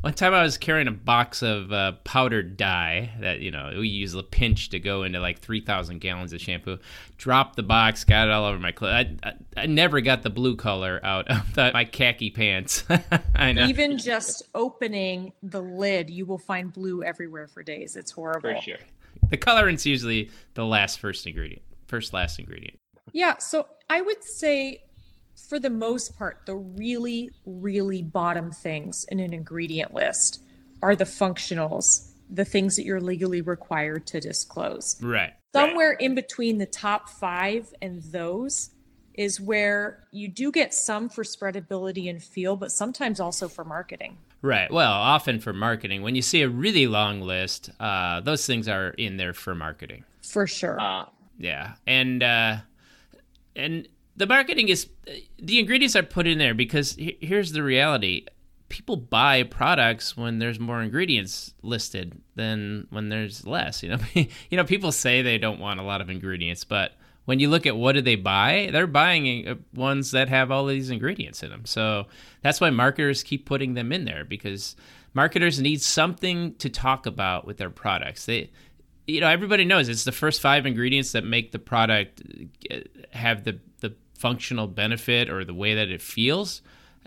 One 0.00 0.14
time 0.14 0.34
i 0.34 0.42
was 0.42 0.58
carrying 0.58 0.86
a 0.86 0.92
box 0.92 1.42
of 1.42 1.72
uh, 1.72 1.92
powdered 2.04 2.58
dye 2.58 3.10
that 3.20 3.40
you 3.40 3.50
know 3.50 3.72
we 3.78 3.88
use 3.88 4.14
a 4.14 4.22
pinch 4.22 4.68
to 4.70 4.78
go 4.78 5.02
into 5.02 5.18
like 5.18 5.40
3000 5.40 5.98
gallons 5.98 6.32
of 6.32 6.40
shampoo. 6.40 6.78
Dropped 7.16 7.56
the 7.56 7.62
box 7.62 8.04
got 8.04 8.28
it 8.28 8.30
all 8.30 8.44
over 8.44 8.58
my 8.58 8.72
clothes 8.72 9.06
I, 9.24 9.28
I, 9.28 9.34
I 9.56 9.66
never 9.66 10.00
got 10.00 10.22
the 10.22 10.30
blue 10.30 10.56
color 10.56 11.00
out 11.02 11.28
of 11.28 11.54
the, 11.54 11.70
my 11.72 11.84
khaki 11.84 12.30
pants. 12.30 12.84
I 13.34 13.52
know. 13.52 13.66
Even 13.66 13.98
just 13.98 14.42
opening 14.54 15.32
the 15.42 15.62
lid 15.62 16.10
you 16.10 16.26
will 16.26 16.38
find 16.38 16.72
blue 16.72 17.02
everywhere 17.02 17.48
for 17.48 17.62
days. 17.62 17.96
It's 17.96 18.10
horrible. 18.10 18.54
For 18.54 18.60
sure 18.60 18.78
the 19.34 19.38
colorant's 19.38 19.84
usually 19.84 20.30
the 20.54 20.64
last 20.64 21.00
first 21.00 21.26
ingredient, 21.26 21.62
first 21.88 22.12
last 22.12 22.38
ingredient. 22.38 22.78
Yeah, 23.12 23.38
so 23.38 23.66
I 23.90 24.00
would 24.00 24.22
say 24.22 24.84
for 25.48 25.58
the 25.58 25.70
most 25.70 26.16
part, 26.16 26.42
the 26.46 26.54
really, 26.54 27.30
really 27.44 28.00
bottom 28.00 28.52
things 28.52 29.04
in 29.10 29.18
an 29.18 29.34
ingredient 29.34 29.92
list 29.92 30.40
are 30.82 30.94
the 30.94 31.04
functionals, 31.04 32.12
the 32.30 32.44
things 32.44 32.76
that 32.76 32.84
you're 32.84 33.00
legally 33.00 33.40
required 33.40 34.06
to 34.06 34.20
disclose. 34.20 34.96
Right. 35.02 35.32
Somewhere 35.52 35.90
right. 35.90 36.00
in 36.00 36.14
between 36.14 36.58
the 36.58 36.66
top 36.66 37.08
five 37.08 37.74
and 37.82 38.04
those 38.04 38.70
is 39.14 39.40
where 39.40 40.04
you 40.12 40.28
do 40.28 40.52
get 40.52 40.72
some 40.72 41.08
for 41.08 41.24
spreadability 41.24 42.08
and 42.08 42.22
feel, 42.22 42.54
but 42.54 42.70
sometimes 42.70 43.18
also 43.18 43.48
for 43.48 43.64
marketing. 43.64 44.16
Right. 44.44 44.70
Well, 44.70 44.92
often 44.92 45.40
for 45.40 45.54
marketing, 45.54 46.02
when 46.02 46.14
you 46.14 46.20
see 46.20 46.42
a 46.42 46.50
really 46.50 46.86
long 46.86 47.22
list, 47.22 47.70
uh, 47.80 48.20
those 48.20 48.44
things 48.44 48.68
are 48.68 48.90
in 48.90 49.16
there 49.16 49.32
for 49.32 49.54
marketing. 49.54 50.04
For 50.20 50.46
sure. 50.46 50.78
Uh, 50.78 51.06
Yeah, 51.38 51.76
and 51.86 52.22
uh, 52.22 52.56
and 53.56 53.88
the 54.16 54.26
marketing 54.26 54.68
is 54.68 54.88
the 55.38 55.58
ingredients 55.58 55.96
are 55.96 56.02
put 56.02 56.26
in 56.26 56.36
there 56.36 56.52
because 56.52 56.94
here's 56.98 57.52
the 57.52 57.62
reality: 57.62 58.26
people 58.68 58.96
buy 58.96 59.44
products 59.44 60.14
when 60.14 60.40
there's 60.40 60.60
more 60.60 60.82
ingredients 60.82 61.54
listed 61.62 62.20
than 62.34 62.86
when 62.90 63.08
there's 63.08 63.46
less. 63.46 63.82
You 63.82 63.90
know, 63.90 63.98
you 64.14 64.58
know, 64.58 64.64
people 64.64 64.92
say 64.92 65.22
they 65.22 65.38
don't 65.38 65.58
want 65.58 65.80
a 65.80 65.84
lot 65.84 66.02
of 66.02 66.10
ingredients, 66.10 66.64
but 66.64 66.92
when 67.24 67.40
you 67.40 67.48
look 67.48 67.66
at 67.66 67.76
what 67.76 67.92
do 67.92 68.02
they 68.02 68.16
buy, 68.16 68.68
they're 68.72 68.86
buying 68.86 69.48
uh, 69.48 69.54
ones 69.74 70.10
that 70.10 70.28
have 70.28 70.50
all 70.50 70.66
these 70.66 70.90
ingredients 70.90 71.42
in 71.42 71.50
them. 71.50 71.64
So 71.64 72.06
that's 72.42 72.60
why 72.60 72.70
marketers 72.70 73.22
keep 73.22 73.46
putting 73.46 73.74
them 73.74 73.92
in 73.92 74.04
there 74.04 74.24
because 74.24 74.76
marketers 75.14 75.60
need 75.60 75.80
something 75.80 76.54
to 76.56 76.68
talk 76.68 77.06
about 77.06 77.46
with 77.46 77.56
their 77.56 77.70
products. 77.70 78.26
They 78.26 78.50
you 79.06 79.20
know 79.20 79.28
everybody 79.28 79.64
knows 79.64 79.88
it's 79.88 80.04
the 80.04 80.12
first 80.12 80.40
five 80.40 80.66
ingredients 80.66 81.12
that 81.12 81.24
make 81.24 81.52
the 81.52 81.58
product 81.58 82.22
uh, 82.70 82.76
have 83.10 83.44
the 83.44 83.58
the 83.80 83.94
functional 84.18 84.66
benefit 84.66 85.28
or 85.28 85.44
the 85.44 85.54
way 85.54 85.74
that 85.74 85.88
it 85.88 86.00
feels 86.00 86.62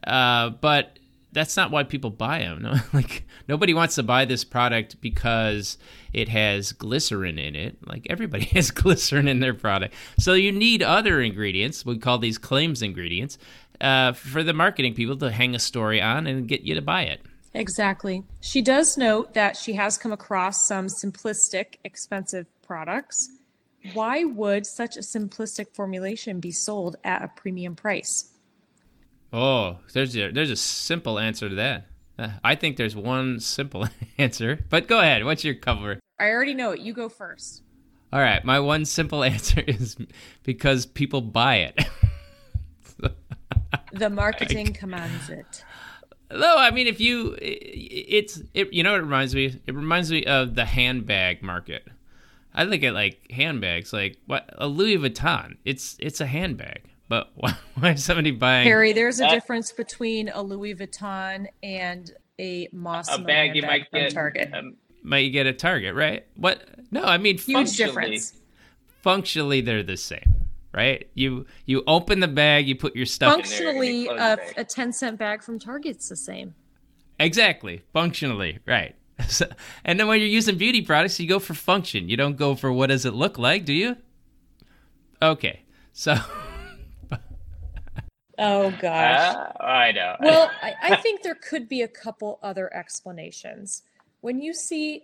uh, 0.05 0.49
but 0.49 0.99
that's 1.37 1.55
not 1.55 1.71
why 1.71 1.83
people 1.83 2.09
buy 2.09 2.39
them 2.39 2.61
no 2.63 2.73
like 2.93 3.25
nobody 3.47 3.73
wants 3.73 3.95
to 3.95 4.03
buy 4.03 4.25
this 4.25 4.43
product 4.43 4.99
because 5.01 5.77
it 6.13 6.29
has 6.29 6.71
glycerin 6.71 7.37
in 7.37 7.55
it 7.55 7.77
like 7.85 8.07
everybody 8.09 8.45
has 8.53 8.71
glycerin 8.71 9.27
in 9.27 9.39
their 9.39 9.53
product 9.53 9.93
so 10.17 10.33
you 10.33 10.51
need 10.51 10.81
other 10.81 11.21
ingredients 11.21 11.85
we 11.85 11.97
call 11.97 12.17
these 12.17 12.37
claims 12.37 12.81
ingredients 12.81 13.37
uh, 13.79 14.11
for 14.11 14.43
the 14.43 14.53
marketing 14.53 14.93
people 14.95 15.15
to 15.15 15.31
hang 15.31 15.53
a 15.53 15.59
story 15.59 16.01
on 16.01 16.25
and 16.25 16.47
get 16.47 16.61
you 16.61 16.73
to 16.75 16.81
buy 16.81 17.03
it 17.03 17.21
Exactly. 17.53 18.23
She 18.39 18.61
does 18.61 18.97
note 18.97 19.33
that 19.33 19.57
she 19.57 19.73
has 19.73 19.97
come 19.97 20.11
across 20.11 20.67
some 20.67 20.87
simplistic, 20.87 21.77
expensive 21.83 22.45
products. 22.61 23.31
Why 23.93 24.25
would 24.25 24.65
such 24.65 24.95
a 24.95 25.01
simplistic 25.01 25.73
formulation 25.73 26.39
be 26.39 26.51
sold 26.51 26.97
at 27.03 27.23
a 27.23 27.29
premium 27.29 27.75
price? 27.75 28.31
Oh, 29.37 29.77
there's 29.93 30.17
a, 30.17 30.31
there's 30.31 30.49
a 30.49 30.55
simple 30.55 31.19
answer 31.19 31.47
to 31.47 31.55
that. 31.55 31.85
Uh, 32.17 32.29
I 32.43 32.55
think 32.55 32.75
there's 32.77 32.95
one 32.95 33.39
simple 33.39 33.87
answer, 34.17 34.65
but 34.69 34.87
go 34.87 34.99
ahead. 34.99 35.23
What's 35.25 35.43
your 35.43 35.53
cover? 35.53 35.99
I 36.19 36.29
already 36.29 36.55
know 36.55 36.71
it. 36.71 36.79
You 36.79 36.91
go 36.91 37.07
first. 37.07 37.61
All 38.11 38.19
right, 38.19 38.43
my 38.43 38.59
one 38.59 38.83
simple 38.85 39.23
answer 39.35 39.61
is 39.61 39.95
because 40.41 40.85
people 40.87 41.21
buy 41.21 41.57
it. 41.57 41.85
The 43.91 44.09
marketing 44.09 44.73
commands 44.73 45.29
it. 45.29 45.63
no, 46.31 46.55
I 46.57 46.71
mean 46.71 46.87
if 46.87 46.99
you, 46.99 47.35
it's 47.39 48.41
it. 48.53 48.71
You 48.71 48.83
know 48.83 48.91
what 48.91 48.99
it 48.99 49.03
reminds 49.03 49.35
me? 49.35 49.59
It 49.65 49.75
reminds 49.75 50.11
me 50.11 50.25
of 50.25 50.55
the 50.55 50.65
handbag 50.65 51.41
market. 51.43 51.85
I 52.53 52.63
look 52.63 52.83
at 52.83 52.93
like 52.93 53.29
handbags, 53.31 53.91
like 53.91 54.17
what 54.25 54.49
a 54.57 54.67
Louis 54.67 54.97
Vuitton. 54.97 55.57
It's 55.65 55.97
it's 55.99 56.21
a 56.21 56.25
handbag, 56.25 56.83
but 57.09 57.31
why, 57.35 57.53
why 57.75 57.91
is 57.91 58.03
somebody 58.03 58.31
buying? 58.31 58.65
Perry, 58.65 58.93
there's 58.93 59.19
a 59.19 59.23
That- 59.23 59.31
difference 59.31 59.71
between 59.71 60.29
a 60.29 60.41
Louis 60.41 60.75
Vuitton 60.75 61.47
and 61.63 62.11
a 62.39 62.67
Mossimo 62.69 63.15
a 63.15 63.19
bag 63.23 63.55
you 63.55 63.61
might 63.63 63.89
from 63.89 63.99
get. 63.99 64.13
Target. 64.13 64.49
Um, 64.53 64.75
Might 65.03 65.19
you 65.19 65.31
get 65.31 65.47
at 65.47 65.57
Target, 65.59 65.95
right? 65.95 66.25
What? 66.35 66.63
No, 66.91 67.03
I 67.03 67.17
mean 67.17 67.37
Huge 67.37 67.53
functionally- 67.55 67.87
difference. 68.11 68.33
functionally 69.01 69.61
they're 69.61 69.83
the 69.83 69.97
same, 69.97 70.35
right? 70.73 71.09
You 71.15 71.45
you 71.65 71.83
open 71.87 72.19
the 72.19 72.27
bag, 72.27 72.67
you 72.67 72.75
put 72.75 72.95
your 72.95 73.05
stuff 73.05 73.33
in 73.35 73.41
there. 73.49 73.73
Functionally, 73.73 74.07
a, 74.07 74.37
a 74.57 74.63
10 74.63 74.93
cent 74.93 75.17
bag 75.17 75.41
from 75.41 75.57
Target's 75.59 76.09
the 76.09 76.15
same. 76.15 76.53
Exactly, 77.19 77.81
functionally, 77.93 78.59
right. 78.67 78.95
So, 79.27 79.47
and 79.83 79.99
then 79.99 80.07
when 80.07 80.19
you're 80.19 80.29
using 80.29 80.57
beauty 80.59 80.83
products, 80.83 81.19
you 81.19 81.27
go 81.27 81.39
for 81.39 81.55
function. 81.55 82.07
You 82.07 82.15
don't 82.17 82.37
go 82.37 82.53
for 82.53 82.71
what 82.71 82.87
does 82.89 83.03
it 83.03 83.15
look 83.15 83.39
like, 83.39 83.65
do 83.65 83.73
you? 83.73 83.97
Okay, 85.23 85.61
so 85.91 86.15
Oh, 88.37 88.71
gosh. 88.81 89.35
uh, 89.35 89.63
I 89.63 89.91
know. 89.91 90.15
Well, 90.21 90.51
I, 90.61 90.75
I 90.81 90.95
think 90.97 91.23
there 91.23 91.35
could 91.35 91.67
be 91.67 91.81
a 91.81 91.87
couple 91.87 92.39
other 92.41 92.73
explanations. 92.73 93.83
When 94.21 94.41
you 94.41 94.53
see 94.53 95.03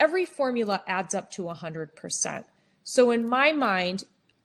every 0.00 0.24
formula 0.24 0.82
adds 0.86 1.14
up 1.14 1.30
to 1.32 1.42
100%. 1.42 2.44
So, 2.84 3.10
in 3.10 3.28
my 3.28 3.52
mind, 3.52 4.04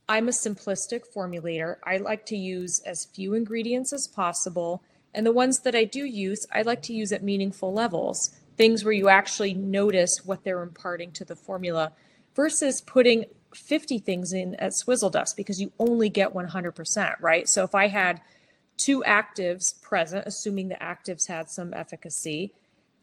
I'm 0.10 0.28
a 0.28 0.32
simplistic 0.32 1.04
formulator. 1.16 1.78
I 1.84 1.98
like 1.98 2.26
to 2.28 2.38
use 2.38 2.80
as 2.86 3.06
few 3.06 3.34
ingredients 3.34 3.94
as 3.94 4.08
possible. 4.08 4.84
And 5.14 5.26
the 5.26 5.32
ones 5.32 5.60
that 5.60 5.76
I 5.76 5.86
do 5.86 6.04
use, 6.04 6.46
I 6.52 6.62
like 6.64 6.82
to 6.84 6.94
use 6.94 7.12
at 7.12 7.24
meaningful 7.24 7.72
levels, 7.72 8.36
things 8.58 8.84
where 8.84 8.94
you 8.94 9.10
actually 9.10 9.54
notice 9.54 10.22
what 10.26 10.44
they're 10.44 10.62
imparting 10.62 11.12
to 11.14 11.26
the 11.26 11.36
formula 11.36 11.94
versus 12.36 12.82
putting 12.82 13.26
50 13.56 14.00
things 14.00 14.34
in 14.34 14.56
at 14.56 14.74
swizzle 14.74 15.10
dust 15.10 15.38
because 15.38 15.62
you 15.62 15.72
only 15.80 16.10
get 16.10 16.34
100%, 16.34 17.16
right? 17.22 17.48
So 17.48 17.64
if 17.64 17.76
I 17.76 17.88
had 17.88 18.22
two 18.78 19.04
actives 19.06 19.82
present, 19.82 20.26
assuming 20.26 20.70
the 20.70 20.76
actives 20.76 21.28
had 21.28 21.50
some 21.50 21.74
efficacy, 21.74 22.54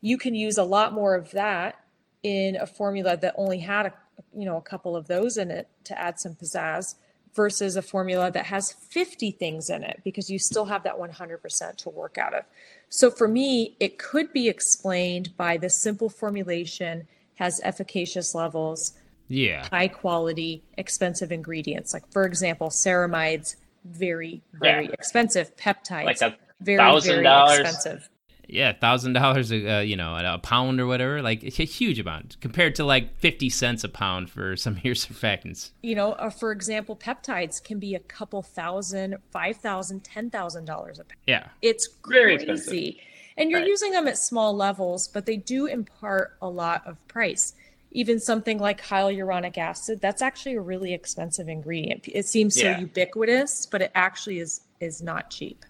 you 0.01 0.19
can 0.19 0.35
use 0.35 0.59
a 0.59 0.65
lot 0.65 0.93
more 0.93 1.15
of 1.15 1.31
that 1.33 1.81
in 2.23 2.57
a 2.57 2.67
formula 2.67 3.17
that 3.17 3.35
only 3.37 3.61
had 3.61 3.87
a 3.87 3.93
you 4.37 4.45
know 4.45 4.57
a 4.57 4.63
couple 4.63 4.95
of 4.97 5.07
those 5.07 5.37
in 5.37 5.51
it 5.51 5.69
to 5.85 5.99
add 5.99 6.21
some 6.21 6.35
pizzazz 6.35 6.97
versus 7.35 7.77
a 7.77 7.83
formula 7.83 8.31
that 8.31 8.47
has 8.47 8.73
50 8.73 9.31
things 9.31 9.71
in 9.71 9.85
it 9.85 10.01
because 10.05 10.29
you 10.29 10.39
still 10.39 10.65
have 10.65 10.83
that 10.83 10.99
100% 10.99 11.77
to 11.77 11.89
work 11.89 12.19
out 12.19 12.35
of. 12.35 12.45
So 12.89 13.09
for 13.09 13.29
me, 13.29 13.77
it 13.79 13.99
could 13.99 14.33
be 14.33 14.49
explained 14.49 15.37
by 15.37 15.57
the 15.57 15.71
simple 15.71 16.09
formulation 16.09 17.07
has 17.37 17.61
efficacious 17.63 18.35
levels, 18.35 18.95
yeah, 19.31 19.67
high 19.71 19.89
quality, 19.89 20.63
expensive 20.77 21.33
ingredients. 21.33 21.95
Like 21.95 22.11
for 22.13 22.25
example, 22.27 22.69
ceramides, 22.69 23.57
very, 23.85 24.43
very 24.53 24.87
Yeah. 24.87 24.93
expensive. 24.93 25.57
Peptides, 25.57 26.05
Like 26.05 26.21
a 26.21 26.37
very, 26.61 26.77
thousand 26.79 27.13
very 27.13 27.25
dollars? 27.25 27.61
expensive. 27.61 28.11
yeah, 28.49 28.73
thousand 28.73 29.13
dollars, 29.15 29.51
uh, 29.53 29.83
you 29.87 29.97
know, 29.97 30.17
a 30.17 30.39
pound 30.39 30.81
or 30.81 30.87
whatever. 30.87 31.23
Like 31.23 31.43
a 31.45 31.65
huge 31.65 31.99
amount 32.01 32.37
compared 32.41 32.75
to 32.75 32.85
like 32.85 33.17
fifty 33.19 33.49
cents 33.49 33.85
a 33.85 33.89
pound 33.89 34.29
for 34.29 34.57
some 34.65 34.77
of 34.77 34.85
your 34.85 34.95
surfactants. 34.97 35.71
you 35.83 35.95
know, 35.95 36.13
uh, 36.13 36.29
for 36.31 36.51
example, 36.53 36.97
peptides 36.97 37.63
can 37.63 37.79
be 37.79 37.95
a 37.95 38.01
couple 38.01 38.43
thousand, 38.43 39.17
five 39.31 39.57
thousand, 39.57 40.03
ten 40.05 40.29
thousand 40.31 40.65
dollars 40.67 40.99
a 40.99 41.05
pound. 41.05 41.21
Yeah, 41.27 41.47
It's 41.63 41.89
Very 42.09 42.37
crazy. 42.37 42.51
expensive. 42.53 42.95
And 43.39 43.51
you're 43.51 43.61
Right. 43.61 43.69
using 43.69 43.93
them 43.93 44.07
at 44.07 44.19
small 44.19 44.55
levels, 44.55 45.09
but 45.09 45.25
they 45.25 45.37
do 45.39 45.65
impart 45.65 46.37
a 46.43 46.49
lot 46.49 46.83
of 46.87 46.97
price. 47.09 47.55
Even 47.93 48.21
something 48.21 48.59
like 48.59 48.81
hyaluronic 48.83 49.59
acid, 49.59 50.01
that's 50.01 50.23
actually 50.23 50.55
a 50.55 50.61
really 50.61 50.95
expensive 50.95 51.49
ingredient. 51.49 52.07
It 52.07 52.25
seems 52.27 52.55
so 52.55 52.63
Yeah. 52.69 52.79
ubiquitous, 52.79 53.67
but 53.67 53.83
it 53.83 53.91
actually 53.95 54.39
is 54.39 54.61
is 54.81 55.03
not 55.03 55.29
cheap. 55.31 55.65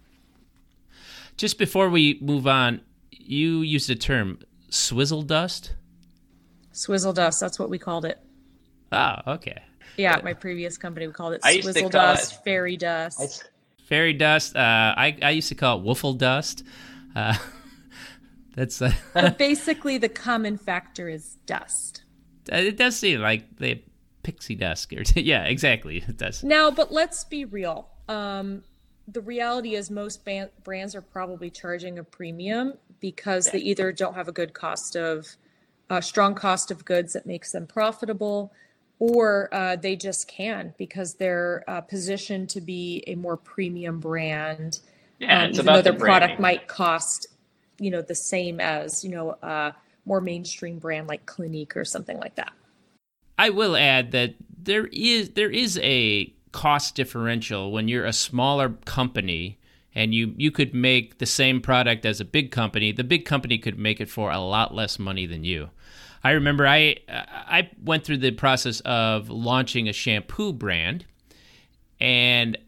Just 1.37 1.59
before 1.59 1.89
we 1.89 2.19
move 2.21 2.47
on, 2.47 2.83
you 3.11 3.63
used 3.63 3.89
the 3.89 3.95
term 3.97 4.39
swizzle 4.69 5.23
dust. 5.23 5.73
Swizzle 6.73 7.13
dust, 7.13 7.41
that's 7.41 7.59
what 7.59 7.71
we 7.71 7.79
called 7.79 8.05
it. 8.05 8.19
Oh, 8.93 9.17
okay. 9.27 9.63
Yeah, 9.97 10.15
at 10.15 10.25
my 10.25 10.33
previous 10.35 10.77
company, 10.79 11.07
we 11.07 11.13
called 11.13 11.33
it 11.35 11.41
I 11.43 11.61
swizzle 11.61 11.89
dust, 11.89 12.33
it- 12.35 12.45
fairy 12.45 12.77
dust. 12.77 13.51
Fairy 13.85 14.13
dust. 14.13 14.55
Uh, 14.55 14.95
I 14.97 15.17
I 15.23 15.31
used 15.31 15.49
to 15.49 15.55
call 15.57 15.79
it 15.81 15.85
woofle 15.85 16.17
dust. 16.17 16.63
Uh, 17.17 17.35
that's 18.55 18.81
uh, 18.83 18.93
but 19.15 19.39
basically, 19.49 19.99
the 19.99 20.09
common 20.09 20.57
factor 20.59 21.09
is 21.09 21.37
dust. 21.47 22.03
It 22.59 22.77
does 22.77 22.97
seem 22.97 23.21
like 23.21 23.57
the 23.57 23.83
pixie 24.23 24.55
dust. 24.55 24.93
Or 24.93 25.03
yeah, 25.21 25.45
exactly. 25.45 25.99
It 26.07 26.17
does. 26.17 26.43
Now, 26.43 26.71
but 26.71 26.93
let's 26.93 27.25
be 27.25 27.45
real. 27.45 27.89
Um, 28.09 28.63
the 29.09 29.21
reality 29.21 29.75
is 29.75 29.91
most 29.91 30.25
ban- 30.25 30.51
brands 30.63 30.95
are 30.95 31.03
probably 31.03 31.51
charging 31.51 31.99
a 31.99 32.05
premium 32.05 32.75
because 33.01 33.51
they 33.51 33.59
either 33.59 33.93
don't 33.93 34.15
have 34.15 34.29
a 34.29 34.33
good 34.33 34.53
cost 34.53 34.95
of, 34.95 35.37
uh, 35.89 36.01
strong 36.01 36.35
cost 36.35 36.71
of 36.71 36.85
goods 36.85 37.13
that 37.15 37.27
makes 37.27 37.51
them 37.53 37.67
profitable, 37.67 38.53
or 39.01 39.49
uh, 39.53 39.75
they 39.77 39.97
just 39.97 40.29
can 40.29 40.75
because 40.79 41.15
they're 41.15 41.65
uh, 41.67 41.81
positioned 41.81 42.49
to 42.51 42.61
be 42.61 43.03
a 43.07 43.15
more 43.17 43.37
premium 43.37 43.99
brand. 43.99 44.81
Yeah, 45.19 45.43
um, 45.43 45.51
it's 45.51 45.59
even 45.59 45.73
though 45.73 45.83
their 45.83 45.93
the 45.93 45.99
product 45.99 46.39
branding. 46.39 46.43
might 46.43 46.69
cost, 46.69 47.27
you 47.79 47.91
know, 47.91 48.03
the 48.03 48.15
same 48.15 48.61
as 48.61 49.03
you 49.03 49.11
know 49.11 49.37
a 49.43 49.75
more 50.11 50.21
mainstream 50.21 50.81
brand 50.81 51.07
like 51.07 51.25
Clinique 51.25 51.77
or 51.77 51.85
something 51.85 52.19
like 52.19 52.35
that. 52.35 52.53
I 53.39 53.51
will 53.51 53.77
add 53.77 54.11
that 54.11 54.35
there 54.59 54.89
is 54.89 55.31
there 55.31 55.51
is 55.51 55.79
a 55.83 56.35
cost 56.51 56.97
differential 56.97 57.71
when 57.71 57.87
you're 57.87 58.05
a 58.05 58.13
smaller 58.13 58.71
company 58.85 59.61
and 59.95 60.13
you 60.13 60.35
you 60.37 60.51
could 60.51 60.75
make 60.75 61.19
the 61.19 61.27
same 61.27 61.61
product 61.61 62.05
as 62.05 62.21
a 62.21 62.25
big 62.25 62.51
company. 62.51 62.91
The 62.91 63.05
big 63.05 63.25
company 63.25 63.57
could 63.57 63.79
make 63.79 64.01
it 64.01 64.11
for 64.11 64.33
a 64.33 64.41
lot 64.41 64.75
less 64.75 64.99
money 64.99 65.27
than 65.27 65.45
you. 65.45 65.71
I 66.25 66.33
remember 66.33 66.67
I 66.67 66.97
I 67.09 67.71
went 67.81 68.03
through 68.03 68.19
the 68.19 68.33
process 68.33 68.81
of 68.81 69.31
launching 69.31 69.89
a 69.89 69.93
shampoo 69.93 70.53
brand 70.53 71.05
and 72.01 72.59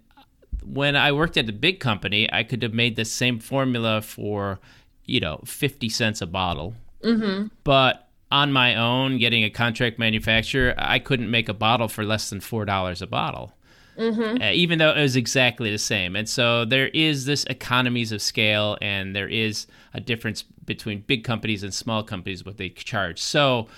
when 0.64 0.95
I 0.95 1.11
worked 1.11 1.36
at 1.36 1.47
the 1.47 1.53
big 1.53 1.80
company, 1.80 2.32
I 2.32 2.45
could 2.45 2.62
have 2.62 2.72
made 2.72 2.95
the 2.95 3.05
same 3.05 3.40
formula 3.40 4.01
for 4.01 4.61
you 5.07 5.18
know, 5.18 5.40
50 5.45 5.88
cents 5.88 6.22
a 6.22 6.26
bottle. 6.26 6.74
Mm-hmm. 7.03 7.48
But 7.64 8.09
on 8.30 8.53
my 8.53 8.74
own, 8.74 9.18
getting 9.18 9.44
a 9.44 9.50
contract 9.50 9.98
manufacturer, 9.98 10.74
I 10.78 10.98
couldn't 10.98 11.30
make 11.30 11.48
a 11.48 11.55
bottle 11.55 11.88
for 11.88 12.05
less 12.05 12.30
than 12.30 12.40
$4 12.40 13.03
a 13.03 13.07
bottle. 13.07 13.53
Mm-hmm. 13.98 14.42
Uh, 14.42 14.50
even 14.53 14.78
though 14.78 14.90
it 14.90 15.03
was 15.03 15.16
exactly 15.16 15.70
the 15.70 15.78
same. 15.78 16.16
And 16.16 16.26
so 16.26 16.64
there 16.64 16.88
is 16.88 17.26
this 17.26 17.44
economies 17.44 18.11
of 18.11 18.22
scale, 18.22 18.78
and 18.80 19.14
there 19.14 19.28
is 19.28 19.66
a 19.92 20.00
difference 20.00 20.42
between 20.64 21.00
big 21.00 21.24
companies 21.24 21.62
and 21.62 21.74
small 21.74 22.03
companies 22.03 22.44
what 22.44 22.57
they 22.57 22.70
charge. 22.70 23.20
So 23.20 23.68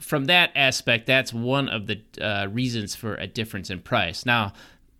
from 0.00 0.26
that 0.26 0.50
aspect, 0.54 1.06
that's 1.06 1.32
one 1.32 1.68
of 1.68 1.86
the 1.86 2.00
uh, 2.20 2.48
reasons 2.48 2.94
for 2.94 3.14
a 3.14 3.26
difference 3.26 3.70
in 3.70 3.80
price. 3.80 4.26
Now, 4.26 4.52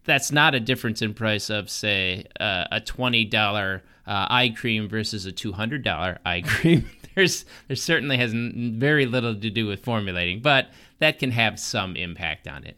that's 0.04 0.32
not 0.32 0.54
a 0.54 0.60
difference 0.60 1.02
in 1.02 1.12
price 1.14 1.50
of 1.50 1.68
say 1.68 2.24
uh, 2.40 2.64
a 2.72 2.80
twenty 2.80 3.24
dollar 3.24 3.82
uh, 4.06 4.26
eye 4.30 4.48
cream 4.56 4.88
versus 4.88 5.26
a 5.26 5.32
two 5.32 5.52
hundred 5.52 5.84
dollar 5.84 6.18
eye 6.24 6.40
cream. 6.40 6.88
there's 7.18 7.44
there 7.66 7.76
certainly 7.76 8.16
has 8.16 8.32
very 8.32 9.04
little 9.04 9.34
to 9.34 9.50
do 9.50 9.66
with 9.66 9.82
formulating, 9.82 10.40
but 10.40 10.70
that 11.00 11.18
can 11.18 11.32
have 11.32 11.58
some 11.58 11.96
impact 11.96 12.46
on 12.46 12.64
it. 12.64 12.76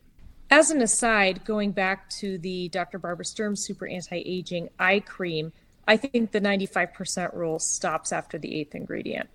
As 0.51 0.71
an 0.71 0.81
aside, 0.81 1.45
going 1.45 1.73
back 1.73 2.09
to 2.11 2.39
the 2.39 2.69
Dr. 2.71 2.99
Barbara 2.99 3.25
Sturm 3.25 3.55
Super 3.55 3.87
Anti 3.87 4.23
Aging 4.25 4.71
Eye 4.79 5.01
Cream, 5.01 5.53
I 5.87 5.97
think 5.97 6.33
the 6.33 6.41
95% 6.41 7.35
rule 7.35 7.59
stops 7.59 8.13
after 8.13 8.39
the 8.39 8.59
eighth 8.59 8.75
ingredient. 8.75 9.29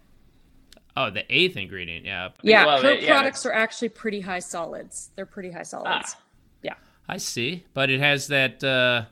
Oh, 0.97 1.11
the 1.11 1.23
eighth 1.29 1.55
ingredient, 1.55 2.05
yeah. 2.05 2.29
Yeah, 2.41 2.65
well, 2.65 2.81
her 2.81 2.91
it, 2.91 3.03
yeah, 3.03 3.13
products 3.13 3.45
are 3.45 3.53
actually 3.53 3.89
pretty 3.89 4.21
high 4.21 4.39
solids. 4.39 5.11
They're 5.15 5.25
pretty 5.25 5.51
high 5.51 5.63
solids. 5.63 6.15
Ah, 6.17 6.21
yeah. 6.63 6.73
I 7.07 7.17
see, 7.17 7.65
but 7.73 7.89
it 7.89 7.99
has 7.99 8.27
that 8.27 8.63
uh, 8.63 9.05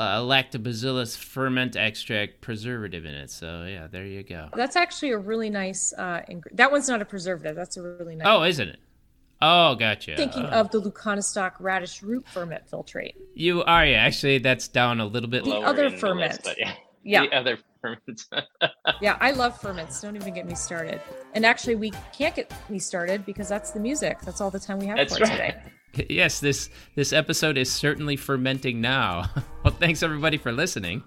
uh, 0.00 0.20
lactobacillus 0.20 1.16
ferment 1.16 1.76
extract 1.76 2.40
preservative 2.40 3.04
in 3.04 3.12
it. 3.12 3.30
So 3.30 3.64
yeah, 3.68 3.86
there 3.86 4.06
you 4.06 4.22
go. 4.22 4.48
That's 4.56 4.74
actually 4.74 5.10
a 5.10 5.18
really 5.18 5.50
nice. 5.50 5.92
Uh, 5.92 6.22
ing- 6.28 6.42
that 6.52 6.72
one's 6.72 6.88
not 6.88 7.02
a 7.02 7.04
preservative. 7.04 7.54
That's 7.54 7.76
a 7.76 7.82
really 7.82 8.16
nice. 8.16 8.26
Oh, 8.26 8.42
isn't 8.42 8.68
it? 8.68 8.78
Oh, 9.42 9.74
gotcha. 9.74 10.16
Thinking 10.16 10.46
oh. 10.46 10.60
of 10.60 10.70
the 10.70 10.80
Leuconostoc 10.80 11.52
radish 11.60 12.02
root 12.02 12.26
ferment 12.28 12.64
filtrate. 12.70 13.14
You 13.34 13.62
are, 13.64 13.86
yeah. 13.86 13.98
Actually, 13.98 14.38
that's 14.38 14.68
down 14.68 15.00
a 15.00 15.06
little 15.06 15.28
bit 15.28 15.44
the 15.44 15.50
lower. 15.50 15.66
other 15.66 15.90
ferment. 15.90 16.44
List, 16.44 16.58
yeah. 16.58 16.72
yeah. 17.04 17.26
The 17.26 17.36
other 17.36 17.58
ferments. 17.82 18.28
yeah, 19.02 19.16
I 19.20 19.30
love 19.32 19.58
ferments. 19.60 20.00
Don't 20.00 20.16
even 20.16 20.34
get 20.34 20.46
me 20.46 20.54
started. 20.54 21.00
And 21.34 21.44
actually, 21.44 21.76
we 21.76 21.92
can't 22.12 22.34
get 22.34 22.52
me 22.70 22.78
started 22.78 23.24
because 23.24 23.48
that's 23.48 23.70
the 23.70 23.80
music. 23.80 24.20
That's 24.22 24.40
all 24.40 24.50
the 24.50 24.60
time 24.60 24.78
we 24.78 24.86
have 24.86 24.96
that's 24.96 25.16
for 25.16 25.24
right. 25.24 25.30
today. 25.30 25.62
Yes, 26.08 26.40
this 26.40 26.70
this 26.94 27.12
episode 27.12 27.58
is 27.58 27.70
certainly 27.70 28.16
fermenting 28.16 28.80
now. 28.80 29.28
well, 29.64 29.74
thanks 29.74 30.02
everybody 30.02 30.36
for 30.36 30.52
listening. 30.52 31.02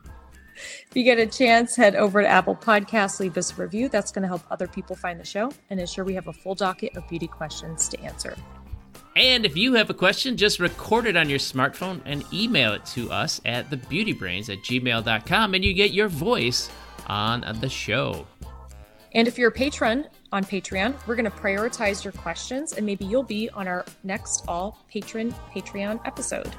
If 0.56 0.96
you 0.96 1.04
get 1.04 1.18
a 1.18 1.26
chance, 1.26 1.76
head 1.76 1.96
over 1.96 2.22
to 2.22 2.28
Apple 2.28 2.56
Podcasts, 2.56 3.20
leave 3.20 3.38
us 3.38 3.58
a 3.58 3.62
review. 3.62 3.90
That's 3.90 4.12
going 4.12 4.22
to 4.22 4.28
help 4.28 4.44
other 4.52 4.68
people 4.68 4.96
find 4.96 5.20
the 5.20 5.26
show 5.26 5.52
and 5.70 5.80
ensure 5.80 6.06
we 6.06 6.14
have 6.14 6.28
a 6.28 6.34
full 6.34 6.54
docket 6.54 6.96
of 6.96 7.08
beauty 7.10 7.28
questions 7.28 7.90
to 7.90 8.00
answer. 8.02 8.36
And 9.16 9.46
if 9.46 9.56
you 9.56 9.74
have 9.74 9.90
a 9.90 9.94
question, 9.94 10.38
just 10.38 10.60
record 10.60 11.06
it 11.06 11.16
on 11.16 11.30
your 11.30 11.40
smartphone 11.40 12.02
and 12.06 12.24
email 12.34 12.74
it 12.74 12.86
to 12.88 13.12
us 13.12 13.42
at 13.46 13.70
thebeautybrains 13.70 14.50
at 14.50 14.60
gmail.com 14.60 15.54
and 15.54 15.64
you 15.64 15.74
get 15.74 15.92
your 15.92 16.08
voice 16.08 16.70
on 17.08 17.42
the 17.60 17.70
show. 17.70 18.26
And 19.14 19.28
if 19.28 19.38
you're 19.38 19.50
a 19.50 19.52
patron 19.52 20.08
on 20.34 20.44
Patreon, 20.44 20.96
we're 21.08 21.16
going 21.16 21.30
to 21.30 21.32
prioritize 21.32 22.04
your 22.04 22.12
questions 22.12 22.74
and 22.74 22.86
maybe 22.86 23.06
you'll 23.06 23.24
be 23.24 23.50
on 23.52 23.68
our 23.68 23.86
next 24.04 24.44
all 24.48 24.80
patron 24.90 25.34
Patreon 25.56 26.06
episode. 26.06 26.52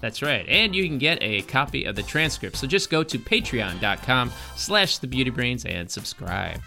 That's 0.00 0.22
right. 0.22 0.46
And 0.48 0.74
you 0.74 0.84
can 0.86 0.98
get 0.98 1.18
a 1.20 1.42
copy 1.42 1.84
of 1.84 1.96
the 1.96 2.02
transcript. 2.02 2.56
So 2.56 2.66
just 2.66 2.88
go 2.88 3.02
to 3.02 3.18
patreon.com 3.18 4.30
slash 4.54 4.98
the 4.98 5.08
thebeautybrains 5.08 5.68
and 5.68 5.90
subscribe. 5.90 6.60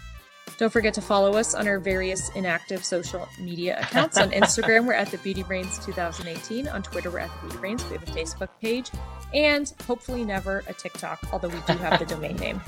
Don't 0.58 0.70
forget 0.70 0.92
to 0.94 1.00
follow 1.00 1.38
us 1.38 1.54
on 1.54 1.66
our 1.66 1.78
various 1.78 2.28
inactive 2.34 2.84
social 2.84 3.26
media 3.38 3.80
accounts. 3.80 4.18
On 4.18 4.30
Instagram, 4.32 4.86
we're 4.86 4.92
at 4.92 5.10
the 5.10 5.16
Beauty 5.18 5.42
Brains 5.42 5.78
2018. 5.86 6.68
On 6.68 6.82
Twitter, 6.82 7.10
we're 7.10 7.20
at 7.20 7.30
the 7.40 7.46
Beauty 7.46 7.56
Brains. 7.58 7.84
We 7.86 7.96
have 7.96 8.02
a 8.02 8.12
Facebook 8.12 8.50
page 8.60 8.90
and 9.32 9.72
hopefully 9.86 10.24
never 10.24 10.62
a 10.66 10.74
TikTok, 10.74 11.20
although 11.32 11.48
we 11.48 11.60
do 11.66 11.72
have 11.78 11.98
the 11.98 12.04
domain 12.04 12.36
name. 12.36 12.60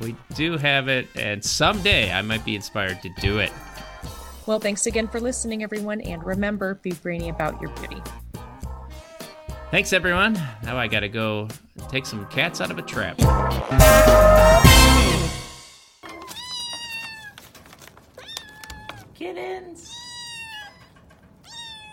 We 0.00 0.14
do 0.34 0.56
have 0.56 0.88
it, 0.88 1.08
and 1.16 1.44
someday 1.44 2.12
I 2.12 2.22
might 2.22 2.44
be 2.44 2.54
inspired 2.54 3.02
to 3.02 3.08
do 3.20 3.38
it. 3.38 3.52
Well, 4.46 4.60
thanks 4.60 4.86
again 4.86 5.08
for 5.08 5.20
listening, 5.20 5.62
everyone, 5.62 6.00
and 6.00 6.24
remember 6.24 6.74
be 6.76 6.92
brainy 6.92 7.28
about 7.28 7.60
your 7.60 7.70
beauty. 7.72 8.00
Thanks, 9.70 9.92
everyone. 9.92 10.34
Now 10.62 10.78
I 10.78 10.86
gotta 10.86 11.08
go 11.08 11.48
take 11.90 12.06
some 12.06 12.24
cats 12.26 12.60
out 12.60 12.70
of 12.70 12.78
a 12.78 12.82
trap. 12.82 13.18
Kittens. 19.14 19.97